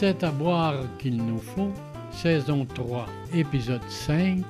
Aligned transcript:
C'est 0.00 0.24
à 0.24 0.30
boire 0.30 0.76
qu'il 0.98 1.18
nous 1.18 1.36
faut, 1.36 1.74
saison 2.10 2.64
3, 2.64 3.04
épisode 3.34 3.82
5. 3.86 4.46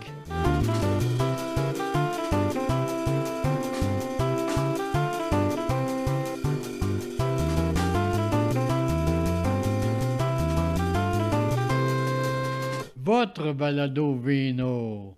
Votre 12.97 13.53
balado 13.53 14.15
vino. 14.15 15.17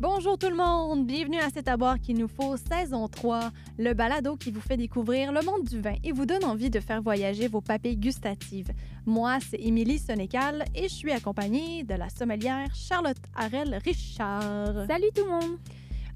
Bonjour 0.00 0.36
tout 0.36 0.48
le 0.48 0.56
monde, 0.56 1.06
bienvenue 1.06 1.38
à 1.38 1.48
C'est 1.52 1.68
à 1.68 1.76
boire 1.76 2.00
qu'il 2.00 2.16
nous 2.18 2.28
faut, 2.28 2.56
saison 2.56 3.08
3, 3.08 3.50
le 3.78 3.94
balado 3.94 4.36
qui 4.36 4.50
vous 4.50 4.60
fait 4.60 4.76
découvrir 4.76 5.32
le 5.32 5.42
monde 5.42 5.64
du 5.64 5.80
vin 5.80 5.94
et 6.02 6.12
vous 6.12 6.26
donne 6.26 6.44
envie 6.44 6.70
de 6.70 6.80
faire 6.80 7.02
voyager 7.02 7.48
vos 7.48 7.60
papilles 7.60 7.96
gustatives. 7.96 8.72
Moi, 9.06 9.38
c'est 9.48 9.60
Émilie 9.60 9.98
Sonécal 9.98 10.64
et 10.74 10.84
je 10.84 10.94
suis 10.94 11.12
accompagnée 11.12 11.84
de 11.84 11.94
la 11.94 12.08
sommelière 12.08 12.74
Charlotte 12.74 13.22
Harel 13.36 13.80
Richard. 13.84 14.86
Salut 14.88 15.10
tout 15.14 15.24
le 15.24 15.30
monde! 15.30 15.58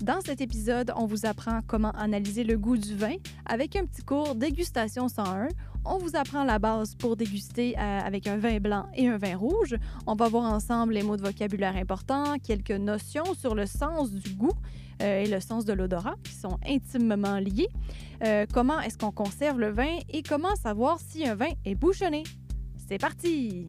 Dans 0.02 0.20
cet 0.20 0.42
épisode, 0.42 0.92
on 0.94 1.06
vous 1.06 1.24
apprend 1.24 1.60
comment 1.66 1.90
analyser 1.92 2.44
le 2.44 2.58
goût 2.58 2.76
du 2.76 2.94
vin 2.94 3.14
avec 3.46 3.76
un 3.76 3.86
petit 3.86 4.02
cours 4.02 4.34
dégustation 4.34 5.08
101. 5.08 5.48
On 5.86 5.96
vous 5.96 6.16
apprend 6.16 6.44
la 6.44 6.58
base 6.58 6.94
pour 6.94 7.16
déguster 7.16 7.74
euh, 7.78 8.00
avec 8.00 8.26
un 8.26 8.36
vin 8.36 8.58
blanc 8.58 8.86
et 8.94 9.08
un 9.08 9.16
vin 9.16 9.36
rouge. 9.36 9.74
On 10.06 10.14
va 10.14 10.28
voir 10.28 10.52
ensemble 10.52 10.92
les 10.92 11.02
mots 11.02 11.16
de 11.16 11.22
vocabulaire 11.22 11.76
importants, 11.76 12.36
quelques 12.38 12.72
notions 12.72 13.32
sur 13.34 13.54
le 13.54 13.64
sens 13.64 14.10
du 14.10 14.34
goût 14.34 14.52
euh, 15.00 15.22
et 15.22 15.28
le 15.28 15.40
sens 15.40 15.64
de 15.64 15.72
l'odorat 15.72 16.16
qui 16.24 16.34
sont 16.34 16.58
intimement 16.66 17.38
liés. 17.38 17.68
Euh, 18.22 18.44
comment 18.52 18.80
est-ce 18.80 18.98
qu'on 18.98 19.12
conserve 19.12 19.58
le 19.58 19.70
vin 19.70 19.96
et 20.10 20.22
comment 20.22 20.56
savoir 20.56 20.98
si 21.00 21.26
un 21.26 21.36
vin 21.36 21.52
est 21.64 21.74
bouchonné? 21.74 22.22
C'est 22.86 22.98
parti! 22.98 23.66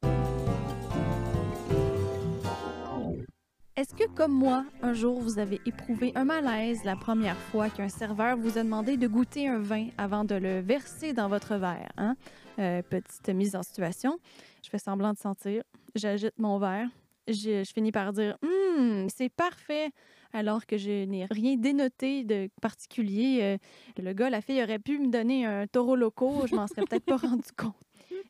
Est-ce 3.78 3.94
que, 3.94 4.10
comme 4.10 4.34
moi, 4.34 4.66
un 4.82 4.94
jour 4.94 5.22
vous 5.22 5.38
avez 5.38 5.62
éprouvé 5.68 6.12
un 6.16 6.26
malaise 6.26 6.84
la 6.84 6.96
première 6.96 7.38
fois 7.38 7.70
qu'un 7.70 7.90
serveur 7.90 8.36
vous 8.36 8.58
a 8.58 8.64
demandé 8.64 8.98
de 8.98 9.08
goûter 9.08 9.48
un 9.48 9.60
vin 9.60 9.90
avant 10.00 10.26
de 10.26 10.34
le 10.34 10.62
verser 10.62 11.14
dans 11.14 11.28
votre 11.28 11.58
verre? 11.58 11.92
Hein? 11.96 12.16
Euh, 12.58 12.82
petite 12.82 13.30
mise 13.30 13.56
en 13.56 13.62
situation. 13.62 14.18
Je 14.64 14.72
fais 14.72 14.80
semblant 14.80 15.14
de 15.14 15.20
sentir. 15.20 15.62
J'agite 15.94 16.40
mon 16.40 16.58
verre. 16.58 16.90
Je, 17.28 17.64
finis 17.72 17.92
par 17.92 18.14
dire 18.14 18.40
Hum, 18.42 19.10
c'est 19.16 19.30
parfait. 19.30 19.92
Alors 20.34 20.66
que 20.66 20.78
je 20.78 21.06
n'ai 21.06 21.26
rien 21.30 21.56
dénoté 21.56 22.24
de 22.24 22.50
particulier. 22.60 23.42
Euh, 23.44 24.02
le 24.02 24.14
gars, 24.14 24.32
la 24.32 24.42
fille 24.42 24.64
aurait 24.64 24.80
pu 24.80 24.98
me 24.98 25.12
donner 25.12 25.46
un 25.46 25.68
taureau 25.68 25.96
loco. 25.96 26.48
Je 26.48 26.56
m'en 26.56 26.66
serais 26.66 26.82
peut-être 26.82 27.06
pas 27.06 27.18
rendu 27.28 27.52
compte. 27.56 27.76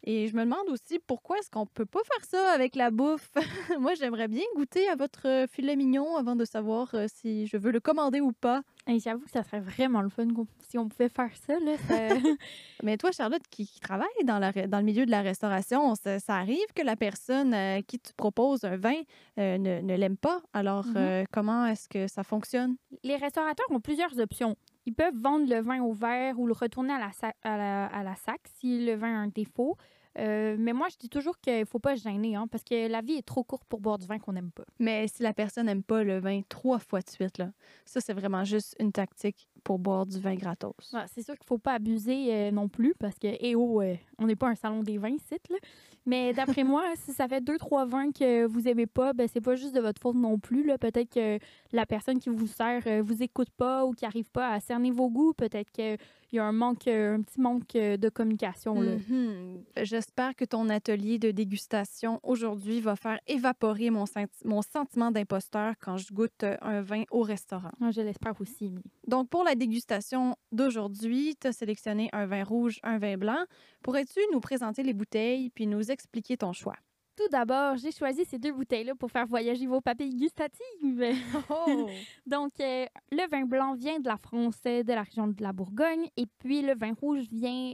Et 0.10 0.30
je 0.30 0.36
me 0.38 0.46
demande 0.46 0.70
aussi 0.70 1.00
pourquoi 1.06 1.38
est-ce 1.38 1.52
qu'on 1.52 1.66
peut 1.66 1.86
pas 1.86 2.00
faire 2.06 2.24
ça 2.24 2.52
avec 2.54 2.78
la 2.78 2.92
bouffe? 2.92 3.30
Moi, 3.78 3.94
j'aimerais 3.96 4.30
bien 4.30 4.44
goûter 4.56 4.88
à 4.88 4.96
votre 4.96 5.28
euh, 5.28 5.48
filet 5.48 5.76
mignon 5.76 6.16
avant 6.16 6.38
de 6.38 6.46
savoir 6.46 6.90
euh, 6.96 7.08
si 7.14 7.46
je 7.46 7.58
veux 7.58 7.72
le 7.72 7.82
commander 7.82 8.22
ou 8.22 8.32
pas. 8.32 8.62
Et 8.88 9.00
j'avoue 9.00 9.26
que 9.26 9.32
ça 9.32 9.44
serait 9.44 9.60
vraiment 9.60 10.02
le 10.02 10.08
fun 10.08 10.28
si 10.62 10.78
on 10.78 10.88
pouvait 10.88 11.10
faire 11.10 11.32
ça. 11.36 11.60
Là, 11.60 11.76
ça- 11.90 12.16
Mais 12.84 12.96
toi, 12.96 13.12
Charlotte, 13.12 13.42
qui, 13.50 13.68
qui 13.68 13.82
travaille 13.82 14.08
dans, 14.24 14.40
la, 14.40 14.54
dans 14.54 14.78
le 14.78 14.86
milieu 14.86 15.06
de 15.06 15.12
la 15.12 15.22
restauration, 15.22 15.94
ça, 15.96 16.20
ça 16.20 16.36
arrive 16.36 16.66
que 16.74 16.84
la 16.84 16.96
personne 16.96 17.54
à 17.54 17.82
qui 17.82 18.00
tu 18.00 18.14
proposes 18.14 18.64
un 18.64 18.78
vin 18.78 19.02
euh, 19.40 19.58
ne, 19.58 19.82
ne 19.82 19.96
l'aime 19.98 20.16
pas. 20.18 20.42
Alors, 20.54 20.86
Mhm. 20.86 20.94
euh, 20.96 21.24
comment 21.34 21.66
est-ce 21.66 21.90
que 21.90 22.08
ça 22.08 22.24
fonctionne? 22.24 22.78
Les 23.04 23.18
restaurateurs 23.18 23.66
ont 23.72 23.82
plusieurs 23.82 24.18
options. 24.20 24.56
Ils 24.86 24.94
peuvent 24.94 25.18
vendre 25.18 25.50
le 25.54 25.60
vin 25.60 25.82
au 25.82 25.92
verre 25.92 26.40
ou 26.40 26.48
le 26.48 26.54
retourner 26.54 26.94
à 26.94 27.00
la, 27.00 27.12
à 27.44 27.58
la, 27.58 27.86
à 27.88 28.04
la 28.04 28.16
sac 28.16 28.40
si 28.58 28.86
le 28.86 28.96
vin 28.96 29.14
a 29.14 29.18
un 29.18 29.28
défaut. 29.28 29.76
Euh, 30.18 30.56
mais 30.58 30.74
moi, 30.74 30.88
je 30.92 30.98
dis 30.98 31.10
toujours 31.10 31.40
qu'il 31.40 31.60
ne 31.60 31.66
faut 31.66 31.80
pas 31.80 31.96
se 31.96 32.04
gêner 32.04 32.36
hein, 32.36 32.48
parce 32.50 32.64
que 32.64 32.88
la 32.88 33.02
vie 33.02 33.14
est 33.14 33.26
trop 33.26 33.44
courte 33.44 33.66
pour 33.66 33.80
boire 33.80 33.98
du 33.98 34.08
vin 34.08 34.18
qu'on 34.18 34.34
n'aime 34.34 34.52
pas. 34.52 34.64
Mais 34.80 35.08
si 35.08 35.24
la 35.24 35.34
personne 35.34 35.68
n'aime 35.68 35.84
pas 35.84 36.04
le 36.04 36.20
vin 36.20 36.42
trois 36.50 36.80
fois 36.80 37.02
de 37.02 37.10
suite, 37.10 37.38
là, 37.38 37.52
ça, 37.86 38.02
c'est 38.02 38.14
vraiment 38.14 38.44
juste 38.44 38.76
une 38.80 38.92
tactique 38.92 39.48
pour 39.64 39.80
boire 39.80 40.06
du 40.06 40.20
vin 40.20 40.36
gratos. 40.36 40.74
Ouais, 40.94 41.02
c'est 41.14 41.24
sûr 41.24 41.36
qu'il 41.36 41.44
ne 41.44 41.48
faut 41.48 41.58
pas 41.58 41.74
abuser 41.74 42.34
euh, 42.34 42.52
non 42.52 42.70
plus 42.70 42.96
parce 42.98 43.20
que, 43.20 43.28
eh 43.40 43.56
oh, 43.56 43.82
euh, 43.82 43.96
on 44.18 44.26
n'est 44.26 44.36
pas 44.36 44.48
un 44.48 44.56
salon 44.56 44.82
des 44.82 44.98
vins 44.98 45.10
ici. 45.10 45.36
Là. 45.50 45.58
Mais 46.06 46.34
d'après 46.34 46.64
moi, 46.64 46.84
si 46.96 47.14
ça 47.14 47.28
fait 47.28 47.42
deux, 47.42 47.58
trois 47.58 47.86
vins 47.86 48.12
que 48.12 48.46
vous 48.46 48.62
n'aimez 48.62 48.88
pas, 48.88 49.14
ben, 49.14 49.28
c'est 49.32 49.42
pas 49.42 49.56
juste 49.56 49.76
de 49.76 49.82
votre 49.82 50.02
faute 50.02 50.16
non 50.16 50.40
plus. 50.40 50.66
là. 50.66 50.78
Peut-être 50.78 51.14
que 51.14 51.38
la 51.74 51.86
personne 51.86 52.20
qui 52.20 52.30
vous 52.30 52.48
sert 52.48 53.04
vous 53.04 53.22
écoute 53.22 53.50
pas 53.52 53.86
ou 53.86 53.92
qui 53.92 54.06
n'arrive 54.06 54.32
pas 54.32 54.52
à 54.52 54.60
cerner 54.60 54.92
vos 54.92 55.10
goûts. 55.10 55.34
Peut-être 55.34 55.70
qu'il 55.72 55.98
y 56.36 56.40
a 56.40 56.46
un, 56.46 56.52
manque, 56.52 56.88
euh, 56.88 57.16
un 57.16 57.22
petit 57.22 57.40
manque 57.40 57.76
euh, 57.76 57.96
de 57.98 58.10
communication. 58.10 58.82
là. 58.82 58.96
Mhm. 59.10 59.64
J'espère 59.82 60.36
que 60.36 60.44
ton 60.46 60.68
atelier 60.70 61.18
de 61.20 61.32
dégustation 61.32 62.20
aujourd'hui 62.24 62.82
va 62.82 62.96
faire 62.96 63.20
évaporer 63.28 63.90
mon, 63.90 64.06
senti- 64.06 64.46
mon 64.46 64.62
sentiment 64.62 65.10
d'imposteur 65.12 65.74
quand 65.80 65.98
je 65.98 66.12
goûte 66.14 66.44
euh, 66.44 66.58
un 66.62 66.82
vin 66.82 67.04
au 67.12 67.22
restaurant. 67.22 67.72
Ah, 67.82 67.92
Je 67.92 68.02
l'espère 68.02 68.40
aussi. 68.42 68.74
Donc, 69.08 69.30
pour 69.30 69.44
la 69.44 69.56
dégustation 69.56 70.36
d'aujourd'hui, 70.52 71.36
tu 71.40 71.48
as 71.48 71.52
sélectionné 71.54 72.10
un 72.14 72.26
vin 72.26 72.44
rouge, 72.44 72.80
un 72.84 72.98
vin 72.98 73.18
blanc. 73.18 73.44
Pourrais-tu 73.84 74.20
nous 74.34 74.40
présenter 74.40 74.84
les 74.84 74.94
bouteilles 74.94 75.50
puis 75.52 75.66
nous 75.68 75.92
expliquer 75.92 76.38
ton 76.38 76.52
choix? 76.54 76.76
Tout 77.18 77.30
d'abord, 77.30 77.78
j'ai 77.78 77.92
choisi 77.92 78.26
ces 78.26 78.38
deux 78.38 78.52
bouteilles-là 78.52 78.94
pour 78.94 79.10
faire 79.10 79.26
voyager 79.26 79.66
vos 79.66 79.82
papilles 79.82 80.16
gustatives. 80.16 81.16
Oh! 81.50 81.90
Donc, 82.28 82.52
euh, 82.60 82.86
le 83.12 83.28
vin 83.28 83.44
blanc 83.44 83.74
vient 83.74 84.00
de 84.00 84.08
la 84.08 84.18
France, 84.18 84.62
de 84.62 84.94
la 84.94 85.02
région 85.02 85.26
de 85.28 85.42
la 85.42 85.52
Bourgogne, 85.52 86.10
et 86.16 86.28
puis 86.38 86.62
le 86.62 86.76
vin 86.76 86.94
rouge 86.94 87.26
vient 87.32 87.74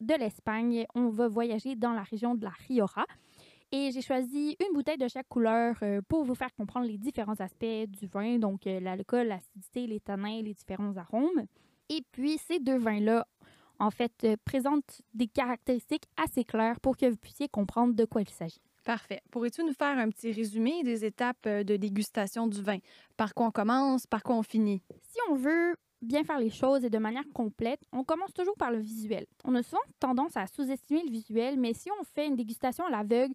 de 0.00 0.14
l'Espagne. 0.14 0.86
On 0.96 1.08
va 1.08 1.28
voyager 1.28 1.76
dans 1.76 1.92
la 1.92 2.02
région 2.02 2.34
de 2.34 2.42
la 2.42 2.50
Rioja. 2.66 3.06
Et 3.70 3.92
j'ai 3.92 4.02
choisi 4.02 4.56
une 4.58 4.74
bouteille 4.74 4.98
de 4.98 5.06
chaque 5.06 5.28
couleur 5.28 5.76
euh, 5.82 6.00
pour 6.08 6.24
vous 6.24 6.34
faire 6.34 6.52
comprendre 6.52 6.86
les 6.88 6.98
différents 6.98 7.38
aspects 7.38 7.86
du 7.86 8.08
vin, 8.08 8.40
donc 8.40 8.66
euh, 8.66 8.80
l'alcool, 8.80 9.28
l'acidité, 9.28 9.86
les 9.86 10.00
tanins, 10.00 10.42
les 10.42 10.54
différents 10.54 10.96
arômes. 10.96 11.46
Et 11.88 12.02
puis, 12.10 12.38
ces 12.38 12.58
deux 12.58 12.78
vins-là, 12.78 13.24
en 13.78 13.92
fait, 13.92 14.26
présentent 14.44 15.00
des 15.14 15.28
caractéristiques 15.28 16.06
assez 16.20 16.42
claires 16.42 16.80
pour 16.80 16.96
que 16.96 17.06
vous 17.06 17.16
puissiez 17.16 17.48
comprendre 17.48 17.94
de 17.94 18.04
quoi 18.04 18.22
il 18.22 18.28
s'agit. 18.28 18.60
Parfait. 18.84 19.20
Pourrais-tu 19.30 19.62
nous 19.62 19.74
faire 19.74 19.98
un 19.98 20.08
petit 20.08 20.32
résumé 20.32 20.82
des 20.82 21.04
étapes 21.04 21.46
euh, 21.46 21.64
de 21.64 21.76
dégustation 21.76 22.46
du 22.46 22.62
vin? 22.62 22.78
Par 23.16 23.34
quoi 23.34 23.46
on 23.46 23.50
commence? 23.50 24.06
Par 24.06 24.22
quoi 24.22 24.36
on 24.36 24.42
finit? 24.42 24.82
Si 25.02 25.18
on 25.28 25.34
veut 25.34 25.76
bien 26.00 26.24
faire 26.24 26.38
les 26.38 26.50
choses 26.50 26.84
et 26.84 26.90
de 26.90 26.98
manière 26.98 27.28
complète, 27.34 27.80
on 27.92 28.04
commence 28.04 28.32
toujours 28.32 28.56
par 28.56 28.70
le 28.70 28.78
visuel. 28.78 29.26
On 29.44 29.54
a 29.54 29.62
souvent 29.62 29.82
tendance 29.98 30.36
à 30.36 30.46
sous-estimer 30.46 31.02
le 31.04 31.10
visuel, 31.10 31.58
mais 31.58 31.74
si 31.74 31.90
on 32.00 32.04
fait 32.04 32.26
une 32.26 32.36
dégustation 32.36 32.84
à 32.86 32.90
l'aveugle, 32.90 33.34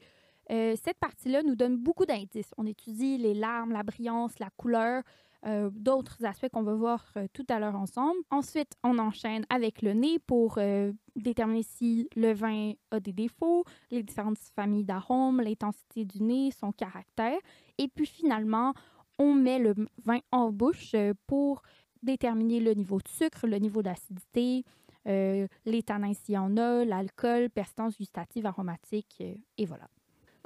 euh, 0.52 0.76
cette 0.84 0.98
partie-là 0.98 1.44
nous 1.44 1.56
donne 1.56 1.78
beaucoup 1.78 2.06
d'indices. 2.06 2.52
On 2.58 2.66
étudie 2.66 3.18
les 3.18 3.34
larmes, 3.34 3.72
la 3.72 3.84
brillance, 3.84 4.40
la 4.40 4.50
couleur, 4.58 5.04
euh, 5.46 5.70
d'autres 5.72 6.26
aspects 6.26 6.50
qu'on 6.50 6.64
va 6.64 6.74
voir 6.74 7.06
euh, 7.18 7.28
tout 7.32 7.46
à 7.50 7.60
l'heure 7.60 7.76
ensemble. 7.76 8.18
Ensuite, 8.32 8.74
on 8.84 8.98
enchaîne 8.98 9.46
avec 9.50 9.84
le 9.84 9.94
nez 9.94 10.18
pour 10.18 10.56
euh, 10.58 10.92
déterminer 11.16 11.62
si 11.62 12.10
le 12.16 12.34
vin 12.34 12.74
a 12.90 13.00
des 13.00 13.14
défauts, 13.14 13.64
les 13.92 14.02
différentes 14.02 14.40
familles 14.56 14.86
d'arômes, 14.86 15.42
l'intensité 15.42 16.04
du 16.04 16.24
nez, 16.24 16.50
son 16.50 16.72
caractère. 16.72 17.38
Et 17.78 17.88
puis 17.88 18.08
finalement, 18.08 18.74
on 19.20 19.36
met 19.36 19.60
le 19.60 19.76
vin 20.04 20.20
en 20.32 20.52
bouche 20.52 20.96
pour 21.28 21.62
déterminer 22.02 22.60
le 22.60 22.74
niveau 22.74 22.98
de 22.98 23.08
sucre, 23.08 23.46
le 23.46 23.58
niveau 23.58 23.84
d'acidité, 23.84 24.64
les 25.06 25.84
tanins 25.86 26.14
s'il 26.14 26.36
y 26.36 26.38
en 26.38 26.58
a, 26.58 26.84
l'alcool, 26.84 27.50
persistance 27.52 27.98
gustative, 27.98 28.46
aromatique, 28.48 29.22
et 29.22 29.66
voilà. 29.66 29.88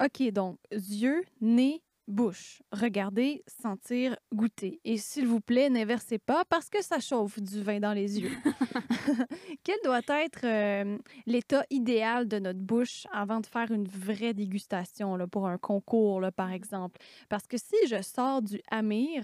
OK, 0.04 0.32
donc 0.32 0.58
yeux, 0.72 1.24
nez, 1.42 1.82
bouche. 2.10 2.62
Regardez, 2.72 3.44
sentir, 3.62 4.18
goûter. 4.34 4.80
Et 4.84 4.98
s'il 4.98 5.28
vous 5.28 5.40
plaît, 5.40 5.70
n'inversez 5.70 6.18
pas 6.18 6.44
parce 6.46 6.70
que 6.70 6.84
ça 6.84 7.00
chauffe 7.00 7.40
du 7.40 7.62
vin 7.62 7.80
dans 7.80 7.94
les 7.94 8.20
yeux. 8.20 8.32
Quel 9.64 9.78
doit 9.84 10.02
être 10.08 10.42
euh, 10.44 10.98
l'état 11.26 11.64
idéal 11.70 12.28
de 12.28 12.40
notre 12.40 12.60
bouche 12.60 13.06
avant 13.12 13.40
de 13.40 13.46
faire 13.46 13.72
une 13.72 13.88
vraie 13.88 14.34
dégustation 14.34 15.16
là, 15.16 15.28
pour 15.28 15.48
un 15.48 15.58
concours, 15.58 16.22
là, 16.22 16.32
par 16.32 16.52
exemple? 16.52 17.00
Parce 17.30 17.48
que 17.48 17.58
si 17.58 17.76
je 17.88 18.02
sors 18.02 18.42
du 18.42 18.62
Amir, 18.70 19.24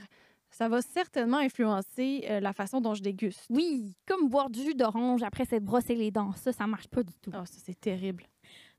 ça 0.50 0.70
va 0.70 0.82
certainement 0.82 1.38
influencer 1.38 2.26
euh, 2.30 2.40
la 2.40 2.54
façon 2.54 2.80
dont 2.80 2.94
je 2.94 3.04
déguste. 3.04 3.46
Oui, 3.50 3.96
comme 4.08 4.30
boire 4.30 4.50
du 4.50 4.62
jus 4.62 4.76
d'orange 4.76 5.24
après 5.24 5.46
s'être 5.46 5.66
brossé 5.66 5.96
les 5.96 6.12
dents, 6.12 6.32
ça, 6.34 6.54
ça 6.54 6.66
marche 6.66 6.88
pas 6.88 7.04
du 7.04 7.14
tout. 7.22 7.32
Oh, 7.34 7.46
ça, 7.46 7.58
c'est 7.66 7.80
terrible. 7.80 8.24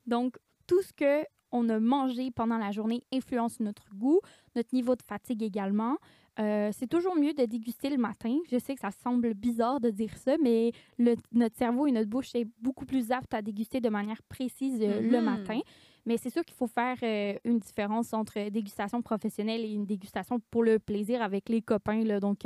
Donc, 0.07 0.39
tout 0.67 0.81
ce 0.83 0.93
que 0.93 1.25
on 1.53 1.69
a 1.69 1.79
mangé 1.79 2.31
pendant 2.31 2.59
la 2.59 2.73
journée 2.73 3.03
influence 3.13 3.61
notre 3.61 3.89
goût, 3.95 4.21
notre 4.55 4.75
niveau 4.75 4.95
de 4.97 5.03
fatigue 5.03 5.43
également. 5.43 5.97
Euh, 6.39 6.71
c'est 6.73 6.87
toujours 6.87 7.17
mieux 7.17 7.33
de 7.33 7.45
déguster 7.47 7.89
le 7.89 7.97
matin. 7.97 8.37
Je 8.51 8.59
sais 8.59 8.75
que 8.75 8.81
ça 8.81 8.91
semble 8.91 9.33
bizarre 9.33 9.81
de 9.81 9.89
dire 9.91 10.15
ça, 10.19 10.37
mais 10.43 10.73
le- 10.99 11.15
notre 11.33 11.57
cerveau 11.57 11.87
et 11.87 11.93
notre 11.93 12.11
bouche 12.11 12.35
est 12.35 12.47
beaucoup 12.61 12.85
plus 12.85 13.11
apte 13.11 13.33
à 13.33 13.41
déguster 13.41 13.81
de 13.81 13.89
manière 13.89 14.23
précise 14.25 14.79
euh, 14.83 15.01
le 15.01 15.19
Mhm. 15.19 15.25
matin. 15.25 15.61
Mais 16.05 16.19
c'est 16.19 16.31
sûr 16.31 16.45
qu'il 16.45 16.55
faut 16.57 16.67
faire 16.67 16.99
euh, 17.03 17.35
une 17.45 17.59
différence 17.59 18.13
entre 18.13 18.51
dégustation 18.51 19.01
professionnelle 19.01 19.65
et 19.65 19.73
une 19.73 19.87
dégustation 19.87 20.39
pour 20.51 20.63
le 20.63 20.79
plaisir 20.79 21.23
avec 21.23 21.49
les 21.49 21.63
copains, 21.63 22.05
là, 22.05 22.21
donc 22.21 22.41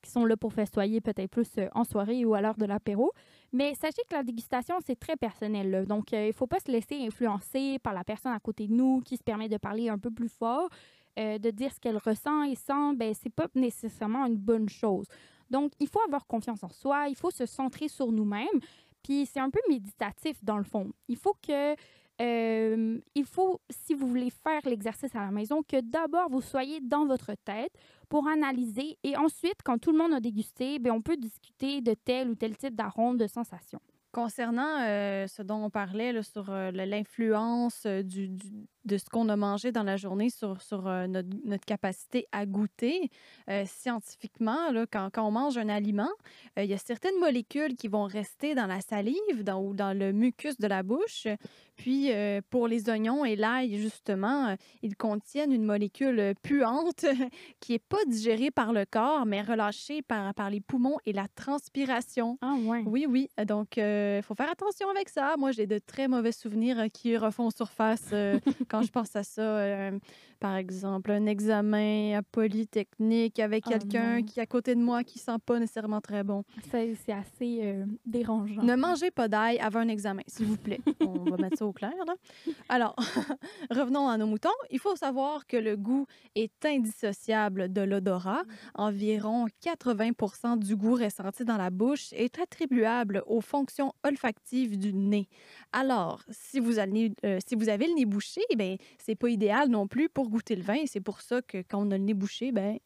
qui 0.00 0.10
sont 0.10 0.24
là 0.24 0.36
pour 0.36 0.52
festoyer 0.52 1.00
peut-être 1.00 1.30
plus 1.30 1.50
en 1.74 1.84
soirée 1.84 2.24
ou 2.24 2.34
à 2.34 2.40
l'heure 2.40 2.56
de 2.56 2.64
l'apéro. 2.64 3.12
Mais 3.52 3.74
sachez 3.74 4.02
que 4.08 4.14
la 4.14 4.22
dégustation, 4.22 4.76
c'est 4.84 4.98
très 4.98 5.16
personnel. 5.16 5.70
là. 5.70 5.84
Donc, 5.84 6.12
euh, 6.12 6.24
il 6.24 6.28
ne 6.28 6.32
faut 6.32 6.46
pas 6.46 6.60
se 6.60 6.70
laisser 6.70 6.96
influencer 7.06 7.78
par 7.78 7.94
la 7.94 8.04
personne 8.04 8.32
à 8.32 8.40
côté 8.40 8.66
de 8.66 8.74
nous 8.74 9.00
qui 9.00 9.16
se 9.16 9.22
permet 9.22 9.48
de 9.48 9.56
parler 9.56 9.88
un 9.88 9.98
peu 9.98 10.10
plus 10.10 10.28
fort, 10.28 10.68
euh, 11.18 11.38
de 11.38 11.50
dire 11.50 11.72
ce 11.72 11.80
qu'elle 11.80 11.96
ressent 11.96 12.42
et 12.42 12.54
sent. 12.54 12.94
Ben, 12.96 13.14
c'est 13.14 13.32
pas 13.32 13.46
nécessairement 13.54 14.26
une 14.26 14.36
bonne 14.36 14.68
chose. 14.68 15.06
Donc, 15.50 15.72
il 15.80 15.88
faut 15.88 16.00
avoir 16.02 16.26
confiance 16.26 16.62
en 16.62 16.68
soi, 16.68 17.08
il 17.08 17.16
faut 17.16 17.30
se 17.30 17.46
centrer 17.46 17.88
sur 17.88 18.12
nous-mêmes. 18.12 18.60
Puis, 19.02 19.24
c'est 19.24 19.40
un 19.40 19.48
peu 19.48 19.60
méditatif 19.68 20.44
dans 20.44 20.58
le 20.58 20.64
fond. 20.64 20.92
Il 21.08 21.16
faut 21.16 21.34
que 21.40 21.74
euh, 22.20 22.98
il 23.14 23.24
faut, 23.24 23.60
si 23.70 23.94
vous 23.94 24.06
voulez 24.08 24.30
faire 24.30 24.60
l'exercice 24.64 25.14
à 25.14 25.20
la 25.20 25.30
maison, 25.30 25.62
que 25.62 25.80
d'abord 25.80 26.28
vous 26.30 26.40
soyez 26.40 26.80
dans 26.80 27.06
votre 27.06 27.32
tête 27.44 27.72
pour 28.08 28.26
analyser 28.28 28.98
et 29.04 29.16
ensuite, 29.16 29.62
quand 29.64 29.78
tout 29.78 29.92
le 29.92 29.98
monde 29.98 30.12
a 30.12 30.20
dégusté, 30.20 30.78
ben, 30.78 30.92
on 30.92 31.02
peut 31.02 31.16
discuter 31.16 31.80
de 31.80 31.94
tel 31.94 32.30
ou 32.30 32.34
tel 32.34 32.56
type 32.56 32.74
d'arôme, 32.74 33.16
de 33.18 33.26
sensation. 33.26 33.80
Concernant 34.10 34.80
euh, 34.80 35.26
ce 35.26 35.42
dont 35.42 35.62
on 35.62 35.70
parlait 35.70 36.12
là, 36.12 36.22
sur 36.22 36.48
euh, 36.50 36.70
l'influence 36.70 37.86
du- 37.86 38.28
de 38.88 38.98
ce 38.98 39.04
qu'on 39.04 39.28
a 39.28 39.36
mangé 39.36 39.70
dans 39.70 39.84
la 39.84 39.96
journée 39.96 40.30
sur, 40.30 40.60
sur 40.62 40.88
euh, 40.88 41.06
notre, 41.06 41.28
notre 41.44 41.64
capacité 41.64 42.26
à 42.32 42.46
goûter, 42.46 43.10
euh, 43.48 43.64
scientifiquement, 43.66 44.72
là, 44.72 44.86
quand, 44.90 45.10
quand 45.12 45.26
on 45.26 45.30
mange 45.30 45.58
un 45.58 45.68
aliment, 45.68 46.10
euh, 46.58 46.64
il 46.64 46.70
y 46.70 46.74
a 46.74 46.78
certaines 46.78 47.18
molécules 47.20 47.76
qui 47.76 47.86
vont 47.88 48.04
rester 48.04 48.54
dans 48.54 48.66
la 48.66 48.80
salive 48.80 49.44
dans, 49.44 49.62
ou 49.62 49.74
dans 49.74 49.96
le 49.96 50.12
mucus 50.12 50.58
de 50.58 50.66
la 50.66 50.82
bouche. 50.82 51.28
Puis, 51.76 52.12
euh, 52.12 52.40
pour 52.50 52.66
les 52.66 52.88
oignons 52.88 53.24
et 53.24 53.36
l'ail, 53.36 53.76
justement, 53.78 54.56
ils 54.82 54.96
contiennent 54.96 55.52
une 55.52 55.64
molécule 55.64 56.34
puante 56.42 57.04
qui 57.60 57.72
n'est 57.72 57.78
pas 57.78 58.04
digérée 58.08 58.50
par 58.50 58.72
le 58.72 58.84
corps, 58.84 59.26
mais 59.26 59.42
relâchée 59.42 60.02
par, 60.02 60.34
par 60.34 60.50
les 60.50 60.60
poumons 60.60 60.96
et 61.06 61.12
la 61.12 61.28
transpiration. 61.28 62.36
Ah 62.40 62.54
ouais. 62.64 62.82
Oui, 62.84 63.06
oui. 63.08 63.28
Donc, 63.46 63.76
il 63.76 64.22
faut 64.24 64.34
faire 64.34 64.50
attention 64.50 64.88
avec 64.88 65.08
ça. 65.08 65.36
Moi, 65.38 65.52
j'ai 65.52 65.66
de 65.66 65.78
très 65.78 66.08
mauvais 66.08 66.32
souvenirs 66.32 66.86
qui 66.92 67.16
refont 67.16 67.50
surface 67.50 68.10
euh, 68.12 68.38
je 68.82 68.90
pense 68.90 69.14
à 69.16 69.22
ça. 69.24 69.90
Par 70.40 70.54
exemple, 70.54 71.10
un 71.10 71.26
examen 71.26 72.16
à 72.16 72.22
Polytechnique 72.22 73.40
avec 73.40 73.64
Oh 73.66 73.70
quelqu'un 73.70 74.22
qui 74.22 74.38
est 74.38 74.42
à 74.42 74.46
côté 74.46 74.74
de 74.76 74.80
moi 74.80 75.02
qui 75.02 75.18
sent 75.18 75.38
pas 75.44 75.58
nécessairement 75.58 76.00
très 76.00 76.22
bon. 76.22 76.44
C'est 76.70 76.94
assez 77.12 77.60
euh, 77.62 77.84
dérangeant. 78.06 78.62
Ne 78.62 78.76
mangez 78.76 79.10
pas 79.10 79.26
d'ail 79.26 79.58
avant 79.58 79.80
un 79.80 79.88
examen, 79.88 80.22
s'il 80.28 80.46
vous 80.46 80.56
plaît. 80.56 80.80
On 81.00 81.30
va 81.30 81.36
mettre 81.36 81.58
ça 81.58 81.66
au 81.66 81.72
clair. 81.72 81.92
Là. 82.06 82.14
Alors, 82.68 82.94
revenons 83.70 84.08
à 84.08 84.16
nos 84.16 84.26
moutons. 84.26 84.48
Il 84.70 84.78
faut 84.78 84.94
savoir 84.94 85.46
que 85.46 85.56
le 85.56 85.76
goût 85.76 86.06
est 86.36 86.64
indissociable 86.64 87.72
de 87.72 87.80
l'odorat. 87.80 88.42
Environ 88.74 89.46
80% 89.64 90.58
du 90.58 90.76
goût 90.76 90.94
ressenti 90.94 91.44
dans 91.44 91.56
la 91.56 91.70
bouche 91.70 92.12
est 92.12 92.38
attribuable 92.38 93.22
aux 93.26 93.40
fonctions 93.40 93.92
olfactives 94.04 94.78
du 94.78 94.94
nez. 94.94 95.28
Alors, 95.72 96.22
si 96.30 96.60
vous, 96.60 96.78
allez, 96.78 97.12
euh, 97.24 97.38
si 97.46 97.56
vous 97.56 97.68
avez 97.68 97.88
le 97.88 97.94
nez 97.94 98.06
bouché, 98.06 98.40
ben, 98.56 98.76
c'est 98.98 99.16
pas 99.16 99.28
idéal 99.28 99.68
non 99.68 99.86
plus 99.86 100.08
pour 100.08 100.27
goûter 100.28 100.56
le 100.56 100.62
vin. 100.62 100.74
Et 100.74 100.86
c'est 100.86 101.00
pour 101.00 101.20
ça 101.20 101.42
que 101.42 101.58
quand 101.58 101.86
on 101.86 101.90
a 101.90 101.98
le 101.98 102.04
nez 102.04 102.14
bouché, 102.14 102.52
ben, 102.52 102.78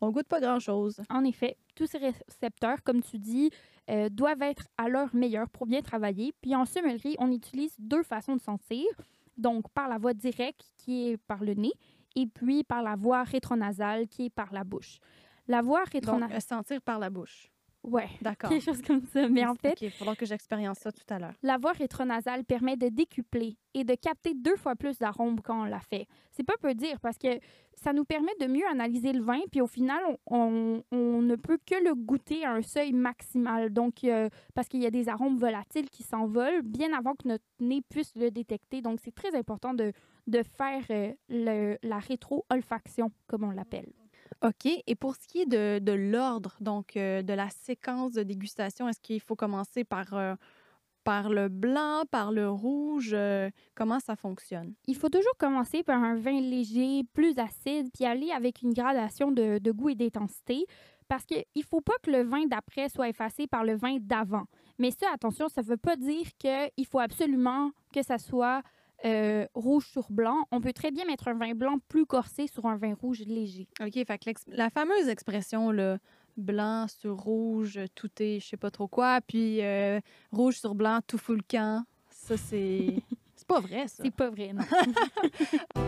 on 0.00 0.10
goûte 0.10 0.28
pas 0.28 0.40
grand-chose. 0.40 1.00
En 1.10 1.24
effet, 1.24 1.56
tous 1.74 1.86
ces 1.86 1.98
récepteurs, 1.98 2.82
comme 2.82 3.02
tu 3.02 3.18
dis, 3.18 3.50
euh, 3.90 4.08
doivent 4.08 4.42
être 4.42 4.66
à 4.78 4.88
leur 4.88 5.14
meilleur 5.14 5.48
pour 5.48 5.66
bien 5.66 5.82
travailler. 5.82 6.32
Puis 6.40 6.54
en 6.54 6.64
sommellerie, 6.64 7.16
on 7.18 7.30
utilise 7.30 7.74
deux 7.78 8.02
façons 8.02 8.36
de 8.36 8.40
sentir. 8.40 8.86
Donc, 9.36 9.68
par 9.70 9.88
la 9.88 9.98
voie 9.98 10.14
directe, 10.14 10.72
qui 10.76 11.08
est 11.08 11.16
par 11.16 11.42
le 11.42 11.54
nez, 11.54 11.72
et 12.14 12.26
puis 12.26 12.62
par 12.64 12.82
la 12.82 12.96
voie 12.96 13.24
rétronasale, 13.24 14.06
qui 14.08 14.26
est 14.26 14.30
par 14.30 14.52
la 14.52 14.64
bouche. 14.64 14.98
La 15.48 15.60
voie 15.60 15.84
rétronasale... 15.84 16.36
euh, 16.36 16.40
sentir 16.40 16.80
par 16.80 16.98
la 16.98 17.10
bouche. 17.10 17.50
Ouais, 17.84 18.08
D'accord. 18.22 18.48
quelque 18.50 18.62
chose 18.64 18.80
comme 18.82 19.02
ça. 19.12 19.28
Mais 19.28 19.44
en 19.46 19.54
fait, 19.54 19.72
OK, 19.72 19.82
il 19.82 19.90
faudra 19.90 20.16
que 20.16 20.24
j'expérience 20.24 20.78
ça 20.78 20.90
tout 20.90 21.04
à 21.10 21.18
l'heure. 21.18 21.34
La 21.42 21.58
voie 21.58 21.72
rétronasale 21.72 22.42
permet 22.44 22.76
de 22.76 22.88
décupler 22.88 23.58
et 23.74 23.84
de 23.84 23.94
capter 23.94 24.32
deux 24.34 24.56
fois 24.56 24.74
plus 24.74 24.98
d'arômes 24.98 25.40
quand 25.42 25.62
on 25.62 25.64
la 25.64 25.80
fait. 25.80 26.06
C'est 26.32 26.44
pas 26.44 26.56
peu 26.60 26.74
dire 26.74 26.98
parce 27.00 27.18
que 27.18 27.28
ça 27.74 27.92
nous 27.92 28.04
permet 28.04 28.32
de 28.40 28.46
mieux 28.46 28.66
analyser 28.70 29.12
le 29.12 29.22
vin, 29.22 29.40
puis 29.52 29.60
au 29.60 29.66
final, 29.66 30.00
on, 30.26 30.82
on- 30.90 30.96
on 30.96 31.20
ne 31.22 31.36
peut 31.36 31.58
que 31.66 31.74
le 31.84 31.94
goûter 31.94 32.44
à 32.44 32.52
un 32.52 32.62
seuil 32.62 32.92
maximal. 32.92 33.70
Donc, 33.70 34.02
euh, 34.04 34.28
parce 34.54 34.68
qu'il 34.68 34.80
y 34.82 34.86
a 34.86 34.90
des 34.90 35.08
arômes 35.10 35.36
volatiles 35.36 35.90
qui 35.90 36.02
s'envolent 36.04 36.62
bien 36.62 36.92
avant 36.96 37.14
que 37.14 37.28
notre 37.28 37.44
nez 37.60 37.82
puisse 37.88 38.14
le 38.16 38.30
détecter. 38.30 38.80
Donc, 38.80 39.00
c'est 39.04 39.14
très 39.14 39.34
important 39.36 39.74
de, 39.74 39.92
de 40.26 40.42
faire 40.42 40.82
euh, 40.90 41.12
le- 41.28 41.76
la 41.82 41.98
rétro-olfaction, 41.98 43.10
comme 43.26 43.44
on 43.44 43.50
l'appelle. 43.50 43.92
OK. 44.42 44.68
Et 44.86 44.94
pour 44.94 45.14
ce 45.16 45.26
qui 45.26 45.40
est 45.40 45.46
de, 45.46 45.92
l'ordre, 45.92 46.56
donc 46.60 46.96
euh, 46.96 47.22
de 47.22 47.32
la 47.32 47.48
séquence 47.50 48.12
de 48.12 48.22
dégustation, 48.22 48.88
est-ce 48.88 49.00
qu'il 49.00 49.20
faut 49.20 49.36
commencer 49.36 49.84
par, 49.84 50.14
euh, 50.14 50.34
par 51.04 51.28
le 51.30 51.48
blanc, 51.48 52.04
par 52.10 52.32
le 52.32 52.48
rouge? 52.50 53.12
euh, 53.12 53.50
comment 53.74 54.00
ça 54.00 54.16
fonctionne? 54.16 54.74
Il 54.86 54.96
faut 54.96 55.08
toujours 55.08 55.36
commencer 55.38 55.82
par 55.82 56.02
un 56.02 56.16
vin 56.16 56.40
léger, 56.40 57.02
plus 57.12 57.38
acide, 57.38 57.90
puis 57.92 58.04
aller 58.04 58.30
avec 58.30 58.62
une 58.62 58.72
gradation 58.72 59.30
de, 59.30 59.58
de 59.58 59.72
goût 59.72 59.90
et 59.90 59.94
d'intensité, 59.94 60.66
parce 61.08 61.24
qu'il 61.24 61.44
ne 61.56 61.62
faut 61.62 61.80
pas 61.80 61.94
que 62.02 62.10
le 62.10 62.22
vin 62.22 62.46
d'après 62.46 62.88
soit 62.88 63.08
effacé 63.08 63.46
par 63.46 63.64
le 63.64 63.76
vin 63.76 63.98
d'avant. 64.00 64.44
Mais 64.78 64.90
ça, 64.90 65.06
attention, 65.12 65.48
ça 65.48 65.62
ne 65.62 65.66
veut 65.66 65.76
pas 65.76 65.96
dire 65.96 66.26
qu'il 66.38 66.86
faut 66.86 66.98
absolument 66.98 67.70
que 67.92 68.02
ça 68.02 68.18
soit 68.18 68.62
euh, 69.04 69.46
rouge 69.54 69.86
sur 69.86 70.10
blanc. 70.10 70.46
On 70.50 70.60
peut 70.60 70.72
très 70.72 70.90
bien 70.90 71.04
mettre 71.04 71.28
un 71.28 71.34
vin 71.34 71.54
blanc 71.54 71.78
plus 71.88 72.06
corsé 72.06 72.46
sur 72.46 72.66
un 72.66 72.76
vin 72.76 72.94
rouge 72.94 73.20
léger. 73.20 73.68
OK. 73.80 73.92
Fait 73.92 74.18
que 74.18 74.30
la 74.48 74.70
fameuse 74.70 75.08
expression, 75.08 75.70
le 75.70 75.98
blanc 76.36 76.86
sur 76.88 77.16
rouge, 77.16 77.78
tout 77.94 78.10
est 78.20 78.40
je 78.40 78.48
sais 78.48 78.56
pas 78.56 78.70
trop 78.70 78.88
quoi, 78.88 79.20
puis 79.20 79.62
euh, 79.62 80.00
rouge 80.32 80.58
sur 80.58 80.74
blanc, 80.74 81.00
tout 81.06 81.18
fout 81.18 81.36
le 81.36 81.44
camp. 81.48 81.84
Ça, 82.10 82.36
c'est. 82.36 82.94
c'est 83.36 83.46
pas 83.46 83.60
vrai, 83.60 83.88
ça. 83.88 84.02
C'est 84.02 84.14
pas 84.14 84.30
vrai, 84.30 84.52
non. 84.52 84.64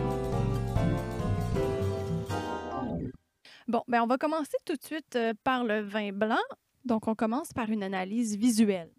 Bon, 3.67 3.83
ben 3.89 4.01
on 4.01 4.07
va 4.07 4.17
commencer 4.17 4.55
tout 4.65 4.75
de 4.77 4.81
suite 4.81 5.17
euh, 5.17 5.33
par 5.43 5.65
le 5.65 5.81
vin 5.81 6.13
blanc. 6.13 6.37
Donc, 6.85 7.09
on 7.09 7.15
commence 7.15 7.51
par 7.51 7.69
une 7.69 7.83
analyse 7.83 8.37
visuelle. 8.37 8.89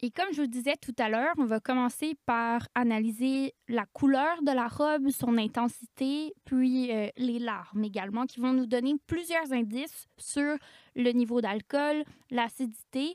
Et 0.00 0.10
comme 0.12 0.32
je 0.32 0.42
vous 0.42 0.46
disais 0.46 0.76
tout 0.80 0.94
à 0.98 1.08
l'heure, 1.08 1.34
on 1.38 1.44
va 1.44 1.58
commencer 1.58 2.14
par 2.24 2.68
analyser 2.76 3.52
la 3.68 3.84
couleur 3.86 4.40
de 4.42 4.52
la 4.52 4.68
robe, 4.68 5.08
son 5.10 5.36
intensité, 5.38 6.32
puis 6.44 6.92
euh, 6.92 7.08
les 7.16 7.40
larmes 7.40 7.82
également, 7.82 8.24
qui 8.26 8.38
vont 8.38 8.52
nous 8.52 8.66
donner 8.66 8.94
plusieurs 9.08 9.52
indices 9.52 10.06
sur 10.16 10.54
le 10.94 11.10
niveau 11.10 11.40
d'alcool, 11.40 12.04
l'acidité 12.30 13.14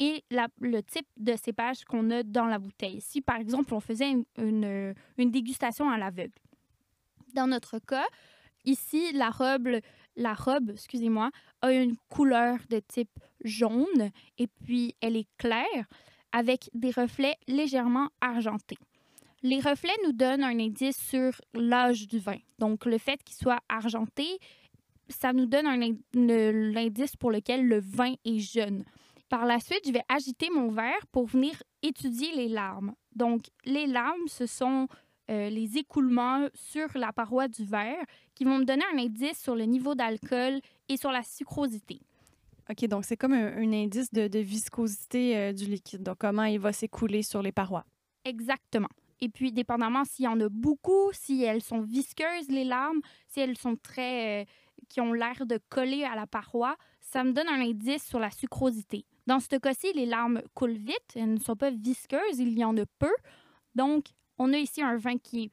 et 0.00 0.24
le 0.30 0.80
type 0.80 1.06
de 1.18 1.36
cépage 1.36 1.84
qu'on 1.84 2.10
a 2.10 2.22
dans 2.22 2.46
la 2.46 2.58
bouteille. 2.58 3.02
Si, 3.02 3.20
par 3.20 3.36
exemple, 3.36 3.74
on 3.74 3.80
faisait 3.80 4.10
une, 4.10 4.24
une- 4.38 4.94
une 5.18 5.30
dégustation 5.30 5.90
à 5.90 5.98
l'aveugle. 5.98 6.32
Dans 7.34 7.46
notre 7.46 7.78
cas, 7.80 8.06
ici, 8.64 9.12
la 9.12 9.28
robe, 9.30 9.68
la 10.16 10.32
robe, 10.34 10.70
excusez-moi, 10.70 11.30
a 11.60 11.72
une 11.72 11.96
couleur 12.08 12.58
de 12.70 12.80
type 12.80 13.10
jaune 13.44 14.10
et 14.38 14.46
puis 14.46 14.94
elle 15.02 15.16
est 15.16 15.28
claire 15.36 15.86
avec 16.34 16.68
des 16.74 16.90
reflets 16.90 17.36
légèrement 17.46 18.08
argentés. 18.20 18.76
Les 19.42 19.60
reflets 19.60 19.96
nous 20.04 20.12
donnent 20.12 20.42
un 20.42 20.58
indice 20.58 20.98
sur 20.98 21.30
l'âge 21.54 22.08
du 22.08 22.18
vin. 22.18 22.38
Donc, 22.58 22.86
le 22.86 22.98
fait 22.98 23.22
qu'il 23.22 23.36
soit 23.36 23.60
argenté, 23.68 24.26
ça 25.08 25.32
nous 25.32 25.46
donne 25.46 25.66
l'indice 26.12 27.14
pour 27.14 27.30
lequel 27.30 27.68
le 27.68 27.78
vin 27.78 28.14
est 28.24 28.38
jeune. 28.40 28.84
Par 29.28 29.46
la 29.46 29.60
suite, 29.60 29.82
je 29.86 29.92
vais 29.92 30.02
agiter 30.08 30.50
mon 30.50 30.70
verre 30.70 31.06
pour 31.12 31.26
venir 31.26 31.62
étudier 31.82 32.34
les 32.34 32.48
larmes. 32.48 32.94
Donc, 33.14 33.42
les 33.64 33.86
larmes, 33.86 34.26
ce 34.26 34.46
sont 34.46 34.88
euh, 35.30 35.50
les 35.50 35.78
écoulements 35.78 36.48
sur 36.52 36.88
la 36.96 37.12
paroi 37.12 37.46
du 37.46 37.64
verre 37.64 38.04
qui 38.34 38.44
vont 38.44 38.58
me 38.58 38.64
donner 38.64 38.84
un 38.92 38.98
indice 38.98 39.40
sur 39.40 39.54
le 39.54 39.64
niveau 39.64 39.94
d'alcool 39.94 40.60
et 40.88 40.96
sur 40.96 41.12
la 41.12 41.22
sucrosité. 41.22 42.00
OK, 42.70 42.86
donc 42.86 43.04
c'est 43.04 43.16
comme 43.16 43.32
un, 43.34 43.56
un 43.56 43.72
indice 43.72 44.12
de, 44.12 44.28
de 44.28 44.38
viscosité 44.38 45.36
euh, 45.36 45.52
du 45.52 45.66
liquide. 45.66 46.02
Donc, 46.02 46.18
comment 46.18 46.44
il 46.44 46.58
va 46.58 46.72
s'écouler 46.72 47.22
sur 47.22 47.42
les 47.42 47.52
parois. 47.52 47.84
Exactement. 48.24 48.88
Et 49.20 49.28
puis, 49.28 49.52
dépendamment 49.52 50.04
s'il 50.04 50.24
y 50.24 50.28
en 50.28 50.40
a 50.40 50.48
beaucoup, 50.48 51.10
si 51.12 51.42
elles 51.44 51.62
sont 51.62 51.80
visqueuses, 51.80 52.48
les 52.48 52.64
larmes, 52.64 53.00
si 53.28 53.40
elles 53.40 53.58
sont 53.58 53.76
très. 53.76 54.42
euh, 54.42 54.44
qui 54.88 55.00
ont 55.00 55.12
l'air 55.12 55.46
de 55.46 55.58
coller 55.68 56.04
à 56.04 56.14
la 56.14 56.26
paroi, 56.26 56.76
ça 57.00 57.24
me 57.24 57.32
donne 57.32 57.48
un 57.48 57.60
indice 57.60 58.04
sur 58.06 58.18
la 58.18 58.30
sucrosité. 58.30 59.06
Dans 59.26 59.40
ce 59.40 59.56
cas-ci, 59.56 59.92
les 59.94 60.04
larmes 60.04 60.42
coulent 60.52 60.72
vite, 60.76 61.14
elles 61.14 61.32
ne 61.34 61.38
sont 61.38 61.56
pas 61.56 61.70
visqueuses, 61.70 62.38
il 62.38 62.58
y 62.58 62.64
en 62.64 62.76
a 62.76 62.84
peu. 62.98 63.12
Donc, 63.74 64.06
on 64.36 64.52
a 64.52 64.58
ici 64.58 64.82
un 64.82 64.96
vin 64.96 65.16
qui 65.16 65.50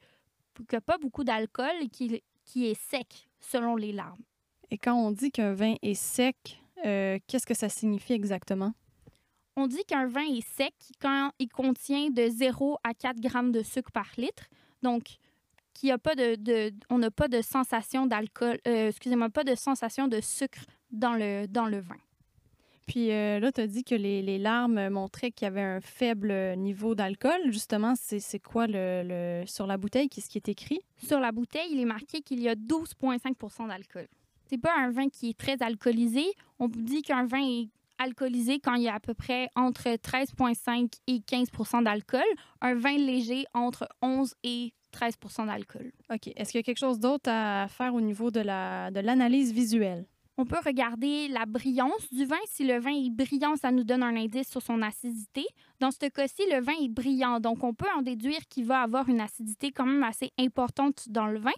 n'a 0.72 0.80
pas 0.80 0.98
beaucoup 0.98 1.24
d'alcool 1.24 1.72
et 1.80 1.88
qui, 1.88 2.22
qui 2.44 2.66
est 2.66 2.74
sec 2.90 3.28
selon 3.40 3.76
les 3.76 3.92
larmes. 3.92 4.20
Et 4.70 4.76
quand 4.78 4.94
on 4.94 5.12
dit 5.12 5.30
qu'un 5.30 5.54
vin 5.54 5.74
est 5.82 5.94
sec, 5.94 6.61
euh, 6.86 7.18
qu'est-ce 7.26 7.46
que 7.46 7.54
ça 7.54 7.68
signifie 7.68 8.12
exactement? 8.12 8.72
On 9.56 9.66
dit 9.66 9.84
qu'un 9.86 10.06
vin 10.06 10.24
est 10.24 10.46
sec 10.56 10.74
quand 11.00 11.30
il 11.38 11.48
contient 11.48 12.10
de 12.10 12.28
0 12.28 12.78
à 12.84 12.94
4 12.94 13.20
grammes 13.20 13.52
de 13.52 13.62
sucre 13.62 13.90
par 13.92 14.08
litre. 14.16 14.44
Donc, 14.82 15.02
qu'il 15.74 15.88
y 15.90 15.92
a 15.92 15.98
pas 15.98 16.14
de, 16.14 16.36
de- 16.36 16.72
on 16.90 16.98
n'a 16.98 17.10
pas 17.10 17.28
de 17.28 17.42
sensation 17.42 18.06
d'alcool, 18.06 18.58
euh, 18.66 18.88
excusez-moi, 18.88 19.28
pas 19.30 19.44
de 19.44 19.54
sensation 19.54 20.08
de 20.08 20.20
sucre 20.20 20.60
dans 20.90 21.14
le, 21.14 21.46
dans 21.46 21.66
le 21.66 21.80
vin. 21.80 21.96
Puis 22.86 23.10
euh, 23.12 23.38
là, 23.40 23.52
tu 23.52 23.60
as 23.60 23.66
dit 23.66 23.84
que 23.84 23.94
les, 23.94 24.22
les 24.22 24.38
larmes 24.38 24.88
montraient 24.88 25.30
qu'il 25.30 25.44
y 25.46 25.48
avait 25.48 25.60
un 25.62 25.80
faible 25.80 26.56
niveau 26.56 26.94
d'alcool. 26.94 27.40
Justement, 27.50 27.94
c'est 27.94 28.18
c'est 28.18 28.40
quoi 28.40 28.66
le, 28.66 29.02
le- 29.04 29.46
sur 29.46 29.66
la 29.66 29.76
bouteille? 29.76 30.08
Qu'est-ce 30.08 30.28
qui 30.28 30.38
est 30.38 30.48
écrit? 30.48 30.80
Sur 31.06 31.20
la 31.20 31.30
bouteille, 31.30 31.68
il 31.70 31.78
est 31.80 31.84
marqué 31.86 32.20
qu'il 32.22 32.40
y 32.40 32.48
a 32.48 32.54
12,5% 32.54 33.68
d'alcool. 33.68 34.08
C'est 34.52 34.58
pas 34.58 34.76
un 34.78 34.90
vin 34.90 35.08
qui 35.08 35.30
est 35.30 35.38
très 35.38 35.62
alcoolisé. 35.62 36.26
On 36.58 36.68
dit 36.68 37.00
qu'un 37.00 37.24
vin 37.24 37.40
est 37.40 37.70
alcoolisé 37.98 38.60
quand 38.60 38.74
il 38.74 38.82
y 38.82 38.88
a 38.88 38.94
à 38.94 39.00
peu 39.00 39.14
près 39.14 39.48
entre 39.56 39.88
13,5 39.88 40.92
et 41.06 41.20
15% 41.20 41.84
d'alcool. 41.84 42.20
Un 42.60 42.74
vin 42.74 42.98
léger 42.98 43.46
entre 43.54 43.88
11 44.02 44.34
et 44.44 44.74
13 44.90 45.14
d'alcool. 45.46 45.90
OK. 46.12 46.30
Est-ce 46.36 46.50
qu'il 46.50 46.58
y 46.58 46.60
a 46.60 46.64
quelque 46.64 46.80
chose 46.80 47.00
d'autre 47.00 47.30
à 47.30 47.66
faire 47.68 47.94
au 47.94 48.02
niveau 48.02 48.30
de 48.30 48.40
la 48.40 48.90
de 48.90 49.00
l'analyse 49.00 49.54
visuelle? 49.54 50.04
On 50.36 50.44
peut 50.44 50.60
regarder 50.62 51.28
la 51.28 51.46
brillance 51.46 52.12
du 52.12 52.26
vin. 52.26 52.36
Si 52.44 52.64
le 52.64 52.78
vin 52.78 52.92
est 52.92 53.10
brillant, 53.10 53.56
ça 53.56 53.70
nous 53.70 53.84
donne 53.84 54.02
un 54.02 54.16
indice 54.16 54.50
sur 54.50 54.60
son 54.60 54.82
acidité. 54.82 55.46
Dans 55.80 55.90
ce 55.90 56.10
cas-ci, 56.10 56.42
le 56.50 56.60
vin 56.60 56.74
est 56.82 56.90
brillant, 56.90 57.40
donc 57.40 57.64
on 57.64 57.72
peut 57.72 57.88
en 57.96 58.02
déduire 58.02 58.40
qu'il 58.50 58.66
va 58.66 58.82
avoir 58.82 59.08
une 59.08 59.22
acidité 59.22 59.72
quand 59.72 59.86
même 59.86 60.02
assez 60.02 60.30
importante 60.38 61.08
dans 61.08 61.26
le 61.26 61.38
vin. 61.38 61.52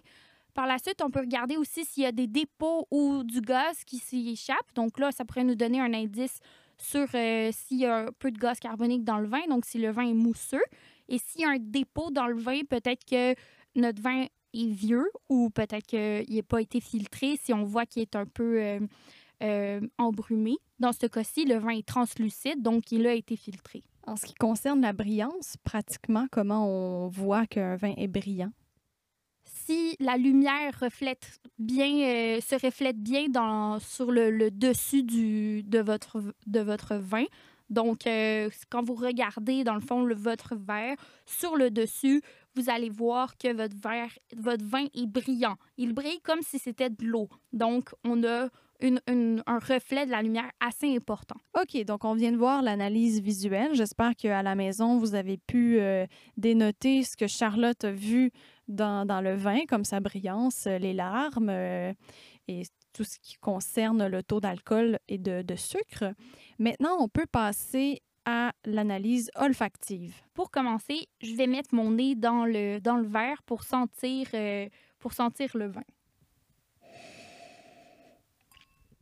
Par 0.55 0.67
la 0.67 0.77
suite, 0.77 1.01
on 1.03 1.11
peut 1.11 1.19
regarder 1.19 1.57
aussi 1.57 1.83
s'il 1.83 2.03
y 2.03 2.05
a 2.05 2.13
des 2.13 2.27
dépôts 2.27 2.87
ou 2.89 3.23
du 3.23 3.41
gaz 3.41 3.83
qui 3.85 3.97
s'y 3.97 4.29
échappe. 4.29 4.73
Donc 4.73 4.97
là, 4.99 5.11
ça 5.11 5.25
pourrait 5.25 5.43
nous 5.43 5.55
donner 5.55 5.81
un 5.81 5.93
indice 5.93 6.39
sur 6.77 7.07
euh, 7.13 7.51
s'il 7.51 7.79
y 7.79 7.85
a 7.85 8.05
un 8.05 8.11
peu 8.17 8.31
de 8.31 8.39
gaz 8.39 8.59
carbonique 8.59 9.03
dans 9.03 9.19
le 9.19 9.27
vin, 9.27 9.45
donc 9.49 9.65
si 9.65 9.79
le 9.79 9.91
vin 9.91 10.07
est 10.07 10.13
mousseux. 10.13 10.63
Et 11.09 11.17
s'il 11.17 11.41
y 11.41 11.43
a 11.43 11.49
un 11.49 11.59
dépôt 11.59 12.09
dans 12.09 12.27
le 12.27 12.37
vin, 12.37 12.61
peut-être 12.69 13.03
que 13.03 13.35
notre 13.75 14.01
vin 14.01 14.27
est 14.53 14.71
vieux 14.71 15.11
ou 15.27 15.49
peut-être 15.49 15.85
qu'il 15.85 16.33
n'a 16.33 16.43
pas 16.43 16.61
été 16.61 16.79
filtré 16.79 17.37
si 17.43 17.53
on 17.53 17.65
voit 17.65 17.85
qu'il 17.85 18.03
est 18.03 18.15
un 18.15 18.25
peu 18.25 18.61
euh, 18.61 18.79
euh, 19.43 19.81
embrumé. 19.97 20.55
Dans 20.79 20.93
ce 20.93 21.05
cas-ci, 21.07 21.43
le 21.43 21.57
vin 21.57 21.71
est 21.71 21.85
translucide, 21.85 22.61
donc 22.61 22.93
il 22.93 23.05
a 23.07 23.13
été 23.13 23.35
filtré. 23.35 23.83
En 24.07 24.15
ce 24.15 24.25
qui 24.25 24.35
concerne 24.35 24.79
la 24.79 24.93
brillance, 24.93 25.57
pratiquement, 25.65 26.27
comment 26.31 26.65
on 26.65 27.09
voit 27.09 27.45
qu'un 27.45 27.75
vin 27.75 27.93
est 27.97 28.07
brillant? 28.07 28.51
Si 29.65 29.95
la 29.99 30.15
lumière 30.17 30.77
euh, 30.83 32.39
se 32.39 32.65
reflète 32.65 32.97
bien 32.99 33.79
sur 33.79 34.11
le, 34.11 34.51
dessus 34.51 35.01
de, 35.03 35.79
votre, 35.79 36.19
vin, 36.97 37.25
donc 37.71 38.05
euh, 38.05 38.49
quand 38.69 38.83
vous 38.83 38.93
regardez 38.93 39.63
dans 39.63 39.73
le 39.73 39.81
fond 39.81 40.03
le, 40.03 40.13
votre 40.13 40.55
verre, 40.55 40.97
sur 41.25 41.55
le 41.55 41.71
dessus, 41.71 42.21
vous 42.55 42.69
allez 42.69 42.91
voir 42.91 43.37
que 43.37 43.51
votre, 43.53 44.63
vin 44.63 44.85
est 44.93 45.07
brillant. 45.07 45.55
Il 45.77 45.93
brille 45.93 46.21
comme 46.21 46.43
si 46.43 46.59
c'était 46.59 46.91
de 46.91 47.03
l'eau. 47.03 47.27
Donc, 47.51 47.89
on 48.03 48.23
a 48.23 48.49
un 48.81 49.59
reflet 49.59 50.05
de 50.05 50.11
la 50.11 50.21
lumière 50.21 50.51
assez 50.59 50.95
important. 50.95 51.37
OK, 51.59 51.83
donc 51.85 52.03
on 52.05 52.13
vient 52.13 52.31
de 52.31 52.37
voir 52.37 52.61
l'analyse 52.61 53.21
visuelle. 53.21 53.73
J'espère 53.73 54.15
qu'à 54.15 54.43
la 54.43 54.53
maison, 54.53 54.99
vous 54.99 55.15
avez 55.15 55.37
pu 55.37 55.79
euh, 55.79 56.05
dénoter 56.37 57.03
ce 57.03 57.17
que 57.17 57.25
Charlotte 57.25 57.83
a 57.83 57.91
vu 57.91 58.31
dans, 58.67 59.05
dans 59.05 59.21
le 59.21 59.35
vin, 59.35 59.65
comme 59.67 59.85
sa 59.85 59.99
brillance, 59.99 60.67
euh, 60.67 60.77
les 60.77 60.93
larmes 60.93 61.49
euh, 61.49 61.93
et 62.47 62.63
tout 62.93 63.03
ce 63.03 63.19
qui 63.19 63.35
concerne 63.35 64.07
le 64.07 64.23
taux 64.23 64.39
d'alcool 64.39 64.99
et 65.07 65.17
de, 65.17 65.41
de 65.41 65.55
sucre. 65.55 66.13
Maintenant, 66.59 66.97
on 66.99 67.07
peut 67.07 67.25
passer 67.25 68.01
à 68.25 68.53
l'analyse 68.65 69.29
olfactive. 69.35 70.15
Pour 70.33 70.49
commencer, 70.49 71.07
je 71.21 71.35
vais 71.35 71.47
mettre 71.47 71.75
mon 71.75 71.91
nez 71.91 72.15
dans 72.15 72.45
le, 72.45 72.79
dans 72.79 72.97
le 72.97 73.07
verre 73.07 73.43
pour 73.43 73.63
sentir, 73.63 74.27
euh, 74.33 74.67
pour 74.99 75.13
sentir 75.13 75.51
le 75.55 75.67
vin. 75.67 75.83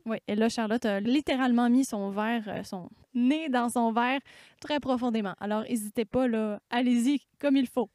Oui, 0.06 0.18
et 0.28 0.36
là, 0.36 0.50
Charlotte 0.50 0.86
a 0.86 1.00
littéralement 1.00 1.70
mis 1.70 1.86
son 1.86 2.10
verre, 2.10 2.66
son 2.66 2.90
nez 3.14 3.48
dans 3.48 3.70
son 3.70 3.94
verre 3.94 4.20
très 4.60 4.82
profondément. 4.82 5.34
Alors, 5.40 5.64
n'hésitez 5.64 6.04
pas, 6.04 6.28
là, 6.28 6.60
allez-y 6.70 7.22
comme 7.40 7.56
il 7.56 7.68
faut. 7.68 7.90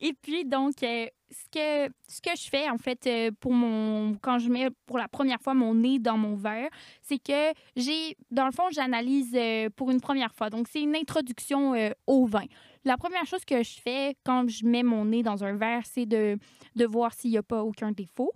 Et 0.00 0.12
puis, 0.12 0.44
donc, 0.44 0.82
euh, 0.82 1.06
ce, 1.30 1.44
que, 1.50 1.92
ce 2.08 2.20
que 2.20 2.30
je 2.36 2.48
fais, 2.48 2.68
en 2.68 2.78
fait, 2.78 3.06
euh, 3.06 3.30
pour 3.40 3.52
mon, 3.52 4.14
quand 4.20 4.38
je 4.38 4.48
mets 4.48 4.68
pour 4.86 4.98
la 4.98 5.08
première 5.08 5.40
fois 5.40 5.54
mon 5.54 5.74
nez 5.74 5.98
dans 5.98 6.16
mon 6.16 6.34
verre, 6.34 6.68
c'est 7.00 7.18
que 7.18 7.52
j'ai, 7.76 8.16
dans 8.30 8.46
le 8.46 8.52
fond, 8.52 8.64
j'analyse 8.70 9.34
euh, 9.34 9.68
pour 9.74 9.90
une 9.90 10.00
première 10.00 10.34
fois. 10.34 10.50
Donc, 10.50 10.68
c'est 10.68 10.82
une 10.82 10.96
introduction 10.96 11.74
au 12.06 12.26
vin. 12.26 12.44
La 12.84 12.96
première 12.96 13.26
chose 13.26 13.44
que 13.44 13.62
je 13.62 13.80
fais 13.80 14.16
quand 14.24 14.48
je 14.48 14.66
mets 14.66 14.82
mon 14.82 15.04
nez 15.04 15.22
dans 15.22 15.44
un 15.44 15.54
verre, 15.54 15.82
c'est 15.84 16.06
de, 16.06 16.38
de 16.74 16.84
voir 16.84 17.12
s'il 17.14 17.30
n'y 17.30 17.38
a 17.38 17.42
pas 17.42 17.62
aucun 17.62 17.92
défaut. 17.92 18.32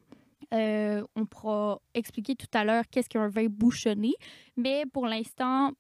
Euh, 0.55 1.03
on 1.17 1.27
pourra 1.27 1.81
expliquer 1.95 2.37
tout 2.37 2.47
à 2.53 2.65
l'heure 2.65 2.85
qu'est-ce 2.91 3.09
qu'un 3.09 3.29
vin 3.29 3.47
bouchonné, 3.47 4.15
mais 4.57 4.85
pour 4.93 5.07
l'instant, 5.07 5.73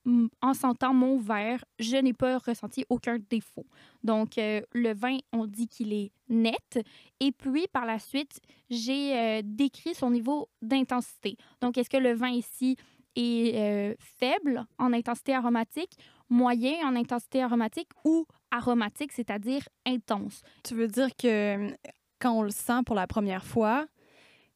en 0.42 0.54
sentant 0.54 0.92
mon 0.92 1.18
verre, 1.18 1.64
je 1.78 1.96
n'ai 1.96 2.12
pas 2.12 2.38
ressenti 2.38 2.85
aucun 2.88 3.18
défaut. 3.30 3.66
Donc, 4.02 4.38
euh, 4.38 4.61
le 4.73 4.92
vin, 4.94 5.18
on 5.32 5.46
dit 5.46 5.68
qu'il 5.68 5.92
est 5.92 6.11
net. 6.28 6.85
Et 7.20 7.32
puis, 7.32 7.66
par 7.73 7.87
la 7.87 7.99
suite, 7.99 8.40
j'ai 8.68 9.16
euh, 9.16 9.42
décrit 9.44 9.94
son 9.94 10.11
niveau 10.11 10.49
d'intensité. 10.62 11.37
Donc, 11.61 11.78
est-ce 11.78 11.90
que 11.90 11.96
le 11.96 12.14
vin 12.14 12.30
ici 12.30 12.76
est 13.14 13.96
faible 13.99 14.66
en 14.78 14.92
intensité 14.92 15.35
aromatique, 15.35 15.96
moyen 16.28 16.87
en 16.87 16.94
intensité 16.96 17.42
aromatique 17.42 17.88
ou 18.04 18.26
aromatique, 18.50 19.12
c'est-à-dire 19.12 19.62
intense? 19.87 20.42
Tu 20.64 20.75
veux 20.75 20.88
dire 20.88 21.08
que 21.16 21.70
quand 22.18 22.32
on 22.32 22.42
le 22.42 22.50
sent 22.50 22.82
pour 22.85 22.94
la 22.94 23.06
première 23.06 23.44
fois, 23.44 23.87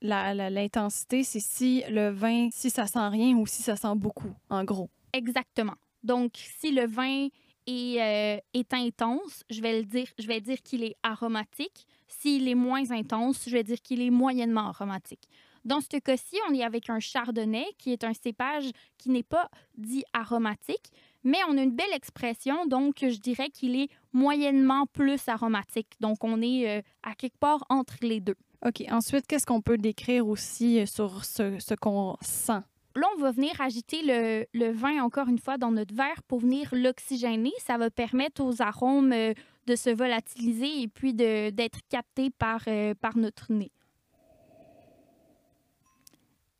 l'intensité, 0.02 1.24
c'est 1.24 1.40
si 1.40 1.82
le 1.88 2.10
vin, 2.10 2.48
si 2.52 2.70
ça 2.70 2.86
sent 2.86 3.08
rien 3.08 3.36
ou 3.36 3.46
si 3.46 3.62
ça 3.62 3.76
sent 3.76 3.94
beaucoup, 3.96 4.32
en 4.48 4.64
gros. 4.64 4.90
Exactement. 5.12 5.74
Donc, 6.02 6.32
si 6.34 6.70
le 6.72 6.86
vin 6.86 7.28
est, 7.66 8.00
euh, 8.00 8.40
est 8.54 8.72
intense, 8.72 9.44
je 9.50 9.60
vais 9.60 9.80
le 9.80 9.84
dire, 9.84 10.06
je 10.18 10.26
vais 10.26 10.40
dire 10.40 10.62
qu'il 10.62 10.84
est 10.84 10.96
aromatique. 11.02 11.86
S'il 12.08 12.48
est 12.48 12.54
moins 12.54 12.90
intense, 12.90 13.44
je 13.46 13.52
vais 13.52 13.64
dire 13.64 13.80
qu'il 13.82 14.00
est 14.00 14.10
moyennement 14.10 14.68
aromatique. 14.68 15.28
Dans 15.64 15.80
ce 15.80 15.98
cas-ci, 15.98 16.36
on 16.48 16.54
est 16.54 16.64
avec 16.64 16.88
un 16.88 17.00
chardonnay 17.00 17.66
qui 17.76 17.92
est 17.92 18.02
un 18.02 18.14
cépage 18.14 18.70
qui 18.96 19.10
n'est 19.10 19.22
pas 19.22 19.50
dit 19.76 20.04
aromatique, 20.14 20.90
mais 21.22 21.38
on 21.48 21.58
a 21.58 21.62
une 21.62 21.76
belle 21.76 21.92
expression, 21.92 22.64
donc 22.66 22.96
je 23.02 23.18
dirais 23.18 23.50
qu'il 23.50 23.76
est 23.76 23.88
moyennement 24.14 24.86
plus 24.86 25.28
aromatique. 25.28 25.92
Donc, 26.00 26.24
on 26.24 26.40
est 26.40 26.78
euh, 26.78 26.82
à 27.02 27.14
quelque 27.14 27.38
part 27.38 27.64
entre 27.68 27.96
les 28.00 28.20
deux. 28.20 28.36
OK. 28.66 28.84
Ensuite, 28.90 29.26
qu'est-ce 29.26 29.46
qu'on 29.46 29.62
peut 29.62 29.78
décrire 29.78 30.26
aussi 30.28 30.80
euh, 30.80 30.86
sur 30.86 31.24
ce, 31.24 31.74
qu'on 31.74 32.16
sent? 32.20 32.60
Là, 32.94 33.06
on 33.16 33.20
va 33.20 33.30
venir 33.30 33.58
agiter 33.60 34.02
le, 34.02 34.72
vin 34.72 35.02
encore 35.02 35.28
une 35.28 35.38
fois 35.38 35.56
dans 35.56 35.70
notre 35.70 35.94
verre 35.94 36.22
pour 36.28 36.40
venir 36.40 36.68
l'oxygéner. 36.72 37.52
Ça 37.58 37.78
va 37.78 37.90
permettre 37.90 38.44
aux 38.44 38.60
arômes 38.60 39.12
euh, 39.12 39.32
de 39.66 39.76
se 39.76 39.90
volatiliser 39.90 40.82
et 40.82 40.88
puis 40.88 41.14
d'être 41.14 41.78
captés 41.88 42.30
par, 42.30 42.62
euh, 42.66 42.94
par 42.94 43.16
notre 43.16 43.52
nez. 43.52 43.72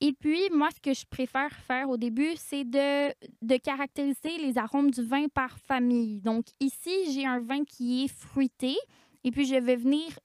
Et 0.03 0.15
puis, 0.15 0.49
moi, 0.51 0.69
ce 0.75 0.81
que 0.81 0.95
je 0.95 1.05
préfère 1.05 1.53
faire 1.53 1.91
au 1.91 1.99
début, 1.99 2.33
c'est 2.37 2.65
de, 2.65 3.11
de 3.43 3.57
caractériser 3.59 4.39
les 4.39 4.57
arômes 4.57 4.91
du 4.91 5.03
vin 5.03 5.29
par 5.29 5.59
famille. 5.59 6.23
Donc, 6.23 6.47
ici, 6.59 7.13
j'ai 7.13 7.27
un 7.27 7.41
vin 7.41 7.65
qui 7.65 8.05
est 8.05 8.09
fruité 8.09 8.77
et 9.25 9.31
puis 9.31 9.45
je 9.45 9.57
vais 9.57 9.77
venir 9.77 10.19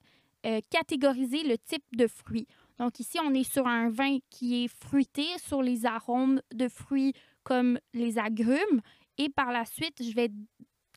euh, 0.46 0.60
catégoriser 0.70 1.42
le 1.42 1.58
type 1.58 1.84
de 1.92 2.06
fruit. 2.06 2.46
Donc 2.78 3.00
ici, 3.00 3.18
on 3.24 3.34
est 3.34 3.50
sur 3.50 3.66
un 3.66 3.88
vin 3.90 4.18
qui 4.30 4.64
est 4.64 4.68
fruité 4.68 5.24
sur 5.38 5.60
les 5.62 5.86
arômes 5.86 6.40
de 6.54 6.68
fruits 6.68 7.14
comme 7.42 7.78
les 7.94 8.18
agrumes. 8.18 8.80
Et 9.18 9.28
par 9.28 9.50
la 9.50 9.64
suite, 9.64 10.02
je 10.02 10.14
vais 10.14 10.30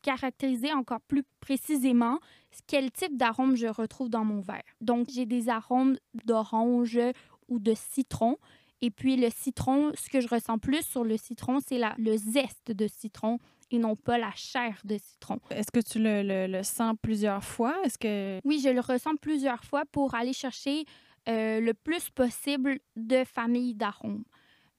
caractériser 0.02 0.72
encore 0.72 1.00
plus 1.00 1.24
précisément 1.40 2.18
quel 2.66 2.90
type 2.90 3.16
d'arôme 3.16 3.56
je 3.56 3.66
retrouve 3.66 4.08
dans 4.08 4.24
mon 4.24 4.40
verre. 4.40 4.62
Donc 4.80 5.08
j'ai 5.10 5.26
des 5.26 5.48
arômes 5.48 5.96
d'orange 6.24 7.00
ou 7.48 7.58
de 7.58 7.74
citron. 7.74 8.36
Et 8.82 8.90
puis 8.90 9.16
le 9.16 9.28
citron, 9.30 9.92
ce 9.94 10.08
que 10.08 10.20
je 10.20 10.28
ressens 10.28 10.58
plus 10.58 10.82
sur 10.82 11.04
le 11.04 11.16
citron, 11.16 11.58
c'est 11.60 11.80
le 11.98 12.16
zeste 12.16 12.72
de 12.72 12.86
citron 12.86 13.38
et 13.70 13.78
non 13.78 13.96
pas 13.96 14.18
la 14.18 14.32
chair 14.34 14.80
de 14.84 14.98
citron. 14.98 15.38
Est-ce 15.50 15.70
que 15.70 15.80
tu 15.80 15.98
le, 15.98 16.22
le- 16.22 16.46
le 16.46 16.62
sens 16.62 16.94
plusieurs 17.00 17.44
fois? 17.44 17.74
Est-ce 17.84 17.98
que... 17.98 18.40
Oui, 18.44 18.60
je 18.62 18.68
le 18.68 18.80
ressens 18.80 19.16
plusieurs 19.16 19.64
fois 19.64 19.84
pour 19.92 20.14
aller 20.14 20.32
chercher 20.32 20.84
euh, 21.28 21.60
le 21.60 21.74
plus 21.74 22.10
possible 22.10 22.80
de 22.96 23.24
familles 23.24 23.74
d'arômes. 23.74 24.24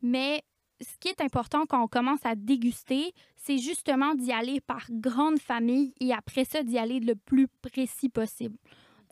Mais 0.01 0.43
ce 0.81 0.97
qui 0.99 1.09
est 1.09 1.21
important 1.21 1.65
quand 1.67 1.83
on 1.83 1.87
commence 1.87 2.25
à 2.25 2.35
déguster, 2.35 3.13
c'est 3.35 3.59
justement 3.59 4.15
d'y 4.15 4.31
aller 4.31 4.59
par 4.61 4.85
grande 4.89 5.39
famille 5.39 5.93
et 5.99 6.11
après 6.11 6.43
ça, 6.43 6.63
d'y 6.63 6.77
aller 6.77 6.99
le 6.99 7.15
plus 7.15 7.47
précis 7.61 8.09
possible. 8.09 8.57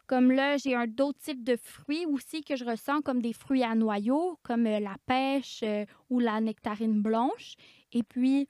Comme 0.08 0.32
là, 0.32 0.58
j'ai 0.58 0.74
un 0.74 0.88
d'autres 0.88 1.20
types 1.20 1.44
de 1.44 1.56
fruits 1.56 2.08
aussi 2.08 2.42
que 2.42 2.56
je 2.56 2.66
ressens 2.66 3.02
comme 3.02 3.22
des 3.22 3.34
fruits 3.34 3.62
à 3.64 3.76
noyaux, 3.76 4.40
comme 4.42 4.66
euh, 4.66 4.80
la 4.80 4.96
pêche 5.06 5.60
euh, 5.62 5.86
ou 6.10 6.20
la 6.20 6.42
nectarine 6.42 7.00
blanche. 7.00 7.54
Et 7.92 8.02
puis, 8.02 8.48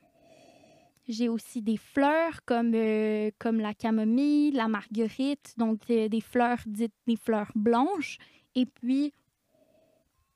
j'ai 1.10 1.28
aussi 1.28 1.62
des 1.62 1.78
fleurs 1.78 2.46
comme, 2.46 2.74
euh, 2.76 3.32
comme 3.40 3.60
la 3.60 3.74
camomille, 3.74 4.52
la 4.52 4.68
marguerite, 4.68 5.56
donc 5.58 5.82
euh, 5.90 6.08
des 6.08 6.22
fleurs 6.22 6.60
dites 6.68 6.94
des 7.08 7.18
fleurs 7.18 7.52
blanches. 7.56 8.18
Et 8.56 8.66
puis, 8.66 9.12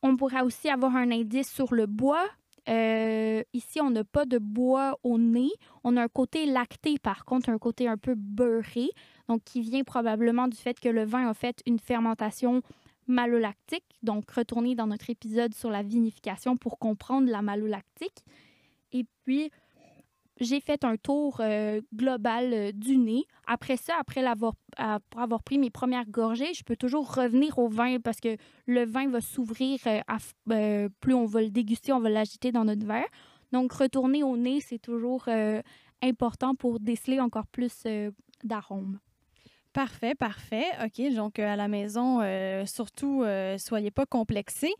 on 0.02 0.18
pourra 0.18 0.44
aussi 0.44 0.70
avoir 0.70 0.96
un 0.96 1.12
indice 1.12 1.50
sur 1.50 1.74
le 1.74 1.86
bois 1.86 2.28
Euh, 2.70 3.44
ici, 3.54 3.82
on 3.82 3.90
n'a 3.90 4.06
pas 4.06 4.26
de 4.26 4.38
bois 4.38 4.98
au 5.04 5.18
nez. 5.18 5.52
On 5.84 5.98
a 5.98 6.04
un 6.04 6.08
côté 6.08 6.46
lacté, 6.46 6.98
par 6.98 7.26
contre, 7.26 7.50
un 7.50 7.58
côté 7.58 7.90
un 7.90 7.98
peu 7.98 8.16
beurré, 8.16 8.88
donc 9.28 9.44
qui 9.44 9.60
vient 9.62 9.84
probablement 9.84 10.48
du 10.48 10.56
fait 10.56 10.80
que 10.80 10.88
le 10.88 11.04
vin 11.04 11.28
a 11.28 11.34
fait 11.34 11.62
une 11.66 11.80
fermentation 11.80 12.62
malolactique. 13.08 13.84
Donc, 14.02 14.32
retournez 14.32 14.76
dans 14.76 14.88
notre 14.88 15.10
épisode 15.10 15.54
sur 15.54 15.70
la 15.70 15.84
vinification 15.84 16.56
pour 16.56 16.80
comprendre 16.80 17.30
la 17.30 17.42
malolactique. 17.42 18.24
Et 18.94 19.06
puis, 19.26 19.52
j'ai 20.40 20.60
fait 20.60 20.84
un 20.84 20.98
tour 20.98 21.38
euh, 21.40 21.82
global 21.94 22.54
euh, 22.54 22.72
du 22.72 22.98
nez. 22.98 23.26
Après 23.46 23.78
ça, 23.78 23.94
après 24.00 24.22
l'avoir, 24.22 24.54
pour 25.10 25.22
avoir 25.22 25.44
pris 25.44 25.58
mes 25.58 25.70
premières 25.70 26.10
gorgées, 26.10 26.54
je 26.54 26.64
peux 26.64 26.76
toujours 26.76 27.14
revenir 27.14 27.60
au 27.60 27.68
vin 27.68 28.00
parce 28.00 28.20
que 28.20 28.38
le 28.66 28.86
vin 28.86 29.10
va 29.10 29.22
s'ouvrir. 29.22 29.80
Euh, 29.88 30.90
plus 31.00 31.14
on 31.14 31.26
va 31.26 31.42
le 31.42 31.50
déguster, 31.50 31.94
on 31.94 32.00
va 32.00 32.10
l'agiter 32.10 32.52
dans 32.52 32.66
notre 32.66 32.86
verre. 32.86 33.08
Donc, 33.52 33.74
retourner 33.74 34.24
au 34.24 34.36
nez, 34.36 34.62
c'est 34.62 34.80
toujours 34.80 35.28
important 36.02 36.56
pour 36.56 36.80
déceler 36.80 37.20
encore 37.20 37.46
plus 37.46 37.84
d'arômes. 38.44 39.00
Parfait, 39.74 40.16
parfait. 40.16 40.66
OK, 40.84 41.14
donc 41.14 41.38
à 41.38 41.56
la 41.56 41.68
maison, 41.68 42.22
surtout, 42.66 43.24
soyez 43.60 43.92
pas 43.92 44.08
complexés 44.08 44.74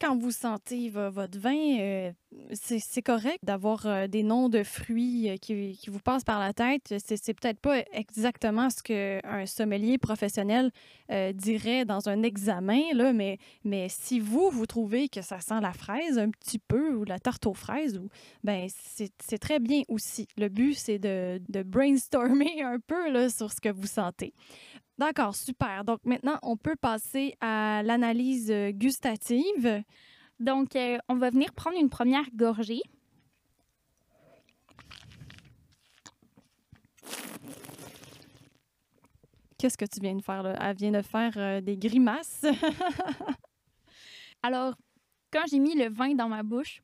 quand 0.00 0.16
vous 0.16 0.30
sentez 0.30 0.90
votre 0.90 1.38
vin, 1.38 1.78
euh, 1.80 2.12
c'est 2.52 3.02
correct 3.02 3.38
d'avoir 3.42 3.86
euh, 3.86 4.06
des 4.06 4.22
noms 4.22 4.48
de 4.48 4.62
fruits 4.62 5.30
euh, 5.30 5.36
qui, 5.36 5.78
vous 5.88 6.00
passent 6.00 6.24
par 6.24 6.38
la 6.38 6.52
tête. 6.52 6.94
C'est 6.98 7.34
peut-être 7.34 7.60
pas 7.60 7.82
exactement 7.92 8.68
ce 8.70 8.82
qu'un 8.82 9.46
sommelier 9.46 9.98
professionnel 9.98 10.70
dirait 11.34 11.84
dans 11.84 12.08
un 12.08 12.24
examen, 12.24 12.82
là, 12.92 13.12
mais, 13.12 13.38
mais 13.64 13.86
si 13.88 14.18
vous, 14.18 14.50
vous 14.50 14.66
trouvez 14.66 15.08
que 15.08 15.22
ça 15.22 15.38
sent 15.40 15.60
la 15.60 15.72
fraise 15.72 16.18
un 16.18 16.30
petit 16.30 16.58
peu 16.58 16.94
ou 16.94 17.04
la 17.04 17.20
tarte 17.20 17.46
aux 17.46 17.54
fraises, 17.54 18.00
ben, 18.42 18.68
c'est 18.68 19.38
très 19.38 19.60
bien 19.60 19.82
aussi. 19.88 20.26
Le 20.36 20.48
but, 20.48 20.74
c'est 20.74 20.98
de, 20.98 21.40
de, 21.48 21.62
brainstormer 21.62 22.62
un 22.64 22.78
peu 22.80 23.10
là, 23.10 23.28
sur 23.28 23.52
ce 23.52 23.60
que 23.60 23.68
vous 23.68 23.86
sentez. 23.86 24.34
D'accord, 24.98 25.34
super. 25.34 25.84
Donc 25.84 26.00
maintenant, 26.04 26.38
on 26.42 26.56
peut 26.56 26.76
passer 26.76 27.34
à 27.40 27.82
l'analyse 27.82 28.50
euh, 28.50 28.70
gustative. 28.70 29.82
Donc, 30.40 30.76
euh, 30.76 30.98
on 31.08 31.16
va 31.16 31.30
venir 31.30 31.52
prendre 31.52 31.78
une 31.78 31.90
première 31.90 32.26
gorgée. 32.34 32.82
Qu'est-ce 39.58 39.78
que 39.78 39.86
tu 39.86 40.00
viens 40.00 40.14
de 40.14 40.22
faire 40.22 40.42
là? 40.42 40.56
Elle 40.60 40.76
vient 40.76 40.92
de 40.92 41.02
faire 41.02 41.32
euh, 41.36 41.60
des 41.60 41.78
grimaces. 41.78 42.44
Alors, 44.42 44.74
quand 45.32 45.44
j'ai 45.50 45.58
mis 45.58 45.74
le 45.74 45.88
vin 45.90 46.14
dans 46.14 46.28
ma 46.28 46.42
bouche, 46.42 46.82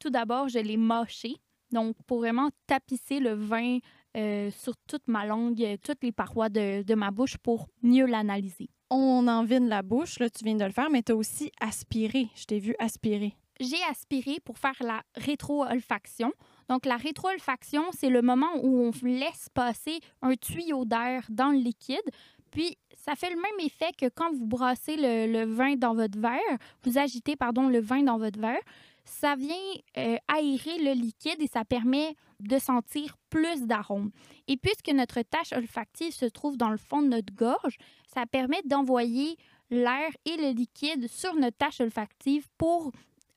tout 0.00 0.10
d'abord, 0.10 0.48
je 0.48 0.58
l'ai 0.58 0.76
mâché. 0.76 1.36
Donc, 1.70 1.96
pour 2.06 2.18
vraiment 2.18 2.50
tapisser 2.66 3.20
le 3.20 3.34
vin 3.34 3.78
euh, 4.16 4.50
sur 4.50 4.76
toute 4.86 5.08
ma 5.08 5.24
langue, 5.24 5.62
euh, 5.62 5.76
toutes 5.82 6.02
les 6.02 6.12
parois 6.12 6.48
de, 6.48 6.94
ma 6.94 7.10
bouche 7.10 7.38
pour 7.38 7.68
mieux 7.82 8.06
l'analyser. 8.06 8.68
On 8.90 9.26
envine 9.26 9.68
la 9.68 9.82
bouche, 9.82 10.18
là, 10.18 10.28
tu 10.28 10.44
viens 10.44 10.54
de 10.54 10.64
le 10.64 10.70
faire, 10.70 10.90
mais 10.90 11.02
tu 11.02 11.12
as 11.12 11.16
aussi 11.16 11.50
aspiré. 11.60 12.28
Je 12.34 12.44
t'ai 12.44 12.58
vu 12.58 12.74
aspirer. 12.78 13.34
J'ai 13.58 13.82
aspiré 13.90 14.38
pour 14.44 14.58
faire 14.58 14.76
la 14.80 15.02
rétro-olfaction. 15.14 16.32
Donc, 16.68 16.84
la 16.84 16.96
rétro-olfaction, 16.96 17.84
c'est 17.92 18.10
le 18.10 18.22
moment 18.22 18.50
où 18.62 18.82
on 18.82 19.06
laisse 19.06 19.48
passer 19.54 20.00
un 20.20 20.34
tuyau 20.34 20.84
d'air 20.84 21.24
dans 21.30 21.50
le 21.50 21.58
liquide. 21.58 22.02
Puis, 22.50 22.76
ça 22.94 23.14
fait 23.14 23.30
le 23.30 23.36
même 23.36 23.66
effet 23.66 23.92
que 23.98 24.10
quand 24.14 24.30
vous 24.32 24.46
brassez 24.46 24.96
le, 24.96 25.32
le 25.32 25.44
vin 25.44 25.74
dans 25.76 25.94
votre 25.94 26.18
verre, 26.18 26.58
vous 26.84 26.98
agitez, 26.98 27.34
pardon, 27.34 27.68
le 27.68 27.80
vin 27.80 28.02
dans 28.02 28.18
votre 28.18 28.38
verre 28.38 28.60
ça 29.04 29.34
vient 29.34 29.56
euh, 29.98 30.16
aérer 30.28 30.78
le 30.78 30.92
liquide 30.92 31.40
et 31.40 31.46
ça 31.46 31.64
permet 31.64 32.14
de 32.42 32.58
sentir 32.58 33.16
plus 33.30 33.62
d'arômes. 33.62 34.10
Et 34.48 34.56
puisque 34.56 34.88
notre 34.88 35.22
tache 35.22 35.52
olfactive 35.52 36.12
se 36.12 36.26
trouve 36.26 36.56
dans 36.56 36.70
le 36.70 36.76
fond 36.76 37.02
de 37.02 37.08
notre 37.08 37.34
gorge, 37.34 37.76
ça 38.06 38.26
permet 38.26 38.60
d'envoyer 38.64 39.36
l'air 39.70 40.10
et 40.24 40.36
le 40.36 40.50
liquide 40.50 41.08
sur 41.08 41.34
notre 41.36 41.56
tache 41.56 41.80
olfactive 41.80 42.46
pour, 42.58 42.92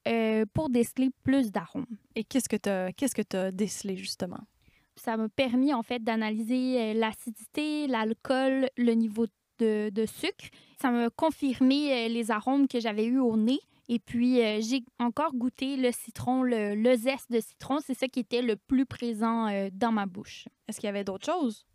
euh, 0.08 0.46
pour 0.54 0.70
déceler 0.70 1.10
plus 1.24 1.52
d'arômes. 1.52 1.86
Et 2.16 2.24
qu'est-ce 2.24 2.50
que 2.50 2.58
tu 2.58 2.70
as, 2.70 2.92
qu'est-ce 2.92 3.16
que 3.16 3.38
as 3.38 3.52
décelé 3.52 3.96
justement? 3.98 4.42
Ça 4.96 5.18
m'a 5.18 5.30
permis 5.30 5.74
en 5.74 5.84
fait 5.84 6.04
d'analyser 6.04 6.82
euh, 6.82 6.94
l'acidité, 6.94 7.88
l'alcool, 7.88 8.70
le 8.78 8.94
niveau 8.94 9.28
de, 9.60 9.90
de 9.90 10.06
sucre. 10.06 10.46
Ça 10.82 10.92
m'a 10.92 11.10
confirmé 11.10 12.10
les 12.10 12.32
arômes 12.32 12.68
que 12.68 12.80
j'avais 12.80 13.06
eus 13.06 13.20
au 13.20 13.38
nez 13.38 13.60
et 13.88 14.00
puis, 14.00 14.42
euh, 14.42 14.60
j'ai 14.62 14.84
encore 15.00 15.34
goûté 15.34 15.78
le 15.78 15.92
citron, 15.92 16.44
le, 16.44 16.96
zeste 16.96 17.32
de 17.32 17.40
citron. 17.40 17.80
C'est 17.86 17.94
ça 17.94 18.08
qui 18.08 18.20
était 18.20 18.42
le 18.42 18.56
plus 18.56 18.86
présent 18.86 19.48
euh, 19.48 19.70
dans 19.72 19.92
ma 19.92 20.06
bouche. 20.06 20.48
Est-ce 20.68 20.80
qu'il 20.80 20.88
y 20.88 20.90
avait 20.90 21.04
d'autres 21.04 21.26
choses? 21.26 21.66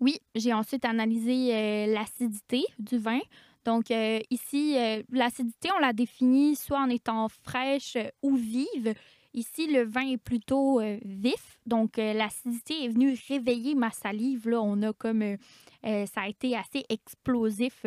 Oui, 0.00 0.18
j'ai 0.34 0.52
ensuite 0.52 0.84
analysé 0.84 1.54
euh, 1.54 1.86
l'acidité 1.86 2.64
du 2.78 2.98
vin. 2.98 3.20
Donc, 3.64 3.86
ici, 4.28 4.76
l'acidité, 5.10 5.70
on 5.74 5.80
la 5.80 5.94
définit 5.94 6.54
soit 6.54 6.80
en 6.80 6.90
étant 6.90 7.30
fraîche 7.30 7.96
ou 8.22 8.36
vive. 8.36 8.92
Ici, 9.32 9.68
le 9.68 9.84
vin 9.84 10.06
est 10.06 10.18
plutôt 10.18 10.82
vif. 11.02 11.58
Donc, 11.64 11.96
l'acidité 11.96 12.84
est 12.84 12.88
venue 12.88 13.16
réveiller 13.26 13.74
ma 13.74 13.90
salive. 13.90 14.50
Là, 14.50 14.60
on 14.60 14.82
a 14.82 14.92
comme. 14.92 15.38
ça 15.82 16.20
a 16.20 16.28
été 16.28 16.54
assez 16.54 16.84
explosif 16.90 17.86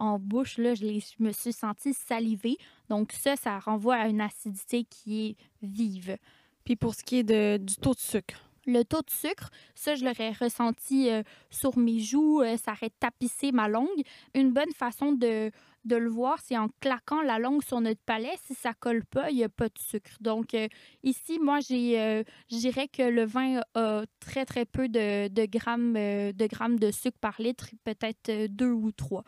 en 0.00 0.18
bouche. 0.18 0.58
Là, 0.58 0.74
je, 0.74 1.00
me 1.20 1.30
suis 1.30 1.52
sentie 1.52 1.94
salivée. 1.94 2.56
Donc 2.88 3.12
ça, 3.12 3.36
ça 3.36 3.58
renvoie 3.60 3.96
à 3.96 4.08
une 4.08 4.20
acidité 4.20 4.84
qui 4.84 5.28
est 5.28 5.36
vive. 5.62 6.16
Puis 6.64 6.74
pour 6.74 6.94
ce 6.94 7.04
qui 7.04 7.18
est 7.18 7.22
de, 7.22 7.58
du 7.58 7.76
taux 7.76 7.94
de 7.94 8.00
sucre? 8.00 8.50
Le 8.66 8.82
taux 8.82 9.00
de 9.00 9.10
sucre, 9.10 9.50
ça, 9.74 9.94
je 9.94 10.04
l'aurais 10.04 10.32
ressenti 10.32 11.08
euh, 11.08 11.22
sur 11.50 11.78
mes 11.78 11.98
joues, 11.98 12.42
euh, 12.42 12.56
ça 12.56 12.72
aurait 12.72 12.90
tapissé 13.00 13.52
ma 13.52 13.68
langue. 13.68 14.02
Une 14.34 14.52
bonne 14.52 14.72
façon 14.72 15.12
de, 15.12 15.50
de 15.84 15.96
le 15.96 16.10
voir, 16.10 16.38
c'est 16.44 16.58
en 16.58 16.68
claquant 16.80 17.22
la 17.22 17.38
langue 17.38 17.62
sur 17.64 17.80
notre 17.80 18.02
palais. 18.02 18.36
Si 18.46 18.54
ça 18.54 18.74
colle 18.74 19.04
pas, 19.04 19.30
il 19.30 19.36
n'y 19.36 19.44
a 19.44 19.48
pas 19.48 19.68
de 19.68 19.78
sucre. 19.78 20.10
Donc, 20.20 20.52
euh, 20.52 20.68
ici, 21.02 21.38
moi, 21.40 21.60
j'ai, 21.60 22.24
je 22.50 22.56
dirais 22.56 22.86
que 22.86 23.02
le 23.02 23.24
vin 23.24 23.62
a 23.74 24.02
très, 24.20 24.44
très 24.44 24.66
peu 24.66 24.88
de, 24.88 25.28
de 25.28 25.46
grammes, 25.46 25.94
de 25.94 26.46
grammes 26.46 26.78
de 26.78 26.90
sucre 26.90 27.18
par 27.18 27.40
litre, 27.40 27.70
peut-être 27.84 28.46
deux 28.48 28.72
ou 28.72 28.92
trois. 28.92 29.24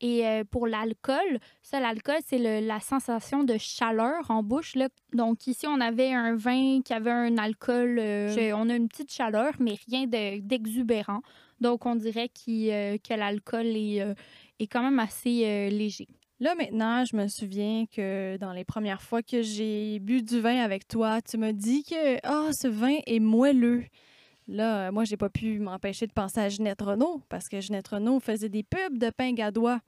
Et 0.00 0.26
euh, 0.26 0.44
pour 0.44 0.66
l'alcool, 0.66 1.38
ça, 1.62 1.78
l'alcool, 1.78 2.16
c'est 2.26 2.38
la 2.60 2.80
sensation 2.80 3.44
de 3.44 3.56
chaleur 3.58 4.30
en 4.30 4.42
bouche. 4.42 4.74
Là. 4.74 4.88
Donc 5.12 5.46
ici, 5.46 5.66
on 5.66 5.80
avait 5.80 6.12
un 6.12 6.34
vin 6.36 6.80
qui 6.82 6.92
avait 6.94 7.10
un 7.10 7.36
alcool, 7.36 7.98
euh, 7.98 8.52
on 8.54 8.68
a 8.70 8.74
une 8.74 8.88
petite 8.88 9.12
chaleur, 9.12 9.52
mais 9.58 9.74
rien 9.88 10.06
d'exubérant. 10.06 11.20
Donc 11.60 11.84
on 11.84 11.96
dirait 11.96 12.30
euh, 12.48 12.96
que 12.96 13.14
l'alcool 13.14 13.66
est, 13.66 14.02
est 14.58 14.66
quand 14.66 14.82
même 14.82 14.98
assez 14.98 15.68
léger. 15.70 16.08
Là, 16.42 16.54
maintenant, 16.54 17.04
je 17.04 17.14
me 17.16 17.28
souviens 17.28 17.84
que 17.84 18.38
dans 18.38 18.54
les 18.54 18.64
premières 18.64 19.02
fois 19.02 19.22
que 19.22 19.42
j'ai 19.42 19.98
bu 19.98 20.22
du 20.22 20.40
vin 20.40 20.62
avec 20.62 20.88
toi, 20.88 21.20
tu 21.20 21.36
m'as 21.36 21.52
dit 21.52 21.84
que 21.84 22.16
ah, 22.22 22.50
ce 22.54 22.66
vin 22.66 22.96
est 23.06 23.20
moelleux. 23.20 23.84
Là, 24.50 24.88
euh, 24.88 24.92
moi, 24.92 25.04
j'ai 25.04 25.16
pas 25.16 25.28
pu 25.28 25.60
m'empêcher 25.60 26.08
de 26.08 26.12
penser 26.12 26.40
à 26.40 26.48
Ginette 26.48 26.82
Renault 26.82 27.22
parce 27.28 27.48
que 27.48 27.60
Ginette 27.60 27.86
Renault 27.86 28.18
faisait 28.18 28.48
des 28.48 28.64
pubs 28.64 28.98
de 28.98 29.10
pain 29.10 29.32
gadois. 29.32 29.80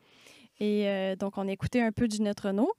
Et 0.60 0.88
euh, 0.88 1.16
donc, 1.16 1.36
on 1.36 1.48
écoutait 1.48 1.80
un 1.80 1.90
peu 1.90 2.06
de 2.06 2.12
Ginette 2.12 2.38
Renault. 2.38 2.72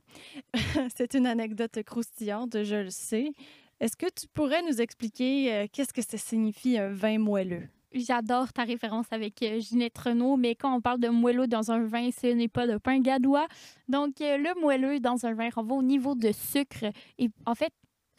C'est 0.95 1.13
une 1.13 1.27
anecdote 1.27 1.83
croustillante, 1.83 2.63
je 2.63 2.75
le 2.77 2.89
sais. 2.89 3.33
Est-ce 3.81 3.97
que 3.97 4.05
tu 4.05 4.27
pourrais 4.33 4.61
nous 4.61 4.79
expliquer 4.79 5.53
euh, 5.53 5.65
qu'est-ce 5.69 5.91
que 5.91 6.01
ça 6.01 6.17
signifie 6.17 6.77
un 6.77 6.87
vin 6.87 7.17
moelleux? 7.17 7.67
J'adore 7.91 8.53
ta 8.53 8.63
référence 8.63 9.07
avec 9.11 9.43
Ginette 9.59 9.97
Renault, 9.97 10.37
mais 10.37 10.55
quand 10.55 10.73
on 10.73 10.79
parle 10.79 10.99
de 10.99 11.09
moelleux 11.09 11.47
dans 11.47 11.69
un 11.69 11.85
vin, 11.85 12.09
ce 12.11 12.27
n'est 12.27 12.47
pas 12.47 12.65
de 12.65 12.77
pain 12.77 12.99
gadois. 13.01 13.47
Donc, 13.89 14.15
le 14.19 14.59
moelleux 14.59 14.99
dans 15.01 15.25
un 15.25 15.33
vin 15.33 15.49
renvoie 15.49 15.77
au 15.77 15.83
niveau 15.83 16.15
de 16.15 16.31
sucre. 16.31 16.85
Et 17.19 17.29
en 17.45 17.53
fait, 17.53 17.71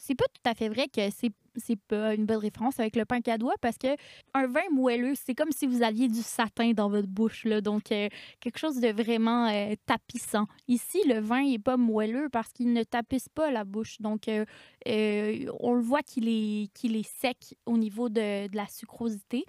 c'est 0.05 0.15
pas 0.15 0.27
tout 0.27 0.51
à 0.51 0.55
fait 0.55 0.69
vrai 0.69 0.89
que 0.89 1.11
c'est 1.11 1.33
c'est 1.57 1.77
pas 1.77 2.15
une 2.15 2.27
bonne 2.27 2.39
référence 2.39 2.81
avec 2.81 2.97
le 2.97 3.05
pain 3.05 3.21
cadois 3.21 3.55
parce 3.61 3.79
que 3.79 3.97
un 4.35 4.47
vin 4.47 4.69
moelleux, 4.73 5.15
c'est 5.15 5.35
comme 5.35 5.53
si 5.53 5.67
vous 5.67 5.83
aviez 5.83 6.09
du 6.09 6.23
satin 6.23 6.73
dans 6.73 6.89
votre 6.89 7.07
bouche, 7.07 7.45
là, 7.45 7.61
donc 7.61 7.93
euh, 7.93 8.09
quelque 8.41 8.59
chose 8.59 8.81
de 8.81 8.89
vraiment 8.89 9.47
euh, 9.47 9.75
tapissant. 9.87 10.47
Ici, 10.67 11.01
le 11.07 11.21
vin 11.21 11.45
n'est 11.45 11.61
pas 11.61 11.77
moelleux 11.77 12.29
parce 12.29 12.53
qu'il 12.53 12.73
ne 12.73 12.83
tapisse 12.83 13.29
pas 13.29 13.53
la 13.53 13.65
bouche, 13.65 14.01
donc 14.01 14.29
euh, 14.29 14.45
on 15.61 15.75
le 15.75 15.81
voit 15.81 16.03
qu'il 16.03 16.29
est, 16.29 16.73
qu'il 16.75 16.97
est 16.97 17.09
sec 17.09 17.55
au 17.67 17.79
niveau 17.79 18.09
de, 18.09 18.49
de 18.49 18.57
la 18.57 18.67
sucrosité. 18.67 19.45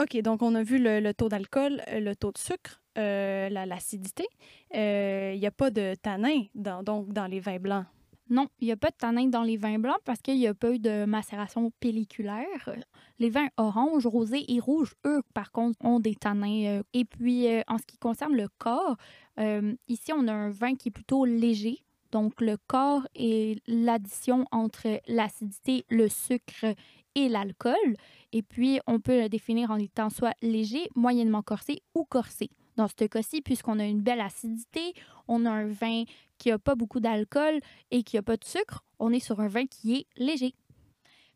OK, 0.00 0.16
donc 0.22 0.42
on 0.42 0.54
a 0.54 0.62
vu 0.62 0.78
le, 0.78 1.12
taux 1.12 1.28
d'alcool, 1.28 1.82
le 1.90 2.14
taux 2.14 2.32
de 2.32 2.38
sucre, 2.38 2.82
l'acidité. 2.96 4.26
Il 4.74 5.38
n'y 5.38 5.46
a 5.46 5.50
pas 5.50 5.70
de 5.70 5.94
tanin 5.94 6.44
donc, 6.54 7.12
dans 7.12 7.26
les 7.26 7.40
vins 7.40 7.58
blancs. 7.58 7.86
Non, 8.28 8.48
il 8.60 8.66
n'y 8.66 8.72
a 8.72 8.76
pas 8.76 8.90
de 8.90 8.96
tanin 8.96 9.26
dans 9.26 9.44
les 9.44 9.56
vins 9.56 9.78
blancs 9.78 10.00
parce 10.04 10.20
qu'il 10.20 10.36
n'y 10.36 10.48
a 10.48 10.54
pas 10.54 10.72
eu 10.72 10.80
de 10.80 11.04
macération 11.04 11.70
pelliculaire. 11.78 12.76
Les 13.20 13.30
vins 13.30 13.48
orange, 13.56 14.06
rosé 14.06 14.44
et 14.52 14.58
rouge, 14.58 14.94
eux, 15.06 15.22
par 15.32 15.52
contre, 15.52 15.78
ont 15.84 16.00
des 16.00 16.16
tanins. 16.16 16.66
Euh. 16.66 16.82
Et 16.92 17.04
puis, 17.04 17.46
euh, 17.46 17.62
en 17.68 17.78
ce 17.78 17.86
qui 17.86 17.98
concerne 17.98 18.34
le 18.34 18.48
corps, 18.58 18.96
euh, 19.38 19.74
ici, 19.86 20.12
on 20.12 20.26
a 20.26 20.32
un 20.32 20.50
vin 20.50 20.74
qui 20.74 20.88
est 20.88 20.92
plutôt 20.92 21.24
léger. 21.24 21.84
Donc, 22.10 22.40
le 22.40 22.56
corps 22.66 23.06
est 23.14 23.60
l'addition 23.68 24.44
entre 24.50 25.00
l'acidité, 25.06 25.84
le 25.88 26.08
sucre 26.08 26.66
et 27.14 27.28
l'alcool. 27.28 27.96
Et 28.32 28.42
puis, 28.42 28.80
on 28.88 28.98
peut 28.98 29.22
le 29.22 29.28
définir 29.28 29.70
en 29.70 29.76
étant 29.76 30.10
soit 30.10 30.34
léger, 30.42 30.88
moyennement 30.96 31.42
corsé 31.42 31.80
ou 31.94 32.04
corsé. 32.04 32.50
Dans 32.76 32.88
ce 32.88 33.06
cas-ci, 33.06 33.40
puisqu'on 33.40 33.78
a 33.78 33.84
une 33.84 34.02
belle 34.02 34.20
acidité, 34.20 34.92
on 35.28 35.46
a 35.46 35.50
un 35.50 35.66
vin 35.66 36.04
qui 36.38 36.50
n'a 36.50 36.58
pas 36.58 36.74
beaucoup 36.74 37.00
d'alcool 37.00 37.60
et 37.90 38.02
qui 38.02 38.16
n'a 38.16 38.22
pas 38.22 38.36
de 38.36 38.44
sucre, 38.44 38.84
on 38.98 39.12
est 39.12 39.20
sur 39.20 39.40
un 39.40 39.48
vin 39.48 39.66
qui 39.66 39.96
est 39.96 40.06
léger. 40.16 40.54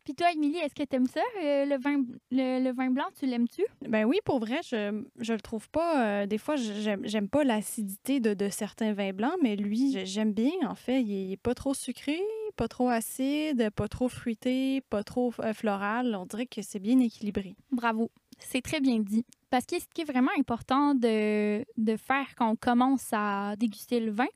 Puis 0.03 0.15
toi, 0.15 0.31
Émilie, 0.31 0.57
est-ce 0.57 0.73
que 0.73 0.83
tu 0.83 0.95
aimes 0.95 1.05
ça, 1.05 1.21
euh, 1.43 1.65
le, 1.65 1.77
vin, 1.77 2.03
le, 2.31 2.71
vin 2.71 2.89
blanc? 2.89 3.05
Tu 3.19 3.27
l'aimes-tu? 3.27 3.63
Ben 3.87 4.05
oui, 4.05 4.17
pour 4.25 4.39
vrai, 4.39 4.59
je, 4.67 5.03
je 5.19 5.33
le 5.33 5.39
trouve 5.39 5.69
pas. 5.69 6.23
Euh, 6.23 6.25
des 6.25 6.39
fois, 6.39 6.55
j'aime, 6.55 7.01
j'aime 7.03 7.29
pas 7.29 7.43
l'acidité 7.43 8.19
de, 8.19 8.33
de, 8.33 8.49
certains 8.49 8.93
vins 8.93 9.13
blancs, 9.13 9.35
mais 9.43 9.55
lui, 9.55 10.03
j'aime 10.05 10.33
bien. 10.33 10.51
En 10.67 10.73
fait, 10.73 11.03
il 11.03 11.33
est 11.33 11.37
pas 11.37 11.53
trop 11.53 11.75
sucré, 11.75 12.19
pas 12.55 12.67
trop 12.67 12.89
acide, 12.89 13.69
pas 13.75 13.87
trop 13.87 14.09
fruité, 14.09 14.81
pas 14.89 15.03
trop 15.03 15.33
euh, 15.39 15.53
floral. 15.53 16.15
On 16.15 16.25
dirait 16.25 16.47
que 16.47 16.63
c'est 16.63 16.79
bien 16.79 16.99
équilibré. 16.99 17.55
Bravo. 17.71 18.09
C'est 18.39 18.61
très 18.63 18.81
bien 18.81 18.99
dit. 18.99 19.23
Parce 19.51 19.67
que 19.67 19.79
ce 19.79 19.85
qui 19.93 20.01
est 20.01 20.05
vraiment 20.05 20.31
important 20.39 20.95
de, 20.95 21.63
de 21.77 21.95
faire 21.95 22.25
quand 22.35 22.49
on 22.49 22.55
commence 22.55 23.07
à 23.11 23.55
déguster 23.55 23.99
le 23.99 24.11
vin, 24.11 24.27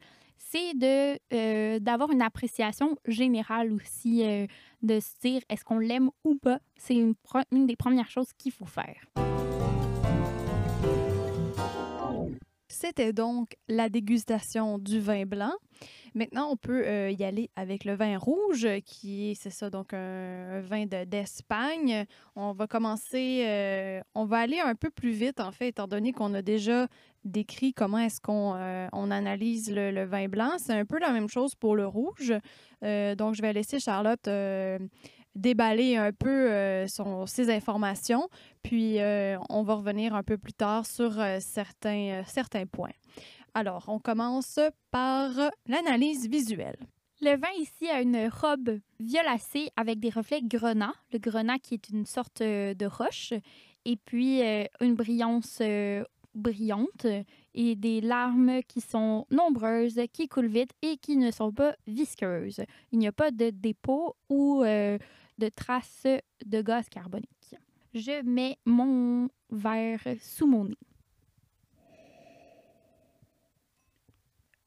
c'est 0.51 0.73
de 0.77 1.19
euh, 1.33 1.79
d'avoir 1.79 2.11
une 2.11 2.21
appréciation 2.21 2.97
générale 3.07 3.71
aussi, 3.73 4.23
euh, 4.23 4.47
de 4.81 4.99
se 4.99 5.19
dire 5.21 5.41
est-ce 5.49 5.63
qu'on 5.63 5.79
l'aime 5.79 6.09
ou 6.23 6.35
pas? 6.35 6.59
C'est 6.77 6.95
une, 6.95 7.15
une 7.51 7.65
des 7.65 7.75
premières 7.75 8.09
choses 8.09 8.31
qu'il 8.37 8.51
faut 8.51 8.65
faire. 8.65 9.05
C'était 12.77 13.13
donc 13.13 13.55
la 13.69 13.87
dégustation 13.87 14.77
du 14.79 14.99
vin 14.99 15.25
blanc. 15.25 15.53
Maintenant, 16.13 16.49
on 16.51 16.57
peut 16.57 16.85
euh, 16.85 17.09
y 17.09 17.23
aller 17.23 17.49
avec 17.55 17.85
le 17.85 17.95
vin 17.95 18.17
rouge, 18.17 18.67
qui 18.83 19.31
est, 19.31 19.33
c'est 19.35 19.49
ça, 19.49 19.69
donc 19.69 19.93
un, 19.93 20.59
vin 20.59 20.85
d'Espagne. 20.85 22.05
on 22.35 22.51
va 22.51 22.67
commencer, 22.67 23.45
euh, 23.47 24.01
on 24.13 24.25
va 24.25 24.39
aller 24.39 24.59
un 24.59 24.75
peu 24.75 24.89
plus 24.89 25.11
vite, 25.11 25.39
en 25.39 25.53
fait, 25.53 25.69
étant 25.69 25.87
donné 25.87 26.11
qu'on 26.11 26.33
a 26.33 26.41
déjà 26.41 26.87
décrit 27.23 27.73
comment 27.73 27.97
est-ce 27.97 28.19
qu'on 28.19 28.55
euh, 28.55 28.89
on 28.91 29.09
analyse 29.09 29.71
le, 29.71 30.03
vin 30.03 30.27
blanc. 30.27 30.51
C'est 30.57 30.73
un 30.73 30.85
peu 30.85 30.99
la 30.99 31.13
même 31.13 31.29
chose 31.29 31.55
pour 31.55 31.77
le 31.77 31.87
rouge. 31.87 32.33
donc, 32.81 33.35
je 33.35 33.41
vais 33.41 33.53
laisser 33.53 33.79
Charlotte 33.79 34.27
déballer 35.35 35.97
un 35.97 36.11
peu 36.11 36.87
son, 36.87 37.25
ses 37.25 37.49
informations, 37.53 38.29
puis 38.63 38.97
on 39.49 39.63
va 39.63 39.75
revenir 39.75 40.15
un 40.15 40.23
peu 40.23 40.37
plus 40.37 40.53
tard 40.53 40.85
sur 40.85 41.13
certains, 41.39 42.23
certains 42.25 42.65
points. 42.65 42.93
Alors, 43.53 43.85
on 43.87 43.99
commence 43.99 44.59
par 44.91 45.31
l'analyse 45.67 46.27
visuelle. 46.27 46.77
Le 47.21 47.37
vin 47.37 47.47
ici 47.57 47.87
a 47.87 48.01
une 48.01 48.27
robe 48.27 48.79
violacée 48.99 49.69
avec 49.77 49.99
des 49.99 50.09
reflets 50.09 50.41
grenat, 50.41 50.93
le 51.13 51.19
grenat 51.19 51.59
qui 51.59 51.75
est 51.75 51.89
une 51.89 52.05
sorte 52.05 52.41
euh, 52.41 52.73
de 52.73 52.85
roche, 52.85 53.33
et 53.85 53.95
puis 53.95 54.43
euh, 54.43 54.65
une 54.81 54.95
brillance 54.95 55.59
euh, 55.61 56.03
brillante 56.33 57.07
et 57.53 57.75
des 57.77 58.01
larmes 58.01 58.61
qui 58.67 58.81
sont 58.81 59.25
nombreuses, 59.31 60.01
qui 60.11 60.27
coulent 60.27 60.47
vite 60.47 60.71
et 60.81 60.97
qui 60.97 61.15
ne 61.15 61.31
sont 61.31 61.53
pas 61.53 61.75
visqueuses. 61.87 62.61
Il 62.91 62.99
n'y 62.99 63.07
a 63.07 63.13
pas 63.13 63.31
de 63.31 63.49
dépôt 63.49 64.17
ou 64.27 64.65
de 65.37 65.49
traces 65.49 66.07
de 66.45 66.61
gaz 66.61 66.89
carbonique. 66.89 67.55
Je 67.93 68.23
mets 68.23 68.57
mon 68.65 69.29
verre 69.49 70.01
sous 70.19 70.47
mon 70.47 70.65
nez. 70.65 70.77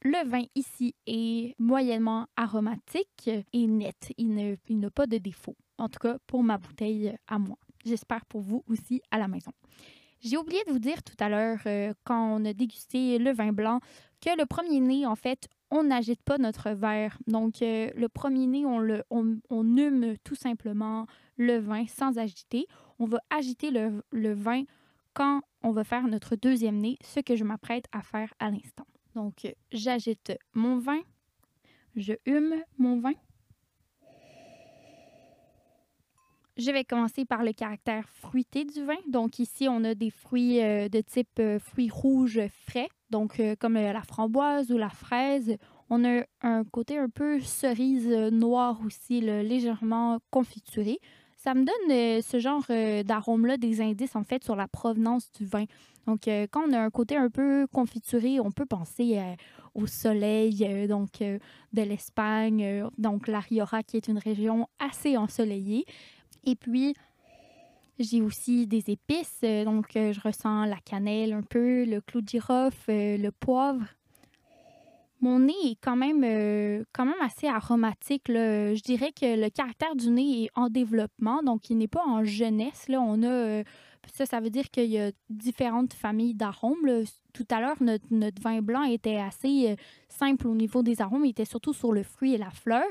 Le 0.03 0.29
vin 0.29 0.45
ici 0.55 0.95
est 1.07 1.55
moyennement 1.59 2.27
aromatique 2.37 3.29
et 3.53 3.67
net. 3.67 4.13
Il 4.17 4.35
n'a 4.35 4.91
pas 4.91 5.07
de 5.07 5.19
défaut. 5.19 5.57
En 5.77 5.89
tout 5.89 5.99
cas, 5.99 6.19
pour 6.27 6.43
ma 6.43 6.57
bouteille 6.57 7.17
à 7.27 7.39
moi. 7.39 7.59
J'espère 7.85 8.25
pour 8.27 8.41
vous 8.41 8.65
aussi 8.69 9.03
à 9.11 9.19
la 9.19 9.29
maison. 9.29 9.53
J'ai 10.21 10.37
oublié 10.37 10.63
de 10.67 10.73
vous 10.73 10.79
dire 10.79 11.03
tout 11.03 11.15
à 11.21 11.29
l'heure, 11.29 11.61
euh, 11.67 11.93
quand 12.05 12.41
on 12.41 12.45
a 12.45 12.53
dégusté 12.53 13.19
le 13.19 13.33
vin 13.33 13.53
blanc, 13.53 13.81
que 14.21 14.37
le 14.37 14.47
premier 14.47 14.81
nez, 14.81 15.07
en 15.07 15.15
fait, 15.15 15.49
on 15.71 15.85
n'agite 15.85 16.23
pas 16.23 16.39
notre 16.39 16.71
verre. 16.71 17.19
Donc, 17.27 17.63
euh, 17.63 17.91
le 17.95 18.09
premier 18.09 18.47
nez, 18.47 18.65
on, 18.67 19.77
hume 19.77 20.17
tout 20.25 20.35
simplement 20.35 21.07
le 21.37 21.59
vin 21.59 21.87
sans 21.87 22.19
agiter. 22.19 22.67
On 22.99 23.07
va 23.07 23.21
agiter 23.31 23.71
le 23.71 24.33
vin 24.33 24.65
quand 25.15 25.43
on 25.63 25.73
va 25.73 25.85
faire 25.85 26.07
notre 26.07 26.37
deuxième 26.37 26.77
nez, 26.77 26.97
ce 27.03 27.21
que 27.21 27.37
je 27.37 27.45
m'apprête 27.45 27.87
à 27.93 28.03
faire 28.03 28.33
à 28.39 28.51
l'instant. 28.51 28.87
Donc, 29.15 29.53
j'agite 29.73 30.33
mon 30.55 30.79
vin, 30.79 31.01
je 31.97 32.15
hume 32.27 32.55
mon 32.79 33.01
vin. 33.01 33.15
Je 36.59 36.73
vais 36.73 36.83
commencer 36.83 37.25
par 37.25 37.45
le 37.45 37.53
caractère 37.53 38.09
fruité 38.09 38.65
du 38.65 38.85
vin. 38.85 38.97
Donc 39.07 39.39
ici, 39.39 39.69
on 39.71 39.85
a 39.85 39.95
des 39.95 40.11
fruits 40.11 40.61
euh, 40.61 40.89
de 40.89 41.01
type 41.01 41.39
euh, 41.39 41.61
fruits 41.61 41.89
rouges 41.89 42.41
frais, 42.67 42.89
donc 43.11 43.39
euh, 43.39 43.55
comme 43.61 43.75
la 43.75 44.03
framboise 44.03 44.73
ou 44.73 44.77
la 44.77 44.89
fraise. 44.89 45.57
On 45.89 46.05
a 46.05 46.25
un 46.43 46.65
côté 46.65 46.99
un 46.99 47.09
peu 47.09 47.39
cerise 47.39 48.09
noire 48.09 48.81
aussi, 48.85 49.21
légèrement 49.21 50.19
confituré. 50.33 50.99
Ça 51.37 51.55
me 51.55 51.65
donne 51.65 52.21
ce 52.21 52.41
genre 52.41 52.65
d'arôme-là, 53.05 53.57
des 53.57 53.81
indices 53.81 54.17
en 54.17 54.25
fait 54.25 54.43
sur 54.43 54.57
la 54.57 54.67
provenance 54.67 55.31
du 55.33 55.47
vin. 55.47 55.65
Donc, 56.07 56.23
quand 56.27 56.65
on 56.69 56.73
a 56.75 56.79
un 56.81 56.91
côté 56.91 57.17
un 57.17 57.31
peu 57.31 57.67
confituré, 57.73 58.39
on 58.39 58.51
peut 58.51 58.67
penser 58.67 59.19
au 59.75 59.87
soleil, 59.87 60.89
donc 60.89 61.21
de 61.21 61.83
l'Espagne, 61.83 62.85
donc 62.99 63.29
la 63.29 63.41
Rioja 63.41 63.83
qui 63.83 63.97
est 63.97 64.09
une 64.09 64.19
région 64.19 64.69
assez 64.79 65.17
ensoleillée. 65.17 65.87
Et 66.49 66.57
puis, 66.57 66.95
j'ai 67.99 68.23
aussi 68.23 68.67
des 68.67 68.91
épices, 68.91 69.41
donc 69.43 69.87
je 69.95 70.21
ressens 70.21 70.65
la 70.65 70.79
cannelle 70.79 71.33
un 71.33 71.43
peu, 71.43 71.85
le 71.85 72.01
clou 72.01 72.21
de 72.21 72.29
girofle, 72.29 72.91
le 72.91 73.31
poivre. 73.31 73.85
Mon 75.21 75.41
nez 75.41 75.53
est 75.65 75.79
quand 75.81 75.97
même, 75.97 76.23
quand 76.93 77.05
même 77.05 77.21
assez 77.21 77.49
aromatique. 77.49 78.29
Je 78.29 78.81
dirais 78.83 79.13
que 79.13 79.39
le 79.39 79.51
caractère 79.51 79.97
du 79.97 80.11
nez 80.11 80.45
est 80.45 80.51
en 80.55 80.69
développement, 80.69 81.43
donc 81.43 81.71
il 81.71 81.77
n'est 81.77 81.89
pas 81.89 82.05
en 82.07 82.25
jeunesse. 82.25 82.89
Là. 82.89 83.01
On 83.01 83.23
a 83.25 83.63
ça, 84.15 84.27
ça 84.27 84.41
veut 84.41 84.51
dire 84.51 84.71
qu'il 84.71 84.91
y 84.91 84.99
a 84.99 85.11
différentes 85.29 85.95
familles 85.95 86.35
d'arômes. 86.35 87.05
Tout 87.33 87.47
à 87.51 87.61
l'heure, 87.61 87.77
notre, 87.81 88.43
vin 88.43 88.61
blanc 88.61 88.83
était 88.85 89.17
assez 89.17 89.71
euh, 89.71 89.77
simple 90.09 90.47
au 90.47 90.55
niveau 90.55 90.83
des 90.83 91.01
arômes. 91.01 91.25
Il 91.25 91.31
était 91.31 91.45
surtout 91.45 91.73
sur 91.73 91.93
le 91.93 92.03
fruit 92.03 92.35
et 92.35 92.39
la 92.39 92.51
fleur. 92.51 92.85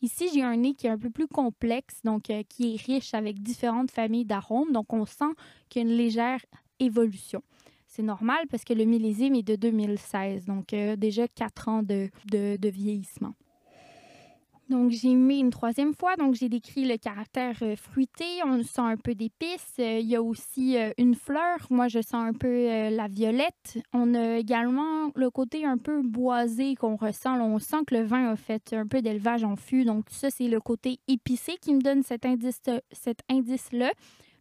Ici, 0.00 0.28
j'ai 0.32 0.42
un 0.42 0.56
nez 0.56 0.74
qui 0.74 0.86
est 0.86 0.90
un 0.90 0.98
peu 0.98 1.10
plus 1.10 1.26
complexe, 1.26 2.02
donc 2.04 2.30
euh, 2.30 2.42
qui 2.48 2.74
est 2.74 2.80
riche 2.80 3.14
avec 3.14 3.42
différentes 3.42 3.90
familles 3.90 4.24
d'arômes. 4.24 4.72
Donc, 4.72 4.92
on 4.92 5.04
sent 5.06 5.32
qu'il 5.68 5.82
y 5.82 5.84
a 5.84 5.88
une 5.88 5.96
légère 5.96 6.44
évolution. 6.78 7.42
C'est 7.86 8.02
normal 8.02 8.46
parce 8.50 8.64
que 8.64 8.74
le 8.74 8.84
millésime 8.84 9.34
est 9.34 9.42
de 9.42 9.56
2016, 9.56 10.44
donc 10.44 10.72
euh, 10.72 10.94
déjà 10.94 11.26
quatre 11.26 11.68
ans 11.68 11.82
de 11.82 12.10
vieillissement. 12.68 13.34
Donc, 14.68 14.90
j'ai 14.90 15.14
mis 15.14 15.38
une 15.38 15.48
troisième 15.48 15.94
fois. 15.94 16.16
Donc, 16.16 16.34
j'ai 16.34 16.50
décrit 16.50 16.84
le 16.84 16.98
caractère 16.98 17.56
euh, 17.62 17.74
fruité. 17.74 18.24
On 18.44 18.62
sent 18.62 18.82
un 18.82 18.98
peu 18.98 19.14
d'épices. 19.14 19.74
Euh, 19.78 19.98
il 19.98 20.06
y 20.06 20.14
a 20.14 20.22
aussi 20.22 20.76
euh, 20.76 20.90
une 20.98 21.14
fleur. 21.14 21.56
Moi, 21.70 21.88
je 21.88 22.00
sens 22.02 22.26
un 22.26 22.34
peu 22.34 22.90
la 22.90 23.08
violette. 23.08 23.78
On 23.94 24.14
a 24.14 24.36
également 24.36 25.10
le 25.14 25.30
côté 25.30 25.64
un 25.64 25.78
peu 25.78 26.02
boisé 26.02 26.74
qu'on 26.74 26.96
ressent. 26.96 27.40
on 27.40 27.58
sent 27.58 27.78
que 27.86 27.94
le 27.94 28.02
vin 28.02 28.30
a 28.30 28.36
fait 28.36 28.74
un 28.74 28.86
peu 28.86 29.00
d'élevage 29.00 29.42
en 29.42 29.56
fût. 29.56 29.84
Donc, 29.84 30.04
ça, 30.10 30.28
c'est 30.28 30.48
le 30.48 30.60
côté 30.60 30.98
épicé 31.08 31.54
qui 31.60 31.72
me 31.72 31.80
donne 31.80 32.02
cet 32.02 32.26
indice-là. 32.26 33.90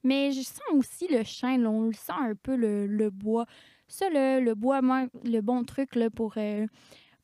Mais 0.04 0.32
je 0.32 0.42
sens 0.42 0.62
aussi 0.74 1.08
le 1.10 1.24
chêne. 1.24 1.66
On 1.66 1.84
le 1.84 1.94
sent 1.94 2.14
un 2.20 2.36
peu 2.36 2.56
le, 2.58 3.10
bois. 3.10 3.46
Ça, 3.88 4.10
le, 4.10 4.44
le, 4.44 4.56
bois, 4.56 4.82
moi, 4.82 5.06
le 5.24 5.40
bon 5.40 5.64
truc 5.64 5.96
là, 5.96 6.10
pour 6.10 6.36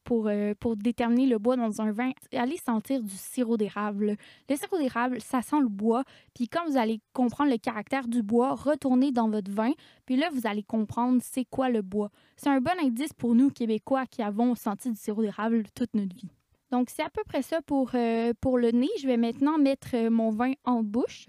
pour, 0.03 0.27
euh, 0.27 0.53
pour 0.59 0.75
déterminer 0.75 1.25
le 1.25 1.37
bois 1.37 1.55
dans 1.55 1.81
un 1.81 1.91
vin, 1.91 2.11
allez 2.33 2.57
sentir 2.57 3.01
du 3.01 3.15
sirop 3.15 3.57
d'érable. 3.57 4.17
Le 4.49 4.55
sirop 4.55 4.77
d'érable, 4.77 5.21
ça 5.21 5.41
sent 5.41 5.59
le 5.61 5.67
bois. 5.69 6.03
Puis 6.33 6.47
quand 6.47 6.65
vous 6.67 6.77
allez 6.77 7.01
comprendre 7.13 7.51
le 7.51 7.57
caractère 7.57 8.07
du 8.07 8.23
bois, 8.23 8.55
retournez 8.55 9.11
dans 9.11 9.29
votre 9.29 9.51
vin. 9.51 9.71
Puis 10.05 10.15
là, 10.15 10.29
vous 10.33 10.47
allez 10.47 10.63
comprendre 10.63 11.19
c'est 11.23 11.45
quoi 11.45 11.69
le 11.69 11.81
bois. 11.81 12.09
C'est 12.35 12.49
un 12.49 12.61
bon 12.61 12.73
indice 12.81 13.13
pour 13.13 13.35
nous, 13.35 13.49
Québécois, 13.49 14.05
qui 14.05 14.21
avons 14.21 14.55
senti 14.55 14.89
du 14.89 14.97
sirop 14.97 15.21
d'érable 15.21 15.63
toute 15.75 15.93
notre 15.93 16.15
vie. 16.15 16.31
Donc, 16.71 16.89
c'est 16.89 17.03
à 17.03 17.09
peu 17.09 17.21
près 17.23 17.43
ça 17.43 17.61
pour, 17.61 17.91
euh, 17.93 18.33
pour 18.41 18.57
le 18.57 18.71
nez. 18.71 18.89
Je 18.99 19.05
vais 19.05 19.17
maintenant 19.17 19.59
mettre 19.59 19.89
euh, 19.93 20.09
mon 20.09 20.31
vin 20.31 20.53
en 20.63 20.81
bouche. 20.81 21.27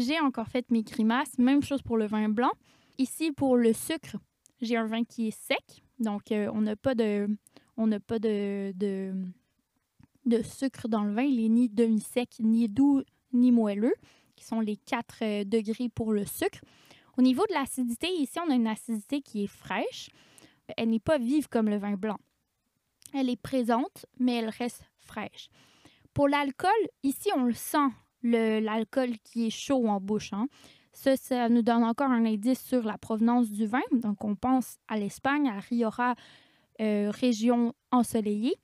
J'ai 0.00 0.18
encore 0.18 0.46
fait 0.46 0.70
mes 0.70 0.82
grimaces. 0.82 1.36
Même 1.36 1.62
chose 1.62 1.82
pour 1.82 1.98
le 1.98 2.06
vin 2.06 2.30
blanc. 2.30 2.52
Ici, 2.96 3.32
pour 3.32 3.58
le 3.58 3.74
sucre, 3.74 4.16
j'ai 4.62 4.78
un 4.78 4.86
vin 4.86 5.04
qui 5.04 5.28
est 5.28 5.38
sec. 5.38 5.82
Donc, 5.98 6.32
euh, 6.32 6.50
on 6.54 6.62
n'a 6.62 6.74
pas 6.74 6.94
de, 6.94 7.28
sucre 10.42 10.88
dans 10.88 11.04
le 11.04 11.12
vin. 11.12 11.22
Il 11.22 11.44
est 11.44 11.50
ni 11.50 11.68
demi-sec, 11.68 12.30
ni 12.40 12.66
doux, 12.66 13.02
ni 13.34 13.52
moelleux. 13.52 13.94
qui 14.36 14.46
sont 14.46 14.60
les 14.60 14.78
4 14.78 15.44
degrés 15.44 15.90
pour 15.90 16.14
le 16.14 16.24
sucre. 16.24 16.60
Au 17.18 17.20
niveau 17.20 17.42
de 17.50 17.52
l'acidité, 17.52 18.08
ici, 18.08 18.38
on 18.42 18.50
a 18.50 18.54
une 18.54 18.68
acidité 18.68 19.20
qui 19.20 19.44
est 19.44 19.48
fraîche. 19.48 20.08
Elle 20.78 20.88
n'est 20.88 20.98
pas 20.98 21.18
vive 21.18 21.48
comme 21.48 21.68
le 21.68 21.76
vin 21.76 21.98
blanc. 21.98 22.18
Elle 23.12 23.28
est 23.28 23.36
présente, 23.36 24.06
mais 24.18 24.36
elle 24.36 24.48
reste 24.48 24.82
fraîche. 24.96 25.50
Pour 26.14 26.26
l'alcool, 26.26 26.70
ici, 27.02 27.28
on 27.36 27.44
le 27.44 27.52
sent, 27.52 27.88
l'alcool 28.22 29.18
qui 29.24 29.46
est 29.46 29.50
chaud 29.50 29.86
en 29.88 30.00
bouche. 30.00 30.32
Hein. 30.32 30.46
Ça, 30.92 31.16
ça 31.16 31.48
nous 31.48 31.62
donne 31.62 31.84
encore 31.84 32.10
un 32.10 32.24
indice 32.24 32.62
sur 32.62 32.82
la 32.82 32.98
provenance 32.98 33.50
du 33.50 33.66
vin. 33.66 33.82
Donc, 33.92 34.24
on 34.24 34.34
pense 34.34 34.76
à 34.88 34.98
l'Espagne, 34.98 35.48
à 35.48 35.60
Rioja, 35.60 36.14
euh, 36.80 37.10
région 37.10 37.74
ensoleillée. 37.90 38.56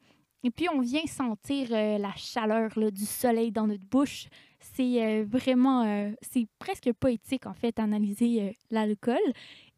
Et 0.42 0.50
puis, 0.50 0.68
on 0.72 0.80
vient 0.80 1.06
sentir 1.06 1.68
euh, 1.70 1.98
la 1.98 2.12
chaleur 2.16 2.70
du 2.90 3.04
soleil 3.04 3.52
dans 3.52 3.66
notre 3.66 3.84
bouche. 3.84 4.26
C'est 4.58 5.04
euh, 5.04 5.24
vraiment, 5.24 6.12
c'est 6.20 6.46
presque 6.58 6.92
poétique, 6.94 7.46
en 7.46 7.54
fait, 7.54 7.78
analyser 7.78 8.56
l'alcool. 8.70 9.18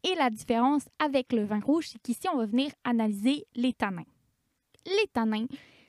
Et 0.05 0.15
la 0.15 0.31
différence 0.31 0.89
avec 0.99 1.33
le 1.33 1.45
vin 1.45 1.61
rouge, 1.61 1.89
c'est 1.89 2.01
qu'ici, 2.01 2.29
on 2.33 2.39
va 2.39 2.47
venir 2.47 2.71
analyser 2.85 3.45
les 3.55 3.73
tanins. 3.73 4.07
Les 4.87 5.07
tanins, 5.13 5.47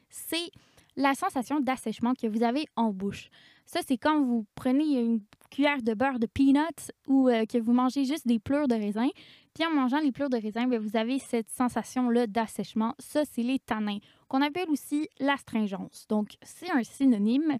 c'est 0.09 0.51
la 0.95 1.13
sensation 1.13 1.59
d'assèchement 1.59 2.13
que 2.13 2.27
vous 2.27 2.43
avez 2.43 2.65
en 2.75 2.91
bouche. 2.91 3.29
Ça, 3.71 3.81
c'est 3.87 3.99
quand 3.99 4.19
vous 4.23 4.47
prenez 4.55 4.99
une 4.99 5.21
cuillère 5.51 5.83
de 5.83 5.93
beurre 5.93 6.17
de 6.17 6.25
peanuts 6.25 6.89
ou 7.05 7.29
euh, 7.29 7.45
que 7.45 7.59
vous 7.59 7.71
mangez 7.71 8.03
juste 8.03 8.25
des 8.25 8.39
pleurs 8.39 8.67
de 8.67 8.73
raisin. 8.73 9.09
Puis 9.53 9.63
en 9.63 9.69
mangeant 9.69 9.99
les 9.99 10.11
pleurs 10.11 10.31
de 10.31 10.37
raisin, 10.37 10.65
bien, 10.65 10.79
vous 10.79 10.97
avez 10.97 11.19
cette 11.19 11.51
sensation-là 11.51 12.25
d'assèchement. 12.25 12.95
Ça, 12.97 13.21
c'est 13.31 13.43
les 13.43 13.59
tanins, 13.59 13.99
qu'on 14.27 14.41
appelle 14.41 14.71
aussi 14.71 15.07
l'astringence. 15.19 16.07
Donc, 16.09 16.29
c'est 16.41 16.71
un 16.71 16.81
synonyme. 16.81 17.59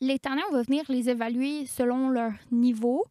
Les 0.00 0.18
tanins, 0.18 0.42
on 0.50 0.52
va 0.52 0.62
venir 0.62 0.82
les 0.88 1.10
évaluer 1.10 1.64
selon 1.66 2.08
leur 2.08 2.32
niveau. 2.50 3.04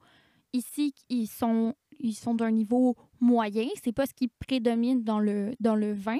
Ici, 0.51 0.93
ils 1.07 1.27
sont, 1.27 1.73
ils 1.99 2.15
sont 2.15 2.35
d'un 2.35 2.51
niveau 2.51 2.97
moyen. 3.21 3.67
C'est 3.81 3.93
pas 3.93 4.07
ce 4.07 4.13
qui 4.13 4.27
prédomine 4.27 5.05
dans 5.05 5.19
le, 5.19 5.53
dans 5.61 5.75
le 5.75 5.93
vin 5.93 6.17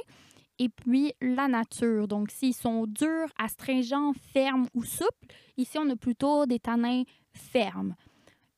et 0.59 0.69
puis 0.69 1.13
la 1.21 1.47
nature. 1.47 2.07
Donc, 2.07 2.31
s'ils 2.31 2.53
sont 2.53 2.85
durs, 2.87 3.29
astringents, 3.37 4.13
fermes 4.33 4.67
ou 4.73 4.83
souples, 4.83 5.27
ici, 5.57 5.77
on 5.77 5.89
a 5.89 5.95
plutôt 5.95 6.45
des 6.45 6.59
tanins 6.59 7.03
fermes. 7.33 7.95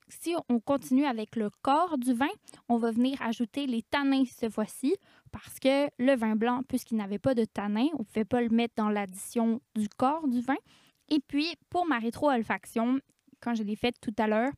Si 0.09 0.35
on 0.47 0.59
continue 0.59 1.05
avec 1.05 1.35
le 1.35 1.49
corps 1.61 1.97
du 1.97 2.13
vin, 2.13 2.29
on 2.69 2.77
va 2.77 2.91
venir 2.91 3.21
ajouter 3.21 3.67
les 3.67 3.81
tanins 3.81 4.23
cette 4.25 4.53
fois-ci 4.53 4.95
parce 5.31 5.59
que 5.59 5.87
le 5.99 6.15
vin 6.15 6.35
blanc, 6.35 6.61
puisqu'il 6.67 6.95
n'avait 6.95 7.19
pas 7.19 7.35
de 7.35 7.43
tanins, 7.43 7.89
on 7.93 7.99
ne 7.99 8.03
pouvait 8.03 8.25
pas 8.25 8.41
le 8.41 8.49
mettre 8.49 8.75
dans 8.77 8.89
l'addition 8.89 9.59
du 9.75 9.89
corps 9.89 10.27
du 10.27 10.39
vin. 10.39 10.55
Et 11.09 11.19
puis, 11.19 11.55
pour 11.69 11.85
ma 11.85 11.99
rétro-olfaction, 11.99 12.99
quand 13.41 13.53
je 13.53 13.63
l'ai 13.63 13.75
faite 13.75 13.95
tout 14.01 14.13
à 14.17 14.27
l'heure, 14.27 14.51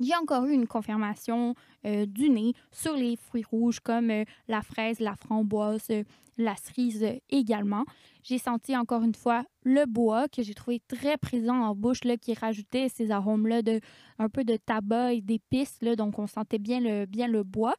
il 0.00 0.06
y 0.06 0.12
a 0.12 0.20
encore 0.20 0.46
eu 0.46 0.52
une 0.52 0.66
confirmation 0.66 1.54
euh, 1.86 2.06
du 2.06 2.30
nez 2.30 2.54
sur 2.72 2.94
les 2.94 3.16
fruits 3.16 3.44
rouges 3.48 3.80
comme 3.80 4.10
euh, 4.10 4.24
la 4.48 4.62
fraise, 4.62 4.98
la 4.98 5.14
framboise, 5.14 5.86
euh, 5.90 6.04
la 6.38 6.56
cerise 6.56 7.06
également. 7.28 7.84
J'ai 8.22 8.38
senti 8.38 8.74
encore 8.74 9.02
une 9.02 9.14
fois 9.14 9.44
le 9.62 9.84
bois 9.84 10.26
que 10.28 10.42
j'ai 10.42 10.54
trouvé 10.54 10.80
très 10.88 11.18
présent 11.18 11.54
en 11.54 11.74
bouche 11.74 12.04
là, 12.04 12.16
qui 12.16 12.32
rajoutait 12.32 12.88
ces 12.88 13.10
arômes-là 13.10 13.60
de 13.60 13.80
un 14.18 14.30
peu 14.30 14.42
de 14.42 14.56
tabac 14.56 15.12
et 15.12 15.20
d'épices. 15.20 15.78
Donc 15.80 16.18
on 16.18 16.26
sentait 16.26 16.58
bien 16.58 16.80
le, 16.80 17.04
bien 17.04 17.28
le 17.28 17.42
bois. 17.42 17.74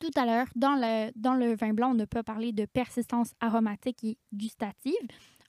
Tout 0.00 0.10
à 0.16 0.26
l'heure, 0.26 0.46
dans 0.56 0.74
le, 0.74 1.12
dans 1.14 1.34
le 1.34 1.54
vin 1.54 1.72
blanc, 1.72 1.90
on 1.90 1.94
ne 1.94 2.04
peut 2.04 2.22
parler 2.22 2.52
de 2.52 2.64
persistance 2.64 3.32
aromatique 3.40 4.02
et 4.02 4.18
gustative. 4.32 4.94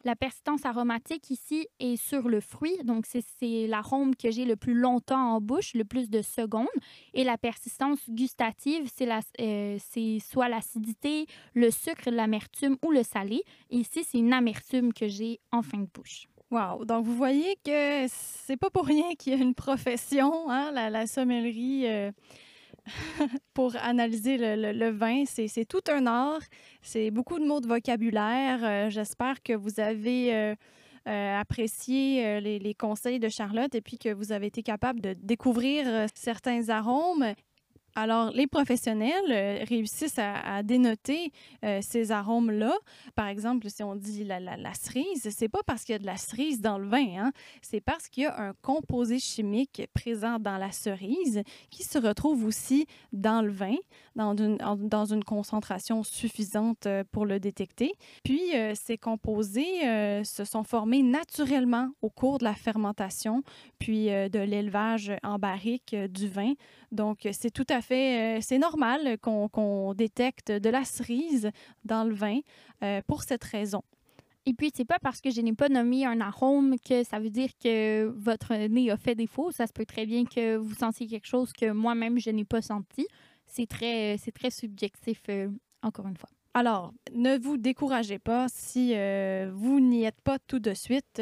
La 0.05 0.15
persistance 0.15 0.65
aromatique 0.65 1.31
ici 1.31 1.67
est 1.79 1.95
sur 1.95 2.29
le 2.29 2.39
fruit, 2.39 2.77
donc 2.83 3.07
c'est 3.07 3.65
l'arôme 3.65 4.15
que 4.15 4.29
j'ai 4.29 4.45
le 4.45 4.55
plus 4.55 4.75
longtemps 4.75 5.33
en 5.33 5.41
bouche, 5.41 5.73
le 5.73 5.83
plus 5.83 6.11
de 6.11 6.21
secondes. 6.21 6.67
Et 7.15 7.23
la 7.23 7.39
persistance 7.39 7.99
gustative, 8.07 8.87
c'est 8.95 9.09
euh, 9.41 9.77
soit 10.19 10.47
l'acidité, 10.47 11.25
le 11.55 11.71
sucre, 11.71 12.11
l'amertume 12.11 12.77
ou 12.85 12.91
le 12.91 13.01
salé. 13.01 13.41
Ici, 13.71 14.03
c'est 14.03 14.19
une 14.19 14.33
amertume 14.33 14.93
que 14.93 15.07
j'ai 15.07 15.39
en 15.51 15.63
fin 15.63 15.79
de 15.79 15.87
bouche. 15.91 16.27
Wow! 16.51 16.85
Donc, 16.85 17.03
vous 17.03 17.15
voyez 17.15 17.55
que 17.65 18.05
c'est 18.07 18.57
pas 18.57 18.69
pour 18.69 18.85
rien 18.85 19.15
qu'il 19.15 19.33
y 19.33 19.35
a 19.35 19.41
une 19.41 19.55
profession, 19.55 20.51
hein, 20.51 20.71
la, 20.71 21.07
sommellerie. 21.07 21.87
Euh, 21.87 22.11
pour 23.53 23.75
analyser 23.77 24.37
le, 24.37 24.89
vin. 24.91 25.23
C'est 25.25 25.65
tout 25.65 25.83
un 25.89 26.05
art. 26.07 26.41
C'est 26.81 27.11
beaucoup 27.11 27.39
de 27.39 27.45
mots 27.45 27.61
de 27.61 27.67
vocabulaire. 27.67 28.59
Euh, 28.63 28.89
j'espère 28.89 29.41
que 29.43 29.53
vous 29.53 29.79
avez 29.79 30.33
euh, 30.33 30.55
euh, 31.07 31.39
apprécié 31.39 32.39
les, 32.41 32.59
les, 32.59 32.73
conseils 32.73 33.19
de 33.19 33.29
Charlotte 33.29 33.73
et 33.75 33.81
puis 33.81 33.97
que 33.97 34.13
vous 34.13 34.31
avez 34.31 34.47
été 34.47 34.63
capable 34.63 35.01
de 35.01 35.13
découvrir 35.13 36.07
certains 36.13 36.69
arômes 36.69 37.33
alors, 37.97 38.31
les 38.31 38.45
professionnels 38.45 39.31
euh, 39.31 39.63
réussissent 39.67 40.19
à, 40.19 40.61
dénoter 40.63 41.31
euh, 41.63 41.79
ces 41.81 42.11
arômes-là. 42.11 42.73
Par 43.15 43.27
exemple, 43.27 43.69
si 43.69 43.83
on 43.83 43.95
dit 43.95 44.25
la, 44.25 44.41
la, 44.41 44.57
la 44.57 44.73
cerise, 44.73 45.29
c'est 45.35 45.47
pas 45.47 45.61
parce 45.65 45.85
qu'il 45.85 45.93
y 45.93 45.95
a 45.95 45.99
de 45.99 46.05
la 46.05 46.17
cerise 46.17 46.59
dans 46.59 46.77
le 46.77 46.87
vin, 46.87 47.07
hein. 47.17 47.31
c'est 47.61 47.79
parce 47.79 48.09
qu'il 48.09 48.23
y 48.23 48.25
a 48.25 48.37
un 48.37 48.53
composé 48.61 49.17
chimique 49.19 49.87
présent 49.93 50.39
dans 50.39 50.57
la 50.57 50.73
cerise 50.73 51.41
qui 51.69 51.83
se 51.83 51.97
retrouve 51.97 52.43
aussi 52.45 52.85
dans 53.13 53.41
le 53.41 53.51
vin, 53.51 53.75
dans 54.15 54.35
une, 54.35 55.23
concentration 55.23 56.03
suffisante 56.03 56.87
euh, 56.87 57.03
pour 57.09 57.25
le 57.25 57.39
détecter. 57.39 57.93
Puis, 58.25 58.41
ces 58.73 58.97
composés 58.97 59.81
se 60.23 60.43
sont 60.43 60.63
formés 60.63 61.01
naturellement 61.01 61.89
au 62.01 62.09
cours 62.09 62.39
de 62.39 62.43
la 62.43 62.53
fermentation, 62.53 63.43
puis 63.79 64.07
de 64.07 64.39
l'élevage 64.39 65.11
en 65.23 65.39
barrique 65.39 65.95
du 65.95 66.27
vin. 66.27 66.53
Donc, 66.95 67.27
c'est 67.31 67.51
tout 67.51 67.65
à 67.69 67.81
fait, 67.81 68.37
euh, 68.37 68.41
c'est 68.41 68.57
normal 68.57 69.17
qu'on 69.19 69.93
détecte 69.93 70.51
de 70.51 70.69
la 70.69 70.83
cerise 70.83 71.51
dans 71.83 72.03
le 72.03 72.15
vin 72.15 72.39
euh, 72.83 73.01
pour 73.05 73.23
cette 73.23 73.43
raison. 73.43 73.83
Et 74.47 74.53
puis, 74.53 74.71
c'est 74.73 74.85
pas 74.85 74.99
parce 74.99 75.21
que 75.21 75.29
je 75.29 75.41
n'ai 75.41 75.53
pas 75.53 75.69
nommé 75.69 76.05
un 76.05 76.21
arôme 76.21 76.75
que 76.79 77.03
ça 77.03 77.19
veut 77.19 77.29
dire 77.29 77.49
que 77.61 78.05
votre 78.15 78.53
nez 78.53 78.91
a 78.91 78.97
fait 78.97 79.15
défaut. 79.15 79.51
Ça 79.51 79.67
se 79.67 79.73
peut 79.73 79.85
très 79.85 80.05
bien 80.05 80.23
que 80.25 80.55
vous 80.55 80.75
sentiez 80.75 81.07
quelque 81.07 81.27
chose 81.27 81.51
que 81.51 81.71
moi-même, 81.71 82.19
je 82.19 82.29
n'ai 82.29 82.45
pas 82.45 82.61
senti. 82.61 83.07
C'est 83.45 83.67
très, 83.67 84.17
c'est 84.17 84.31
très 84.31 84.51
subjectif, 84.51 85.21
euh, 85.29 85.49
encore 85.81 86.07
une 86.07 86.17
fois. 86.17 86.29
Alors, 86.53 86.93
ne 87.13 87.37
vous 87.37 87.57
découragez 87.57 88.19
pas 88.19 88.45
si 88.47 88.93
vous 89.51 89.81
n'y 89.81 90.05
êtes 90.05 90.21
pas 90.21 90.39
tout 90.39 90.59
de 90.59 90.73
suite. 90.73 91.21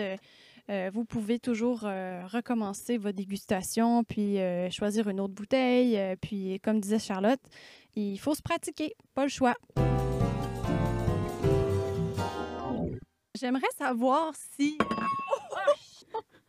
Euh, 0.69 0.89
vous 0.93 1.03
pouvez 1.03 1.39
toujours 1.39 1.81
euh, 1.83 2.25
recommencer 2.27 2.97
votre 2.97 3.17
dégustation, 3.17 4.03
puis 4.03 4.39
euh, 4.39 4.69
choisir 4.69 5.09
une 5.09 5.19
autre 5.19 5.33
bouteille. 5.33 5.99
puis, 6.21 6.59
comme 6.63 6.79
disait 6.79 6.99
Charlotte, 6.99 7.41
il 7.95 8.17
faut 8.17 8.33
se 8.33 8.41
pratiquer, 8.41 8.95
pas 9.13 9.23
le 9.23 9.29
choix. 9.29 9.55
J'aimerais 13.35 13.67
savoir 13.77 14.33
si. 14.55 14.77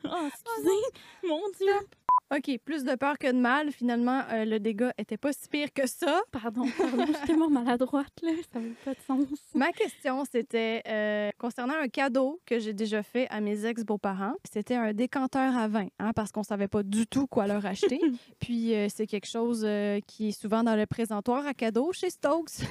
Oh, 0.06 0.28
excusez, 0.28 1.26
mon 1.26 1.40
Dieu. 1.58 1.88
OK, 2.36 2.58
plus 2.64 2.82
de 2.82 2.96
peur 2.96 3.16
que 3.16 3.30
de 3.30 3.38
mal. 3.38 3.70
Finalement, 3.70 4.22
euh, 4.32 4.44
le 4.44 4.58
dégât 4.58 4.92
était 4.98 5.16
pas 5.16 5.32
si 5.32 5.48
pire 5.48 5.72
que 5.72 5.86
ça. 5.86 6.20
Pardon, 6.32 6.64
pardon, 6.76 7.04
j'étais 7.06 7.26
tellement 7.26 7.48
maladroite, 7.48 8.12
là. 8.22 8.30
Ça 8.52 8.58
n'a 8.58 8.74
pas 8.84 8.94
de 8.94 9.00
sens. 9.06 9.26
Ma 9.54 9.70
question, 9.70 10.24
c'était 10.24 10.82
euh, 10.88 11.30
concernant 11.38 11.74
un 11.74 11.86
cadeau 11.86 12.40
que 12.44 12.58
j'ai 12.58 12.72
déjà 12.72 13.04
fait 13.04 13.28
à 13.30 13.40
mes 13.40 13.66
ex-beaux-parents. 13.66 14.34
C'était 14.50 14.74
un 14.74 14.92
décanteur 14.92 15.56
à 15.56 15.68
vin, 15.68 15.86
hein, 16.00 16.12
parce 16.12 16.32
qu'on 16.32 16.42
savait 16.42 16.66
pas 16.66 16.82
du 16.82 17.06
tout 17.06 17.28
quoi 17.28 17.46
leur 17.46 17.64
acheter. 17.66 18.00
Puis, 18.40 18.74
euh, 18.74 18.88
c'est 18.92 19.06
quelque 19.06 19.28
chose 19.28 19.64
qui 20.08 20.28
est 20.28 20.40
souvent 20.40 20.64
dans 20.64 20.76
le 20.76 20.86
présentoir 20.86 21.46
à 21.46 21.54
cadeau 21.54 21.92
chez 21.92 22.10
Stokes. 22.10 22.64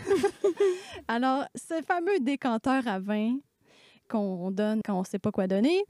Alors, 1.08 1.46
ce 1.56 1.82
fameux 1.84 2.20
décanteur 2.20 2.86
à 2.88 3.00
vin 3.00 3.38
qu'on 4.10 4.52
donne 4.52 4.82
quand 4.84 5.00
on 5.00 5.04
sait 5.06 5.20
pas 5.20 5.32
quoi 5.32 5.48
donner, 5.48 5.86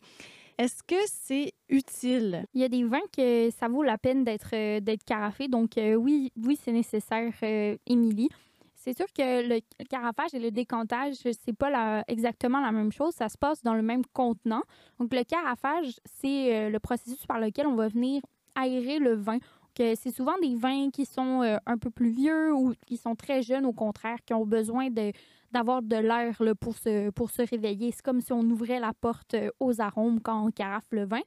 est-ce 0.57 0.83
que 0.83 0.95
c'est 1.05 1.53
utile? 1.69 2.45
Il 2.53 2.61
y 2.61 2.63
a 2.63 2.69
des 2.69 2.83
vins 2.83 2.99
que 3.15 3.49
ça 3.51 3.67
vaut 3.67 3.83
la 3.83 3.97
peine 3.97 4.23
d'être 4.23 4.51
euh, 4.53 4.79
d'être 4.79 5.03
carafé. 5.03 5.47
Donc, 5.47 5.77
euh, 5.77 5.95
oui, 5.95 6.31
oui 6.43 6.57
c'est 6.61 6.71
nécessaire, 6.71 7.33
euh, 7.43 7.75
Émilie. 7.87 8.29
C'est 8.75 8.95
sûr 8.95 9.07
que 9.13 9.47
le 9.47 9.61
carafage 9.85 10.33
et 10.33 10.39
le 10.39 10.51
décantage, 10.51 11.15
c'est 11.15 11.55
pas 11.57 12.03
exactement 12.09 12.59
la 12.59 12.73
même 12.73 12.91
chose. 12.91 13.13
Ça 13.13 13.29
se 13.29 13.37
passe 13.37 13.63
dans 13.63 13.75
le 13.75 13.81
même 13.81 14.03
contenant. 14.11 14.61
Donc, 14.99 15.13
le 15.13 15.23
carafage, 15.23 16.01
c'est 16.03 16.69
le 16.69 16.79
processus 16.79 17.25
par 17.25 17.39
lequel 17.39 17.65
on 17.65 17.75
va 17.75 17.87
venir 17.87 18.21
aérer 18.55 18.99
le 18.99 19.13
vin. 19.13 19.37
C'est 19.77 20.13
souvent 20.13 20.37
des 20.41 20.55
vins 20.55 20.89
qui 20.89 21.05
sont 21.05 21.57
un 21.65 21.77
peu 21.77 21.91
plus 21.91 22.09
vieux 22.09 22.53
ou 22.53 22.73
qui 22.85 22.97
sont 22.97 23.15
très 23.15 23.41
jeunes, 23.41 23.65
au 23.65 23.71
contraire, 23.71 24.17
qui 24.25 24.33
ont 24.33 24.45
besoin 24.45 24.89
de, 24.89 25.13
d'avoir 25.53 25.83
de 25.83 25.95
l'air 25.95 26.35
pour 26.59 26.75
se, 26.75 27.49
réveiller. 27.49 27.91
C'est 27.91 28.01
comme 28.01 28.21
si 28.21 28.33
on 28.33 28.41
ouvrait 28.41 28.79
la 28.79 28.93
porte 28.93 29.35
euh, 29.35 29.49
aux 29.59 29.79
arômes 29.79 30.19
quand 30.19 30.45
on 30.45 30.51
carafe 30.51 30.87
le 30.91 31.05
vin. 31.05 31.21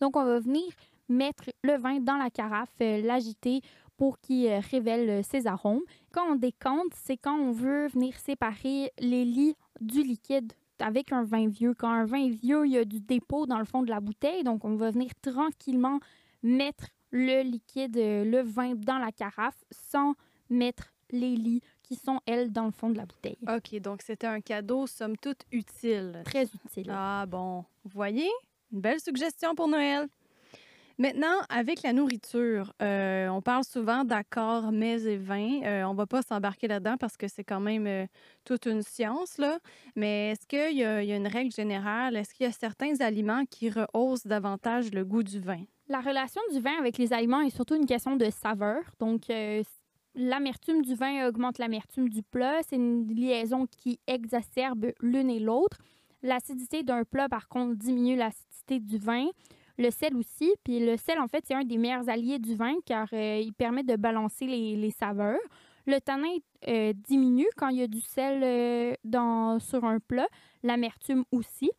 Donc, 0.00 0.16
on 0.16 0.24
va 0.24 0.40
venir 0.40 0.64
mettre 1.08 1.44
le 1.62 1.78
vin 1.78 2.00
dans 2.00 2.16
la 2.16 2.28
carafe, 2.28 2.74
euh, 2.82 3.00
l'agiter 3.00 3.60
pour 3.96 4.18
qu'il 4.20 4.48
euh, 4.48 4.60
révèle 4.70 5.24
ses 5.24 5.46
arômes. 5.46 5.82
Quand 6.12 6.32
on 6.32 6.34
décante, 6.34 6.92
c'est 6.94 7.16
quand 7.16 7.38
on 7.38 7.52
veut 7.52 7.86
venir 7.86 8.18
séparer 8.18 8.90
les 8.98 9.24
lits 9.24 9.54
du 9.80 10.02
liquide 10.02 10.52
avec 10.80 11.12
un 11.12 11.22
vin 11.22 11.48
vieux. 11.48 11.74
Quand 11.74 11.90
un 11.90 12.04
vin 12.04 12.28
vieux, 12.28 12.66
il 12.66 12.72
y 12.72 12.78
a 12.78 12.84
du 12.84 13.00
dépôt 13.00 13.46
dans 13.46 13.58
le 13.58 13.64
fond 13.64 13.82
de 13.82 13.90
la 13.90 14.00
bouteille, 14.00 14.44
donc 14.44 14.64
on 14.64 14.76
va 14.76 14.90
venir 14.90 15.10
tranquillement 15.22 15.98
mettre 16.42 16.86
le 17.10 17.42
liquide, 17.42 17.96
le 17.96 18.42
vin 18.42 18.74
dans 18.76 18.98
la 18.98 19.10
carafe 19.10 19.64
sans 19.72 20.14
mettre 20.50 20.92
les 21.10 21.34
lits 21.36 21.62
qui 21.88 21.96
sont, 21.96 22.20
elles, 22.26 22.52
dans 22.52 22.66
le 22.66 22.70
fond 22.70 22.90
de 22.90 22.98
la 22.98 23.06
bouteille. 23.06 23.38
OK, 23.48 23.80
donc 23.80 24.02
c'était 24.02 24.26
un 24.26 24.40
cadeau, 24.40 24.86
somme 24.86 25.16
toute, 25.16 25.40
utile. 25.50 26.22
Très 26.24 26.44
utile. 26.44 26.90
Ah 26.90 27.24
bon, 27.26 27.64
vous 27.84 27.90
voyez? 27.90 28.30
Une 28.72 28.80
belle 28.80 29.00
suggestion 29.00 29.54
pour 29.54 29.68
Noël. 29.68 30.06
Maintenant, 30.98 31.40
avec 31.48 31.82
la 31.82 31.92
nourriture, 31.92 32.74
euh, 32.82 33.28
on 33.28 33.40
parle 33.40 33.62
souvent 33.62 34.04
d'accords 34.04 34.72
mets 34.72 35.00
et 35.04 35.16
vins. 35.16 35.62
Euh, 35.62 35.84
on 35.84 35.94
va 35.94 36.06
pas 36.06 36.22
s'embarquer 36.22 36.66
là-dedans 36.66 36.96
parce 36.98 37.16
que 37.16 37.28
c'est 37.28 37.44
quand 37.44 37.60
même 37.60 37.86
euh, 37.86 38.06
toute 38.44 38.66
une 38.66 38.82
science, 38.82 39.38
là. 39.38 39.60
Mais 39.94 40.32
est-ce 40.32 40.46
qu'il 40.46 40.76
y, 40.76 40.80
y 40.80 40.84
a 40.84 41.16
une 41.16 41.28
règle 41.28 41.52
générale? 41.52 42.16
Est-ce 42.16 42.34
qu'il 42.34 42.44
y 42.44 42.48
a 42.48 42.52
certains 42.52 43.00
aliments 43.00 43.44
qui 43.48 43.70
rehaussent 43.70 44.26
davantage 44.26 44.90
le 44.92 45.04
goût 45.04 45.22
du 45.22 45.38
vin? 45.38 45.62
La 45.88 46.00
relation 46.00 46.42
du 46.52 46.60
vin 46.60 46.76
avec 46.78 46.98
les 46.98 47.12
aliments 47.12 47.40
est 47.40 47.50
surtout 47.50 47.76
une 47.76 47.86
question 47.86 48.16
de 48.16 48.28
saveur. 48.28 48.82
Donc, 48.98 49.30
euh, 49.30 49.62
l'amertume 50.18 50.82
du 50.82 50.94
vin 50.94 51.26
augmente 51.26 51.58
l'amertume 51.58 52.08
du 52.08 52.22
plat. 52.22 52.60
C'est 52.68 52.76
une 52.76 53.06
liaison 53.14 53.66
qui 53.66 54.00
exacerbe 54.06 54.92
l'une 55.00 55.30
et 55.30 55.38
l'autre. 55.38 55.78
L'acidité 56.22 56.82
d'un 56.82 57.04
plat, 57.04 57.28
par 57.28 57.48
contre, 57.48 57.76
diminue 57.76 58.16
l'acidité 58.16 58.80
du 58.80 58.98
vin. 58.98 59.26
Le 59.78 59.90
sel 59.90 60.16
aussi. 60.16 60.52
Puis 60.64 60.84
le 60.84 60.96
sel, 60.96 61.20
en 61.20 61.28
fait, 61.28 61.44
c'est 61.46 61.54
un 61.54 61.64
des 61.64 61.78
meilleurs 61.78 62.08
alliés 62.08 62.40
du 62.40 62.56
vin 62.56 62.74
car 62.84 63.08
euh, 63.12 63.40
il 63.40 63.54
permet 63.54 63.84
de 63.84 63.94
balancer 63.94 64.46
les, 64.46 64.90
saveurs. 64.90 65.38
Le 65.86 66.00
tanin 66.00 66.36
euh, 66.66 66.92
diminue 66.92 67.46
quand 67.56 67.68
il 67.68 67.78
y 67.78 67.82
a 67.82 67.86
du 67.86 68.00
sel 68.00 68.42
euh, 68.42 68.94
dans, 69.04 69.60
sur 69.60 69.84
un 69.84 70.00
plat. 70.00 70.26
L'amertume 70.64 71.24
aussi. 71.30 71.70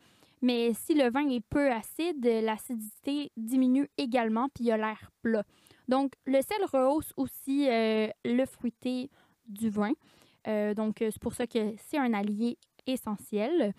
Mais 0.41 0.71
si 0.73 0.93
le 0.93 1.11
vin 1.11 1.27
est 1.27 1.41
peu 1.41 1.69
acide, 1.69 2.25
l'acidité 2.25 3.31
diminue 3.35 3.89
également, 3.97 4.47
puis 4.55 4.63
il 4.63 4.71
a 4.71 4.77
l'air 4.77 5.11
plat. 5.21 5.43
Donc, 5.89 6.13
le 6.25 6.39
sel 6.41 6.63
rehausse 6.71 7.11
aussi 7.17 7.67
euh, 7.67 8.07
le 8.23 8.45
fruité 8.45 9.09
du 9.47 9.69
vin. 9.69 9.91
Euh, 10.47 10.73
donc, 10.73 11.01
euh, 11.01 11.09
c'est 11.11 11.21
pour 11.21 11.33
ça 11.33 11.47
que 11.47 11.73
c'est 11.77 11.97
un 11.97 12.13
allié 12.13 12.57
essentiel. 12.85 13.73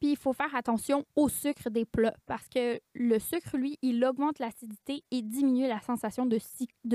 Puis, 0.00 0.10
il 0.10 0.16
faut 0.16 0.32
faire 0.32 0.54
attention 0.54 1.04
au 1.16 1.28
sucre 1.28 1.70
des 1.70 1.84
plats 1.84 2.14
parce 2.26 2.48
que 2.48 2.80
le 2.94 3.18
sucre, 3.18 3.56
lui, 3.56 3.78
il 3.82 4.04
augmente 4.04 4.38
l'acidité 4.40 5.04
et 5.10 5.22
diminue 5.22 5.66
la 5.68 5.80
sensation 5.80 6.26
de, 6.26 6.38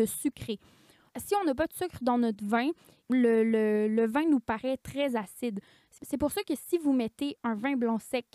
sucré. 0.05 0.59
Si 1.17 1.35
on 1.41 1.43
n'a 1.45 1.55
pas 1.55 1.67
de 1.67 1.73
sucre 1.73 1.99
dans 2.01 2.17
notre 2.17 2.43
vin, 2.45 2.69
le, 3.09 3.43
le- 3.43 3.87
le 3.87 4.07
vin 4.07 4.25
nous 4.27 4.39
paraît 4.39 4.77
très 4.77 5.15
acide. 5.15 5.59
C'est 6.01 6.17
pour 6.17 6.31
ça 6.31 6.41
que 6.43 6.53
si 6.55 6.77
vous 6.77 6.91
mettez 6.93 7.37
un 7.43 7.55
vin 7.55 7.75
blanc 7.75 7.99
sec 7.99 8.25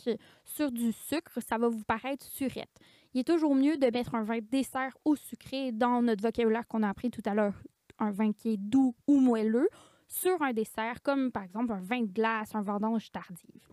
sur 0.45 0.71
du 0.71 0.93
sucre, 0.93 1.41
ça 1.41 1.59
va 1.59 1.69
vous 1.69 1.85
paraître 1.85 2.25
surette. 2.27 2.71
Il 3.19 3.23
est 3.23 3.25
toujours 3.25 3.57
mieux 3.57 3.77
de 3.77 3.91
mettre 3.91 4.15
un 4.15 4.23
vin 4.23 4.39
dessert 4.41 4.97
ou 5.05 5.17
sucré 5.17 5.73
dans 5.73 6.03
notre 6.03 6.23
vocabulaire 6.23 6.69
qu'on 6.69 6.85
a 6.85 6.89
appris 6.89 7.11
tout 7.11 7.23
à 7.25 7.35
l'heure, 7.35 7.61
un 7.99 8.13
vin 8.13 8.33
qui 8.33 8.51
est 8.51 8.57
doux 8.57 8.95
ou 9.09 9.19
moelleux, 9.19 9.69
sur 10.07 10.41
un 10.41 10.53
dessert, 10.53 11.03
comme 11.03 11.33
par 11.33 11.43
exemple 11.43 11.73
un 11.73 11.81
vin 11.81 12.03
de 12.03 12.13
glace, 12.13 12.55
un 12.55 12.63
vendange 12.63 13.11
tardive. 13.11 13.67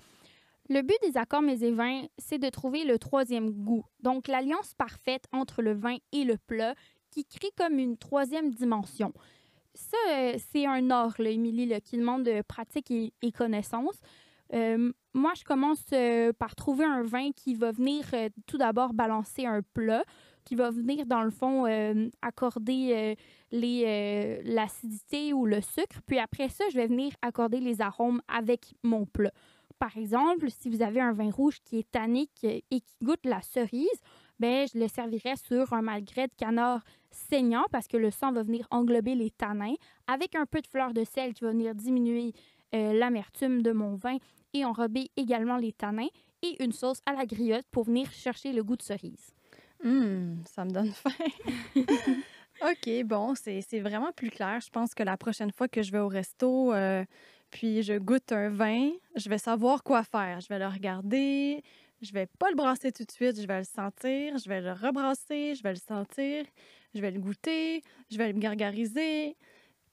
Le 0.67 0.81
but 0.81 0.97
des 1.03 1.15
accords 1.15 1.43
mets 1.43 1.61
et 1.61 2.09
c'est 2.17 2.39
de 2.39 2.49
trouver 2.49 2.85
le 2.85 2.97
troisième 2.97 3.51
goût, 3.51 3.85
donc 3.99 4.27
l'alliance 4.27 4.73
parfaite 4.73 5.25
entre 5.31 5.61
le 5.61 5.73
vin 5.73 5.97
et 6.11 6.23
le 6.23 6.37
plat 6.37 6.73
qui 7.11 7.23
crée 7.23 7.51
comme 7.55 7.77
une 7.77 7.97
troisième 7.97 8.49
dimension. 8.49 9.13
Ça, 9.75 9.97
euh, 10.09 10.39
c'est 10.51 10.65
un 10.65 10.89
art, 10.89 11.13
là, 11.19 11.29
Émilie, 11.29 11.71
qui 11.81 11.97
demande 11.97 12.23
de 12.23 12.41
pratique 12.41 12.89
et, 12.89 13.13
et 13.21 13.31
connaissance. 13.31 13.99
Euh, 14.53 14.91
moi, 15.15 15.31
je 15.33 15.45
commence 15.45 15.85
euh, 15.93 16.33
par 16.33 16.55
trouver 16.55 16.83
un 16.83 17.01
vin 17.01 17.31
qui 17.31 17.55
va 17.55 17.71
venir 17.71 18.03
euh, 18.13 18.27
tout 18.47 18.57
d'abord 18.57 18.93
balancer 18.93 19.45
un 19.45 19.61
plat, 19.61 20.03
qui 20.43 20.55
va 20.55 20.71
venir, 20.71 21.05
dans 21.05 21.23
le 21.23 21.31
fond, 21.31 21.65
euh, 21.65 22.09
accorder 22.21 23.15
l'acidité 23.51 25.31
ou 25.31 25.45
le 25.45 25.61
sucre. 25.61 26.01
Puis 26.05 26.19
après 26.19 26.49
ça, 26.49 26.65
je 26.69 26.75
vais 26.75 26.87
venir 26.87 27.13
accorder 27.21 27.61
les 27.61 27.81
arômes 27.81 28.21
avec 28.27 28.75
mon 28.83 29.05
plat. 29.05 29.31
Par 29.79 29.97
exemple, 29.97 30.49
si 30.51 30.69
vous 30.69 30.81
avez 30.81 30.99
un 30.99 31.13
vin 31.13 31.31
rouge 31.31 31.59
qui 31.63 31.79
est 31.79 31.89
tannique 31.89 32.43
et 32.43 32.63
qui 32.69 32.95
goûte 33.01 33.25
la 33.25 33.41
cerise, 33.41 33.87
ben, 34.39 34.67
je 34.71 34.77
le 34.77 34.89
servirais 34.89 35.37
sur 35.37 35.71
un 35.71 35.81
malgré 35.81 36.27
de 36.27 36.33
canard 36.37 36.83
saignant 37.09 37.63
parce 37.71 37.87
que 37.87 37.97
le 37.97 38.11
sang 38.11 38.33
va 38.33 38.43
venir 38.43 38.67
englober 38.69 39.15
les 39.15 39.31
tanins 39.31 39.75
avec 40.07 40.35
un 40.35 40.45
peu 40.45 40.59
de 40.59 40.67
fleur 40.67 40.93
de 40.93 41.05
sel 41.05 41.33
qui 41.33 41.45
va 41.45 41.51
venir 41.51 41.73
diminuer 41.73 42.33
l'amertume 42.73 43.61
de 43.61 43.71
mon 43.71 43.95
vin 43.95 44.17
et 44.55 44.65
enrober 44.65 45.11
également 45.17 45.57
les 45.57 45.73
tanins 45.73 46.07
et 46.41 46.63
une 46.63 46.71
sauce 46.71 47.01
à 47.05 47.13
la 47.13 47.25
griotte 47.25 47.65
pour 47.71 47.83
venir 47.83 48.09
chercher 48.11 48.53
le 48.53 48.63
goût 48.63 48.77
de 48.77 48.81
cerise. 48.81 49.35
Hum, 49.83 50.41
ça 50.45 50.63
me 50.63 50.71
donne 50.71 50.91
faim. 50.91 51.11
OK, 52.61 53.03
bon, 53.03 53.35
c'est 53.35 53.79
vraiment 53.79 54.13
plus 54.13 54.29
clair. 54.29 54.59
Je 54.61 54.69
pense 54.69 54.95
que 54.95 55.03
la 55.03 55.17
prochaine 55.17 55.51
fois 55.51 55.67
que 55.67 55.83
je 55.83 55.91
vais 55.91 55.99
au 55.99 56.07
resto, 56.07 56.73
euh, 56.73 57.03
puis 57.51 57.83
je 57.83 57.97
goûte 57.97 58.31
un 58.31 58.49
vin, 58.49 58.91
je 59.15 59.29
vais 59.29 59.37
savoir 59.37 59.83
quoi 59.83 60.03
faire. 60.03 60.39
Je 60.39 60.47
vais 60.47 60.59
le 60.59 60.67
regarder, 60.67 61.61
je 62.01 62.13
vais 62.13 62.27
pas 62.39 62.49
le 62.49 62.55
brasser 62.55 62.93
tout 62.93 63.03
de 63.03 63.11
suite, 63.11 63.41
je 63.41 63.45
vais 63.47 63.59
le 63.59 63.65
sentir, 63.65 64.37
je 64.37 64.47
vais 64.47 64.61
le 64.61 64.71
rebrasser, 64.71 65.55
je 65.55 65.63
vais 65.63 65.73
le 65.73 65.79
sentir, 65.79 66.45
je 66.93 67.01
vais 67.01 67.11
le 67.11 67.19
goûter, 67.19 67.81
je 68.09 68.17
vais 68.17 68.31
le 68.31 68.39
gargariser, 68.39 69.35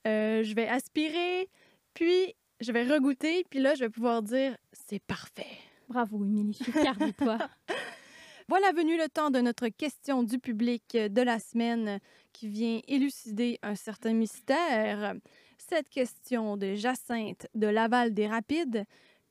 euh, 0.06 0.44
je 0.44 0.54
vais 0.54 0.68
aspirer, 0.68 1.48
puis 1.94 2.34
je 2.62 2.72
vais 2.72 2.84
regoûter, 2.84 3.44
puis 3.50 3.60
là, 3.60 3.74
je 3.74 3.80
vais 3.80 3.90
pouvoir 3.90 4.22
dire 4.22 4.56
c'est 4.72 5.00
parfait. 5.00 5.58
Bravo, 5.88 6.24
Émilie, 6.24 6.56
je 6.58 6.64
suis 6.64 6.72
fière 6.72 6.96
de 6.96 7.10
toi. 7.10 7.38
Voilà 8.48 8.72
venu 8.72 8.98
le 8.98 9.08
temps 9.08 9.30
de 9.30 9.40
notre 9.40 9.68
question 9.68 10.24
du 10.24 10.38
public 10.38 10.94
de 10.94 11.22
la 11.22 11.38
semaine 11.38 12.00
qui 12.32 12.48
vient 12.48 12.80
élucider 12.88 13.58
un 13.62 13.76
certain 13.76 14.12
mystère. 14.12 15.14
Cette 15.56 15.88
question 15.88 16.56
de 16.56 16.74
Jacinthe 16.74 17.46
de 17.54 17.68
Laval 17.68 18.12
des 18.12 18.26
Rapides. 18.26 18.84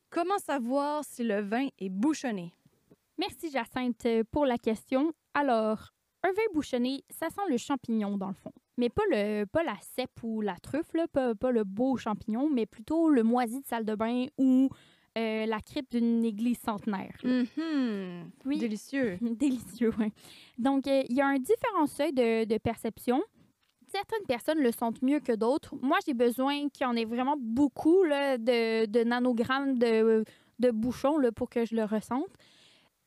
Comment 0.10 0.40
savoir 0.40 1.04
si 1.04 1.24
le 1.24 1.42
vin 1.42 1.68
est 1.78 1.90
bouchonné? 1.90 2.54
Merci 3.18 3.52
Jacinthe 3.52 4.24
pour 4.32 4.46
la 4.46 4.58
question. 4.58 5.14
Alors, 5.34 5.92
un 6.24 6.32
vin 6.32 6.54
bouchonné, 6.54 7.04
ça 7.10 7.30
sent 7.30 7.48
le 7.50 7.58
champignon 7.58 8.18
dans 8.18 8.30
le 8.30 8.34
fond. 8.34 8.54
Mais 8.82 8.90
pas, 8.90 9.04
le, 9.12 9.46
pas 9.46 9.62
la 9.62 9.78
cèpe 9.96 10.24
ou 10.24 10.42
la 10.42 10.56
truffe, 10.56 10.92
là, 10.96 11.08
pas, 11.08 11.36
pas 11.36 11.52
le 11.52 11.64
beau 11.64 11.98
champignon, 11.98 12.50
mais 12.50 12.66
plutôt 12.66 13.12
le 13.12 13.22
moisi 13.22 13.62
de 13.62 13.66
salle 13.68 13.86
de 13.86 13.94
bain 13.94 14.26
ou 14.40 14.70
euh, 15.20 15.46
la 15.46 15.60
crypte 15.60 15.92
d'une 15.96 16.26
église 16.26 16.58
centenaire. 16.58 17.16
Mhm. 17.24 18.32
Oui. 18.44 18.58
Délicieux. 18.58 19.20
Délicieux, 19.22 19.92
oui. 20.00 20.08
Donc, 20.58 20.88
euh, 20.88 21.04
il 21.08 21.16
y 21.16 21.22
a 21.22 21.28
un 21.28 21.38
différent 21.38 21.86
seuil 21.86 22.12
de, 22.12 22.46
de 22.46 22.58
perception. 22.58 23.22
Certaines 23.88 24.26
personnes 24.26 24.58
le 24.64 24.72
sentent 24.72 25.04
mieux 25.04 25.20
que 25.20 25.34
d'autres. 25.34 25.76
Moi, 25.80 26.00
j'ai 26.04 26.16
besoin 26.16 26.68
qu'il 26.70 26.82
y 26.82 26.90
en 26.90 26.96
ait 26.96 27.06
vraiment 27.06 27.36
beaucoup 27.38 28.04
là, 28.04 28.40
de, 28.40 28.88
de 28.88 29.04
nanogrammes 29.04 29.78
de, 29.78 30.24
de 30.58 30.72
bouchon 30.72 31.20
là, 31.20 31.32
pour 31.32 31.52
que 31.52 31.66
je 31.66 31.76
le 31.76 31.84
ressente. 31.84 32.32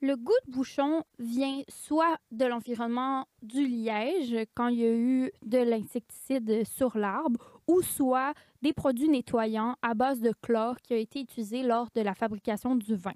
Le 0.00 0.16
goût 0.16 0.32
de 0.46 0.52
bouchon 0.52 1.02
vient 1.18 1.62
soit 1.68 2.18
de 2.30 2.44
l'environnement 2.44 3.26
du 3.42 3.66
liège, 3.66 4.36
quand 4.54 4.68
il 4.68 4.78
y 4.80 4.84
a 4.84 4.92
eu 4.94 5.30
de 5.46 5.58
l'insecticide 5.58 6.66
sur 6.66 6.98
l'arbre, 6.98 7.62
ou 7.66 7.80
soit 7.80 8.34
des 8.60 8.72
produits 8.74 9.08
nettoyants 9.08 9.76
à 9.80 9.94
base 9.94 10.20
de 10.20 10.32
chlore 10.42 10.76
qui 10.82 10.92
a 10.92 10.98
été 10.98 11.20
utilisé 11.20 11.62
lors 11.62 11.88
de 11.94 12.02
la 12.02 12.14
fabrication 12.14 12.76
du 12.76 12.94
vin 12.96 13.14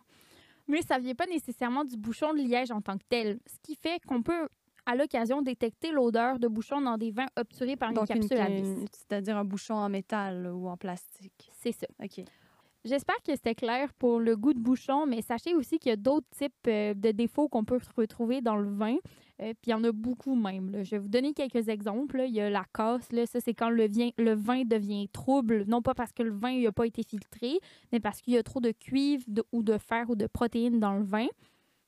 mais 0.71 0.83
ça 0.83 0.99
vient 0.99 1.15
pas 1.15 1.25
nécessairement 1.25 1.83
du 1.83 1.97
bouchon 1.97 2.35
de 2.35 2.41
liège 2.41 2.71
en 2.71 2.83
tant 2.83 2.99
que 2.99 3.05
tel. 3.09 3.39
Ce 3.47 3.57
qui 3.63 3.75
fait 3.75 4.05
qu'on 4.07 4.23
peut, 4.23 4.51
à 4.85 4.95
l'occasion, 4.97 5.41
détecter 5.41 5.93
l'odeur 5.93 6.39
de 6.39 6.47
bouchon 6.47 6.83
dans 6.83 6.99
des 6.99 7.11
vins 7.11 7.25
obturés 7.39 7.77
par 7.77 7.89
une 7.89 7.95
Donc, 7.95 8.11
une- 8.11 8.17
capsule 8.21 8.37
à 8.39 8.51
vis. 8.51 8.85
c'est-à-dire 8.93 9.39
un 9.39 9.47
bouchon 9.47 9.77
en 9.77 9.89
métal 9.89 10.47
ou 10.53 10.69
en 10.69 10.77
plastique. 10.77 11.51
C'est 11.53 11.73
ça. 11.73 11.87
OK. 12.05 12.23
J'espère 12.89 13.17
que 13.23 13.33
c'était 13.35 13.55
clair 13.55 13.93
pour 13.95 14.19
le 14.19 14.35
goût 14.37 14.55
de 14.55 14.59
bouchon, 14.59 15.05
mais 15.07 15.21
sachez 15.21 15.55
aussi 15.55 15.79
qu'il 15.79 15.91
y 15.91 15.93
a 15.93 15.97
d'autres 15.97 16.27
types 16.31 16.53
euh, 16.67 16.95
de 16.95 17.11
défauts 17.11 17.49
qu'on 17.49 17.65
peut 17.65 17.79
retrouver 17.97 18.41
dans 18.41 18.57
le 18.57 18.71
vin. 18.71 18.97
Euh, 19.41 19.53
Puis 19.61 19.69
il 19.69 19.71
y 19.71 19.75
en 19.75 19.85
a 19.85 19.93
beaucoup 19.93 20.35
même. 20.35 20.83
Je 20.85 20.93
vais 20.93 20.99
vous 20.99 21.09
donner 21.09 21.35
quelques 21.35 21.69
exemples. 21.69 22.23
Il 22.27 22.35
y 22.35 22.41
a 22.41 22.49
la 22.51 22.65
casse. 22.73 23.13
Là. 23.13 23.27
Ça, 23.27 23.41
c'est 23.41 23.55
quand 23.55 23.69
le, 23.71 23.87
vin- 24.35 24.65
devient 24.65 25.09
trouble, 25.13 25.65
non 25.69 25.83
pas 25.83 25.95
parce 25.95 26.13
que 26.13 26.23
le 26.23 26.33
vin 26.33 26.59
n'a 26.61 26.73
pas 26.73 26.87
été 26.87 27.03
filtré, 27.03 27.59
mais 27.93 28.01
parce 28.01 28.21
qu'il 28.23 28.35
y 28.35 28.39
a 28.39 28.43
trop 28.43 28.61
de 28.61 28.73
cuivre 28.73 29.25
ou 29.53 29.63
de 29.63 29.77
fer 29.79 30.09
ou 30.09 30.17
de 30.17 30.27
protéines 30.27 30.81
dans 30.81 30.95
le 30.97 31.05
vin. 31.05 31.27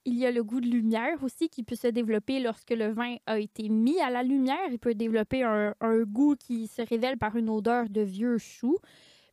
Il 0.04 0.14
y 0.18 0.26
a 0.26 0.30
le 0.30 0.42
goût 0.44 0.60
de 0.60 0.68
lumière 0.68 1.22
aussi 1.22 1.48
qui 1.48 1.62
peut 1.62 1.74
se 1.76 1.88
développer 1.88 2.40
lorsque 2.40 2.70
le 2.70 2.90
vin 2.92 3.16
a 3.26 3.38
été 3.38 3.68
mis 3.68 4.00
à 4.00 4.10
la 4.10 4.22
lumière. 4.22 4.68
Il 4.70 4.78
peut 4.78 4.94
développer 4.94 5.42
un, 5.42 5.74
un 5.80 6.02
goût 6.04 6.36
qui 6.36 6.66
se 6.68 6.82
révèle 6.82 7.18
par 7.18 7.36
une 7.36 7.48
odeur 7.50 7.88
de 7.88 8.00
vieux 8.00 8.38
chou. 8.38 8.76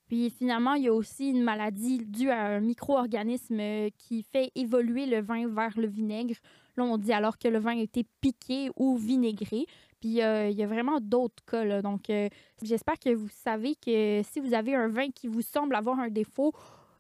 Puis 0.08 0.30
finalement, 0.30 0.74
il 0.74 0.84
y 0.84 0.88
a 0.88 0.94
aussi 0.94 1.30
une 1.30 1.44
maladie 1.44 2.00
due 2.00 2.30
à 2.30 2.46
un 2.46 2.60
micro-organisme 2.62 3.60
euh, 3.60 3.90
qui 3.98 4.24
fait 4.24 4.52
évoluer 4.56 5.06
le 5.06 5.22
vin 5.22 5.48
vers 5.48 5.78
le 5.78 5.88
vinaigre. 5.88 6.36
Là, 6.78 6.86
on 6.86 6.98
dit 6.98 7.12
alors 7.12 7.38
que 7.38 7.48
le 7.48 7.60
vin 7.60 7.78
a 7.78 7.82
été 7.82 8.06
piqué 8.22 8.70
ou 8.78 8.98
vinaigré. 8.98 9.66
Puis 10.00 10.22
euh, 10.22 10.48
il 10.50 10.58
y 10.58 10.64
a 10.64 10.68
vraiment 10.68 11.00
d'autres 11.02 11.44
cas. 11.46 11.66
là. 11.66 11.82
Donc, 11.82 12.10
euh, 12.10 12.30
j'espère 12.62 12.98
que 13.00 13.14
vous 13.14 13.30
savez 13.30 13.76
que 13.76 14.22
si 14.24 14.40
vous 14.40 14.54
avez 14.54 14.76
un 14.76 14.88
vin 14.88 15.10
qui 15.10 15.28
vous 15.28 15.42
semble 15.42 15.76
avoir 15.76 16.00
un 16.00 16.10
défaut, 16.10 16.54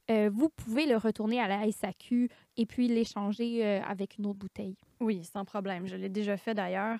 vous 0.09 0.47
pouvez 0.47 0.85
le 0.85 0.95
retourner 0.95 1.41
à 1.41 1.49
la 1.49 1.69
SAQ 1.69 2.29
et 2.55 2.65
puis 2.65 2.87
l'échanger 2.87 3.65
avec 3.65 4.17
une 4.17 4.27
autre 4.27 4.39
bouteille. 4.39 4.77
Oui, 5.01 5.21
sans 5.25 5.43
problème. 5.43 5.85
Je 5.85 5.97
l'ai 5.97 6.07
déjà 6.07 6.37
fait 6.37 6.53
d'ailleurs. 6.53 6.97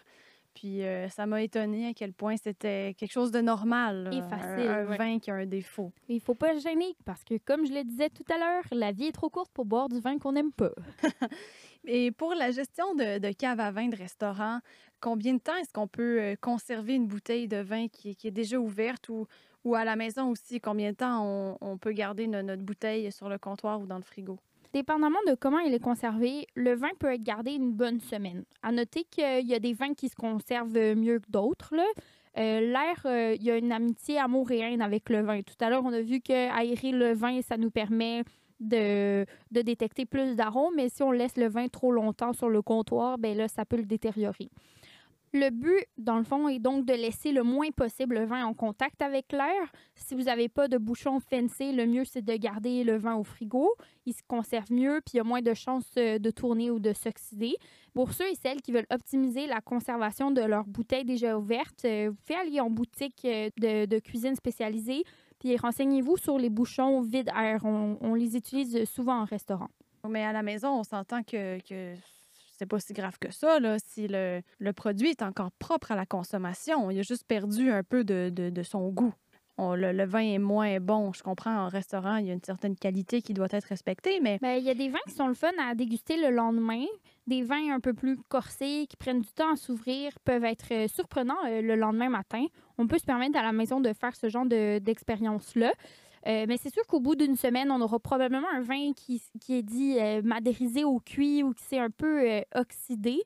Puis 0.59 0.81
euh, 0.83 1.07
ça 1.09 1.27
m'a 1.27 1.43
étonné 1.43 1.87
à 1.87 1.93
quel 1.93 2.13
point 2.13 2.35
c'était 2.35 2.95
quelque 2.97 3.11
chose 3.11 3.29
de 3.29 3.41
normal. 3.41 4.09
Et 4.11 4.17
un- 4.17 4.27
facile, 4.27 4.67
Un, 4.71 4.85
ouais. 4.87 4.97
vin 4.97 5.19
qui 5.19 5.29
a 5.29 5.35
un 5.35 5.45
défaut. 5.45 5.91
Il 6.09 6.15
ne 6.15 6.19
faut 6.19 6.33
pas 6.33 6.55
se 6.55 6.61
gêner 6.67 6.95
parce 7.05 7.23
que, 7.23 7.37
comme 7.37 7.67
je 7.67 7.73
le 7.73 7.83
disais 7.83 8.09
tout 8.09 8.25
à 8.33 8.39
l'heure, 8.39 8.63
la 8.71 8.91
vie 8.91 9.05
est 9.05 9.11
trop 9.11 9.29
courte 9.29 9.51
pour 9.53 9.65
boire 9.65 9.87
du 9.87 9.99
vin 9.99 10.17
qu'on 10.17 10.31
n'aime 10.31 10.51
pas. 10.51 10.71
Et 11.85 12.11
pour 12.11 12.33
la 12.33 12.49
gestion 12.51 12.95
de, 12.95 13.19
de 13.19 13.31
cave 13.33 13.59
à 13.59 13.69
vin 13.71 13.87
de 13.87 13.95
restaurant, 13.95 14.59
combien 14.99 15.35
de 15.35 15.39
temps 15.39 15.55
est-ce 15.57 15.71
qu'on 15.71 15.87
peut 15.87 16.19
euh, 16.21 16.35
conserver 16.41 16.95
une 16.95 17.07
bouteille 17.07 17.47
de 17.47 17.57
vin 17.57 17.87
qui, 17.87 18.15
qui 18.15 18.27
est 18.27 18.31
déjà 18.31 18.59
ouverte 18.59 19.09
ou, 19.09 19.27
ou 19.63 19.75
à 19.75 19.85
la 19.85 19.95
maison 19.95 20.31
aussi? 20.31 20.59
Combien 20.59 20.91
de 20.91 20.97
temps 20.97 21.23
on, 21.23 21.57
on 21.61 21.77
peut 21.77 21.91
garder 21.91 22.25
no- 22.27 22.41
notre 22.41 22.63
bouteille 22.63 23.11
sur 23.11 23.29
le 23.29 23.37
comptoir 23.37 23.79
ou 23.79 23.85
dans 23.85 23.97
le 23.97 24.03
frigo? 24.03 24.39
Dépendamment 24.77 25.17
de 25.25 25.33
comment 25.33 25.57
il 25.57 25.73
est 25.73 25.79
conservé, 25.79 26.45
le 26.53 26.75
vin 26.75 26.91
peut 26.99 27.11
être 27.11 27.23
gardé 27.23 27.53
une 27.53 27.71
bonne 27.71 27.99
semaine. 27.99 28.43
À 28.61 28.71
noter 28.71 29.05
qu'il 29.09 29.47
y 29.47 29.55
a 29.55 29.59
des 29.59 29.73
vins 29.73 29.95
qui 29.95 30.07
se 30.07 30.15
conservent 30.15 30.93
mieux 30.95 31.17
que 31.17 31.31
d'autres. 31.31 31.73
Euh, 32.37 32.59
L'air, 32.59 33.01
euh, 33.05 33.33
il 33.33 33.43
y 33.43 33.49
a 33.49 33.57
une 33.57 33.71
amitié 33.71 34.19
amour 34.19 34.51
et 34.51 34.59
haine 34.59 34.83
avec 34.83 35.09
le 35.09 35.21
vin. 35.23 35.41
Tout 35.41 35.55
à 35.61 35.71
l'heure, 35.71 35.83
on 35.83 35.93
a 35.93 36.01
vu 36.01 36.21
que 36.21 36.31
aérer 36.31 36.91
le 36.91 37.13
vin, 37.13 37.41
ça 37.41 37.57
nous 37.57 37.71
permet 37.71 38.21
de, 38.59 39.25
de 39.49 39.61
détecter 39.63 40.05
plus 40.05 40.35
d'arômes, 40.35 40.75
mais 40.75 40.89
si 40.89 41.01
on 41.01 41.11
laisse 41.11 41.37
le 41.37 41.47
vin 41.47 41.67
trop 41.69 41.91
longtemps 41.91 42.33
sur 42.33 42.47
le 42.47 42.61
comptoir, 42.61 43.17
ben 43.17 43.35
là, 43.35 43.47
ça 43.47 43.65
peut 43.65 43.77
le 43.77 43.85
détériorer. 43.85 44.51
Le 45.39 45.51
but, 45.51 45.85
dans 45.97 46.17
le 46.17 46.23
fond, 46.23 46.47
est 46.47 46.57
donc 46.57 46.85
de 46.85 46.93
laisser 46.93 47.31
le 47.31 47.43
moins 47.43 47.69
possible 47.69 48.15
le 48.15 48.25
vin 48.25 48.43
en 48.45 48.53
contact 48.55 49.01
avec 49.03 49.31
l'air. 49.31 49.71
Si 49.95 50.15
vous 50.15 50.23
n'avez 50.23 50.49
pas 50.49 50.67
de 50.67 50.77
bouchon 50.77 51.19
fencé, 51.19 51.71
le 51.71 51.85
mieux, 51.85 52.05
c'est 52.05 52.23
de 52.23 52.35
garder 52.35 52.83
le 52.83 52.97
vin 52.97 53.15
au 53.15 53.23
frigo 53.23 53.75
il 54.07 54.13
se 54.13 54.23
conserve 54.25 54.71
mieux, 54.71 55.01
puis 55.05 55.15
il 55.15 55.17
y 55.17 55.19
a 55.19 55.23
moins 55.25 55.41
de 55.41 55.53
chances 55.53 55.91
euh, 55.97 56.17
de 56.17 56.31
tourner 56.31 56.71
ou 56.71 56.79
de 56.79 56.93
s'oxyder. 56.93 57.55
Pour 57.93 58.13
ceux 58.13 58.29
et 58.29 58.35
celles 58.35 58.61
qui 58.61 58.71
veulent 58.71 58.87
optimiser 58.89 59.47
la 59.47 59.59
conservation 59.59 60.31
de 60.31 60.41
leurs 60.41 60.65
bouteilles 60.65 61.03
déjà 61.03 61.37
ouvertes, 61.37 61.83
euh, 61.83 62.09
vous 62.09 62.15
pouvez 62.25 62.39
aller 62.39 62.59
en 62.61 62.69
boutique 62.69 63.25
euh, 63.25 63.49
de, 63.57 63.99
cuisine 63.99 64.35
spécialisée, 64.35 65.03
puis 65.39 65.57
renseignez-vous 65.57 66.15
sur 66.15 66.37
les 66.37 66.49
bouchons 66.49 67.01
vide-air. 67.01 67.65
On, 67.65 67.97
on 67.99 68.15
les 68.15 68.37
utilise 68.37 68.85
souvent 68.85 69.19
en 69.21 69.25
restaurant. 69.25 69.69
Mais 70.07 70.23
à 70.23 70.31
la 70.31 70.41
maison, 70.41 70.69
on 70.69 70.83
s'entend 70.83 71.21
que 71.21 71.57
c'est 72.57 72.65
pas 72.65 72.79
si 72.79 72.93
grave 72.93 73.17
que 73.19 73.31
ça, 73.31 73.59
si 73.85 74.07
le, 74.07 74.41
produit 74.73 75.09
est 75.09 75.21
encore 75.21 75.51
propre 75.51 75.91
à 75.91 75.95
la 75.95 76.05
consommation. 76.05 76.89
Il 76.91 76.99
a 76.99 77.03
juste 77.03 77.25
perdu 77.27 77.71
un 77.71 77.83
peu 77.83 78.03
de, 78.03 78.63
son 78.63 78.89
goût. 78.89 79.13
Le, 79.59 80.05
vin 80.05 80.19
est 80.19 80.39
moins 80.39 80.79
bon. 80.79 81.13
Je 81.13 81.23
comprends, 81.23 81.65
en 81.65 81.67
restaurant, 81.67 82.17
il 82.17 82.27
y 82.27 82.29
a 82.29 82.33
une 82.33 82.43
certaine 82.43 82.75
qualité 82.75 83.21
qui 83.21 83.33
doit 83.33 83.47
être 83.51 83.65
respectée, 83.65 84.19
mais 84.21 84.37
Ben, 84.41 84.57
Il 84.57 84.63
y 84.63 84.69
a 84.69 84.75
des 84.75 84.89
vins 84.89 84.99
qui 85.07 85.13
sont 85.13 85.27
le 85.27 85.33
fun 85.33 85.51
à 85.59 85.73
déguster 85.75 86.17
le 86.17 86.29
lendemain. 86.29 86.85
Des 87.25 87.43
vins 87.43 87.73
un 87.73 87.79
peu 87.79 87.93
plus 87.93 88.17
corsés, 88.29 88.85
qui 88.89 88.95
prennent 88.95 89.21
du 89.21 89.31
temps 89.33 89.51
à 89.51 89.55
s'ouvrir, 89.55 90.11
peuvent 90.23 90.45
être 90.45 90.71
euh, 90.71 90.87
surprenants 90.87 91.35
euh, 91.45 91.61
le 91.61 91.75
lendemain 91.75 92.07
matin. 92.07 92.45
On 92.77 92.87
peut 92.87 92.97
se 92.99 93.05
permettre 93.05 93.37
à 93.37 93.41
la 93.41 93.51
maison 93.51 93.81
de 93.81 93.91
faire 93.91 94.15
ce 94.15 94.29
genre 94.29 94.45
de- 94.45 94.79
d'expérience-là. 94.79 95.73
Euh, 96.27 96.45
mais 96.47 96.57
c'est 96.57 96.73
sûr 96.73 96.85
qu'au 96.87 96.99
bout 96.99 97.15
d'une 97.15 97.37
semaine, 97.37 97.71
on 97.71 97.79
aura 97.79 97.99
probablement 97.99 98.49
un 98.53 98.61
vin 98.61 98.91
qui, 98.93 99.21
qui 99.39 99.55
est 99.55 99.63
dit 99.63 99.97
euh, 99.97 100.21
madérisé 100.23 100.83
au 100.83 100.99
cuit 100.99 101.41
ou 101.43 101.53
qui 101.53 101.63
s'est 101.63 101.79
un 101.79 101.89
peu 101.89 102.29
euh, 102.29 102.41
oxydé. 102.55 103.21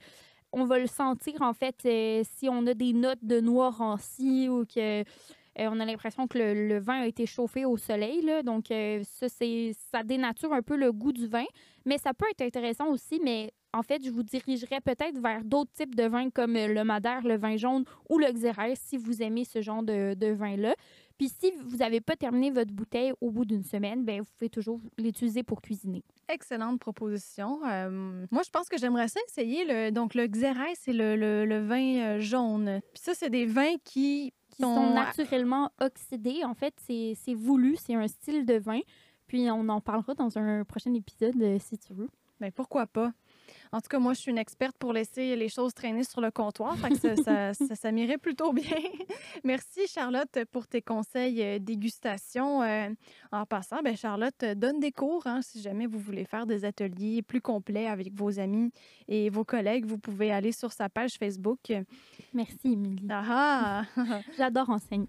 On 0.52 0.66
va 0.66 0.78
le 0.78 0.88
sentir, 0.88 1.42
en 1.42 1.54
fait, 1.54 1.78
euh, 1.86 2.22
si 2.38 2.48
on 2.48 2.68
a 2.68 2.74
des 2.74 2.94
notes 2.94 3.24
de 3.24 3.40
noix 3.40 3.72
ranci 3.72 4.50
ou 4.50 4.66
que 4.66 5.04
on 5.58 5.80
a 5.82 5.86
l'impression 5.86 6.28
que 6.28 6.38
le, 6.38 6.80
vin 6.80 7.02
a 7.02 7.06
été 7.06 7.26
chauffé 7.26 7.66
au 7.66 7.76
soleil. 7.76 8.22
Là, 8.22 8.42
donc, 8.42 8.68
ça, 8.70 9.28
ça 9.28 10.04
dénature 10.04 10.54
un 10.54 10.62
peu 10.62 10.78
le 10.78 10.94
goût 10.94 11.12
du 11.12 11.28
vin. 11.28 11.44
Mais 11.86 11.98
ça 11.98 12.14
peut 12.14 12.26
être 12.32 12.42
intéressant 12.42 12.88
aussi, 12.88 13.20
mais 13.22 13.52
en 13.74 13.84
fait, 13.84 14.02
je 14.04 14.10
vous 14.10 14.24
dirigerais 14.24 14.80
peut-être 14.80 15.20
vers 15.20 15.44
d'autres 15.44 15.72
types 15.74 15.94
de 15.94 16.06
vins 16.06 16.30
comme 16.30 16.54
le 16.54 16.84
madère, 16.84 17.22
le 17.24 17.38
vin 17.38 17.58
jaune 17.58 17.84
ou 18.10 18.18
le 18.18 18.32
xérès 18.32 18.80
si 18.80 18.96
vous 18.96 19.22
aimez 19.22 19.44
ce 19.44 19.62
genre 19.62 19.84
de 19.84 20.32
vin-là. 20.32 20.74
Puis 21.22 21.30
si 21.30 21.52
vous 21.52 21.78
n'avez 21.78 22.02
pas 22.02 22.16
terminé 22.16 22.50
votre 22.50 22.74
bouteille 22.74 23.14
au 23.22 23.30
bout 23.30 23.46
d'une 23.46 23.62
semaine, 23.62 24.04
ben, 24.04 24.22
vous 24.22 24.28
pouvez 24.40 24.50
toujours 24.50 24.80
l'utiliser 24.98 25.44
pour 25.44 25.62
cuisiner. 25.62 26.04
excellente 26.28 26.80
proposition. 26.80 27.60
Euh, 27.64 28.26
moi, 28.32 28.42
je 28.44 28.50
pense 28.50 28.68
que 28.68 28.76
j'aimerais 28.80 29.08
ça 29.08 29.20
essayer. 29.28 29.64
Le, 29.66 29.92
donc, 29.92 30.16
le 30.16 30.26
Xérès, 30.26 30.76
c'est 30.82 30.94
le, 30.94 31.16
le- 31.16 31.46
le 31.46 31.60
vin 31.64 31.98
euh, 31.98 32.20
jaune. 32.20 32.82
Puis 32.96 33.04
ça, 33.04 33.14
c'est 33.14 33.30
des 33.30 33.46
vins 33.46 33.76
qui... 33.84 34.34
Qui 34.50 34.64
sont 34.64 34.96
naturellement 34.96 35.70
oxydés. 35.80 36.44
En 36.44 36.56
fait, 36.56 36.74
c'est, 36.88 37.14
c'est 37.16 37.36
voulu, 37.36 37.76
c'est 37.76 37.94
un 37.94 38.08
style 38.08 38.44
de 38.44 38.56
vin. 38.56 38.80
Puis 39.28 39.52
on 39.52 39.70
en 39.70 39.80
parlera 39.80 40.16
dans 40.16 40.40
un 40.40 40.64
prochain 40.64 40.92
épisode 40.96 41.40
euh, 41.40 41.60
si 41.60 41.78
tu 41.78 41.94
veux. 41.94 42.10
Ben, 42.40 42.52
pourquoi 42.52 42.88
pas? 42.88 43.14
En 43.74 43.80
tout 43.80 43.88
cas, 43.90 44.00
moi, 44.00 44.14
je 44.14 44.20
suis 44.20 44.32
une 44.32 44.38
experte 44.38 44.76
pour 44.78 44.92
laisser 44.92 45.36
les 45.38 45.48
choses 45.48 45.74
traîner 45.74 46.04
sur 46.04 46.20
le 46.20 46.30
comptoir. 46.30 46.78
Fait 46.78 46.90
que 46.90 46.98
ça, 46.98 47.16
ça, 47.16 47.54
ça- 47.68 47.76
ça 47.76 47.92
m'irait 47.92 48.18
plutôt 48.18 48.52
bien. 48.52 48.64
Merci, 49.46 49.88
Charlotte, 49.88 50.40
pour 50.52 50.68
tes 50.68 50.82
conseils 50.82 51.42
euh, 51.42 51.58
dégustation. 51.60 52.62
Euh, 52.64 52.90
en 53.32 53.46
passant, 53.46 53.82
ben, 53.82 53.96
Charlotte 53.96 54.36
euh, 54.44 54.56
donne 54.56 54.80
des 54.80 54.92
cours. 54.92 55.26
hein, 55.26 55.40
si 55.42 55.62
jamais 55.62 55.86
vous 55.88 56.00
voulez 56.00 56.26
faire 56.26 56.46
des 56.46 56.66
ateliers 56.66 57.22
plus 57.22 57.40
complets 57.42 57.88
avec 57.88 58.14
vos 58.14 58.40
amis 58.40 58.72
et 59.08 59.30
vos 59.30 59.46
collègues, 59.46 59.86
vous 59.86 59.98
pouvez 59.98 60.32
aller 60.34 60.52
sur 60.52 60.72
sa 60.74 60.90
page 60.90 61.14
Facebook. 61.18 61.72
Merci, 62.34 62.74
Émilie. 62.74 63.08
Ah 63.10 63.86
ah! 63.98 64.20
J'adore 64.38 64.70
enseigner. 64.70 65.08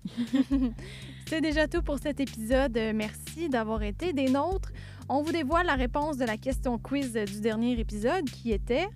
C'est 1.26 1.41
déjà 1.41 1.66
tout 1.66 1.83
pour 1.83 1.99
cet 1.99 2.20
épisode. 2.20 2.78
Merci 2.95 3.49
d'avoir 3.49 3.83
été 3.83 4.12
des 4.12 4.28
nôtres. 4.28 4.70
On 5.15 5.21
vous 5.21 5.33
dévoile 5.33 5.67
la 5.67 5.75
réponse 5.75 6.17
de 6.17 6.25
la 6.25 6.39
question 6.39 6.79
quiz 6.79 7.13
du 7.13 7.41
dernier 7.43 7.79
épisode 7.79 8.25
qui 8.25 8.51
était 8.51 8.89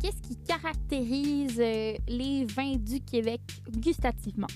Qu'est-ce 0.00 0.22
qui 0.22 0.36
caractérise 0.36 1.58
euh, 1.58 1.94
les 2.06 2.44
vins 2.44 2.76
du 2.76 3.00
Québec 3.00 3.40
gustativement? 3.68 4.46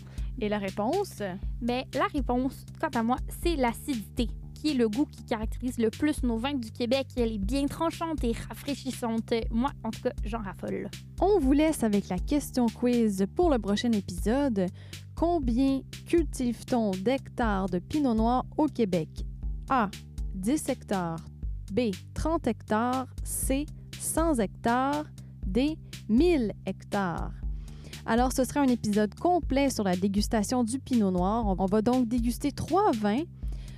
et 0.40 0.48
la 0.48 0.58
réponse? 0.58 1.20
Ben, 1.60 1.82
la 1.94 2.06
réponse, 2.14 2.64
quant 2.80 2.96
à 2.96 3.02
moi, 3.02 3.16
c'est 3.42 3.56
l'acidité, 3.56 4.28
qui 4.54 4.70
est 4.70 4.74
le 4.74 4.88
goût 4.88 5.06
qui 5.06 5.24
caractérise 5.24 5.78
le 5.78 5.90
plus 5.90 6.22
nos 6.22 6.38
vins 6.38 6.54
du 6.54 6.70
Québec. 6.70 7.08
Elle 7.16 7.32
est 7.32 7.38
bien 7.38 7.66
tranchante 7.66 8.22
et 8.22 8.30
rafraîchissante. 8.48 9.34
Moi, 9.50 9.72
en 9.82 9.90
tout 9.90 10.02
cas, 10.02 10.12
j'en 10.22 10.38
raffole. 10.38 10.88
On 11.20 11.40
vous 11.40 11.54
laisse 11.54 11.82
avec 11.82 12.08
la 12.08 12.20
question 12.20 12.66
quiz 12.66 13.26
pour 13.34 13.50
le 13.50 13.58
prochain 13.58 13.90
épisode. 13.90 14.66
Combien 15.16 15.80
cultive-t-on 16.06 16.92
d'hectares 16.92 17.68
de 17.68 17.80
pinot 17.80 18.14
noir 18.14 18.46
au 18.56 18.66
Québec? 18.66 19.08
A. 19.70 19.90
10 20.38 20.68
hectares. 20.68 21.24
B. 21.72 21.90
30 22.14 22.46
hectares. 22.46 23.06
C. 23.24 23.66
100 23.98 24.38
hectares. 24.38 25.04
D. 25.46 25.76
1000 26.08 26.52
hectares. 26.64 27.32
Alors, 28.06 28.32
ce 28.32 28.44
sera 28.44 28.60
un 28.60 28.68
épisode 28.68 29.14
complet 29.16 29.68
sur 29.68 29.84
la 29.84 29.96
dégustation 29.96 30.64
du 30.64 30.78
pinot 30.78 31.10
noir. 31.10 31.44
On 31.58 31.66
va 31.66 31.82
donc 31.82 32.08
déguster 32.08 32.52
trois 32.52 32.92
vins. 32.92 33.24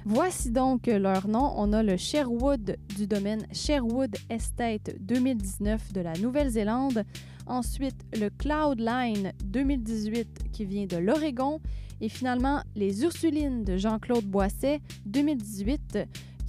Voici 0.05 0.51
donc 0.51 0.87
leur 0.87 1.29
nom. 1.29 1.53
On 1.57 1.73
a 1.73 1.83
le 1.83 1.97
Sherwood 1.97 2.77
du 2.97 3.07
domaine 3.07 3.47
Sherwood 3.53 4.15
Estate 4.29 4.95
2019 5.01 5.93
de 5.93 6.01
la 6.03 6.13
Nouvelle-Zélande. 6.13 7.05
Ensuite, 7.47 8.05
le 8.19 8.29
Cloudline 8.29 9.33
2018 9.45 10.53
qui 10.53 10.65
vient 10.67 10.87
de 10.87 10.99
l'Oregon. 10.99 11.61
Et 12.01 12.09
finalement, 12.09 12.63
les 12.77 13.03
Ursulines 13.03 13.65
de 13.65 13.77
Jean-Claude 13.77 14.25
Boisset 14.25 14.81
2018 15.07 15.99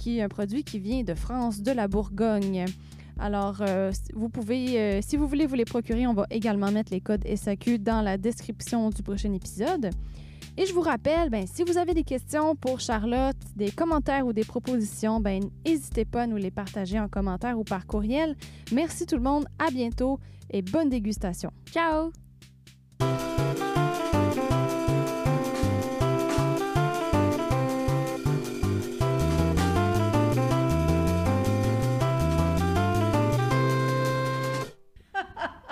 qui 0.02 0.18
est 0.18 0.22
un 0.22 0.28
produit 0.28 0.64
qui 0.64 0.80
vient 0.80 1.04
de 1.04 1.14
France, 1.14 1.62
de 1.62 1.70
la 1.70 1.86
Bourgogne. 1.86 2.64
Alors, 3.20 3.58
euh, 3.60 3.92
vous 4.14 4.28
pouvez, 4.28 4.80
euh, 4.80 5.00
si 5.00 5.16
vous 5.16 5.28
voulez 5.28 5.46
vous 5.46 5.54
les 5.54 5.64
procurer, 5.64 6.08
on 6.08 6.12
va 6.12 6.26
également 6.30 6.72
mettre 6.72 6.92
les 6.92 7.00
codes 7.00 7.24
SAQ 7.24 7.78
dans 7.78 8.02
la 8.02 8.18
description 8.18 8.90
du 8.90 9.00
prochain 9.04 9.32
épisode. 9.32 9.90
Et 10.56 10.66
je 10.66 10.74
vous 10.74 10.80
rappelle, 10.80 11.30
ben, 11.30 11.46
si 11.46 11.62
vous 11.62 11.78
avez 11.78 11.94
des 11.94 12.02
questions 12.02 12.56
pour 12.56 12.80
Charlotte, 12.80 13.36
des 13.54 13.70
commentaires 13.70 14.26
ou 14.26 14.32
des 14.32 14.44
propositions, 14.44 15.20
ben, 15.20 15.40
n'hésitez 15.64 16.04
pas 16.04 16.22
à 16.22 16.26
nous 16.26 16.36
les 16.36 16.50
partager 16.50 16.98
en 16.98 17.08
commentaire 17.08 17.56
ou 17.56 17.62
par 17.62 17.86
courriel. 17.86 18.34
Merci 18.72 19.06
tout 19.06 19.16
le 19.16 19.22
monde, 19.22 19.46
à 19.60 19.70
bientôt 19.70 20.18
et 20.50 20.62
bonne 20.62 20.88
dégustation. 20.88 21.52
Ciao! 21.70 22.10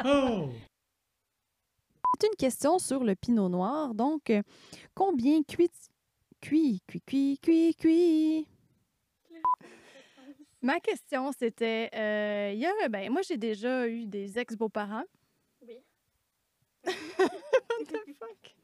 Oh! 0.04 0.50
C'est 2.20 2.26
une 2.26 2.36
question 2.36 2.78
sur 2.78 3.04
le 3.04 3.14
pinot 3.14 3.48
noir. 3.48 3.94
Donc, 3.94 4.30
euh, 4.30 4.42
combien 4.94 5.42
cuit... 5.42 5.70
Cuit, 6.40 6.80
cuit, 6.86 7.02
cuit, 7.02 7.38
cuit, 7.38 7.74
cuit? 7.74 8.48
Ma 10.62 10.80
question, 10.80 11.32
c'était, 11.32 11.90
euh, 11.94 12.52
y 12.54 12.66
a, 12.66 12.88
ben, 12.88 13.10
moi, 13.10 13.22
j'ai 13.22 13.36
déjà 13.36 13.86
eu 13.88 14.06
des 14.06 14.38
ex-beaux-parents. 14.38 15.04
Oui. 15.66 15.82
What 16.84 17.86
the 17.88 18.14
fuck? 18.18 18.59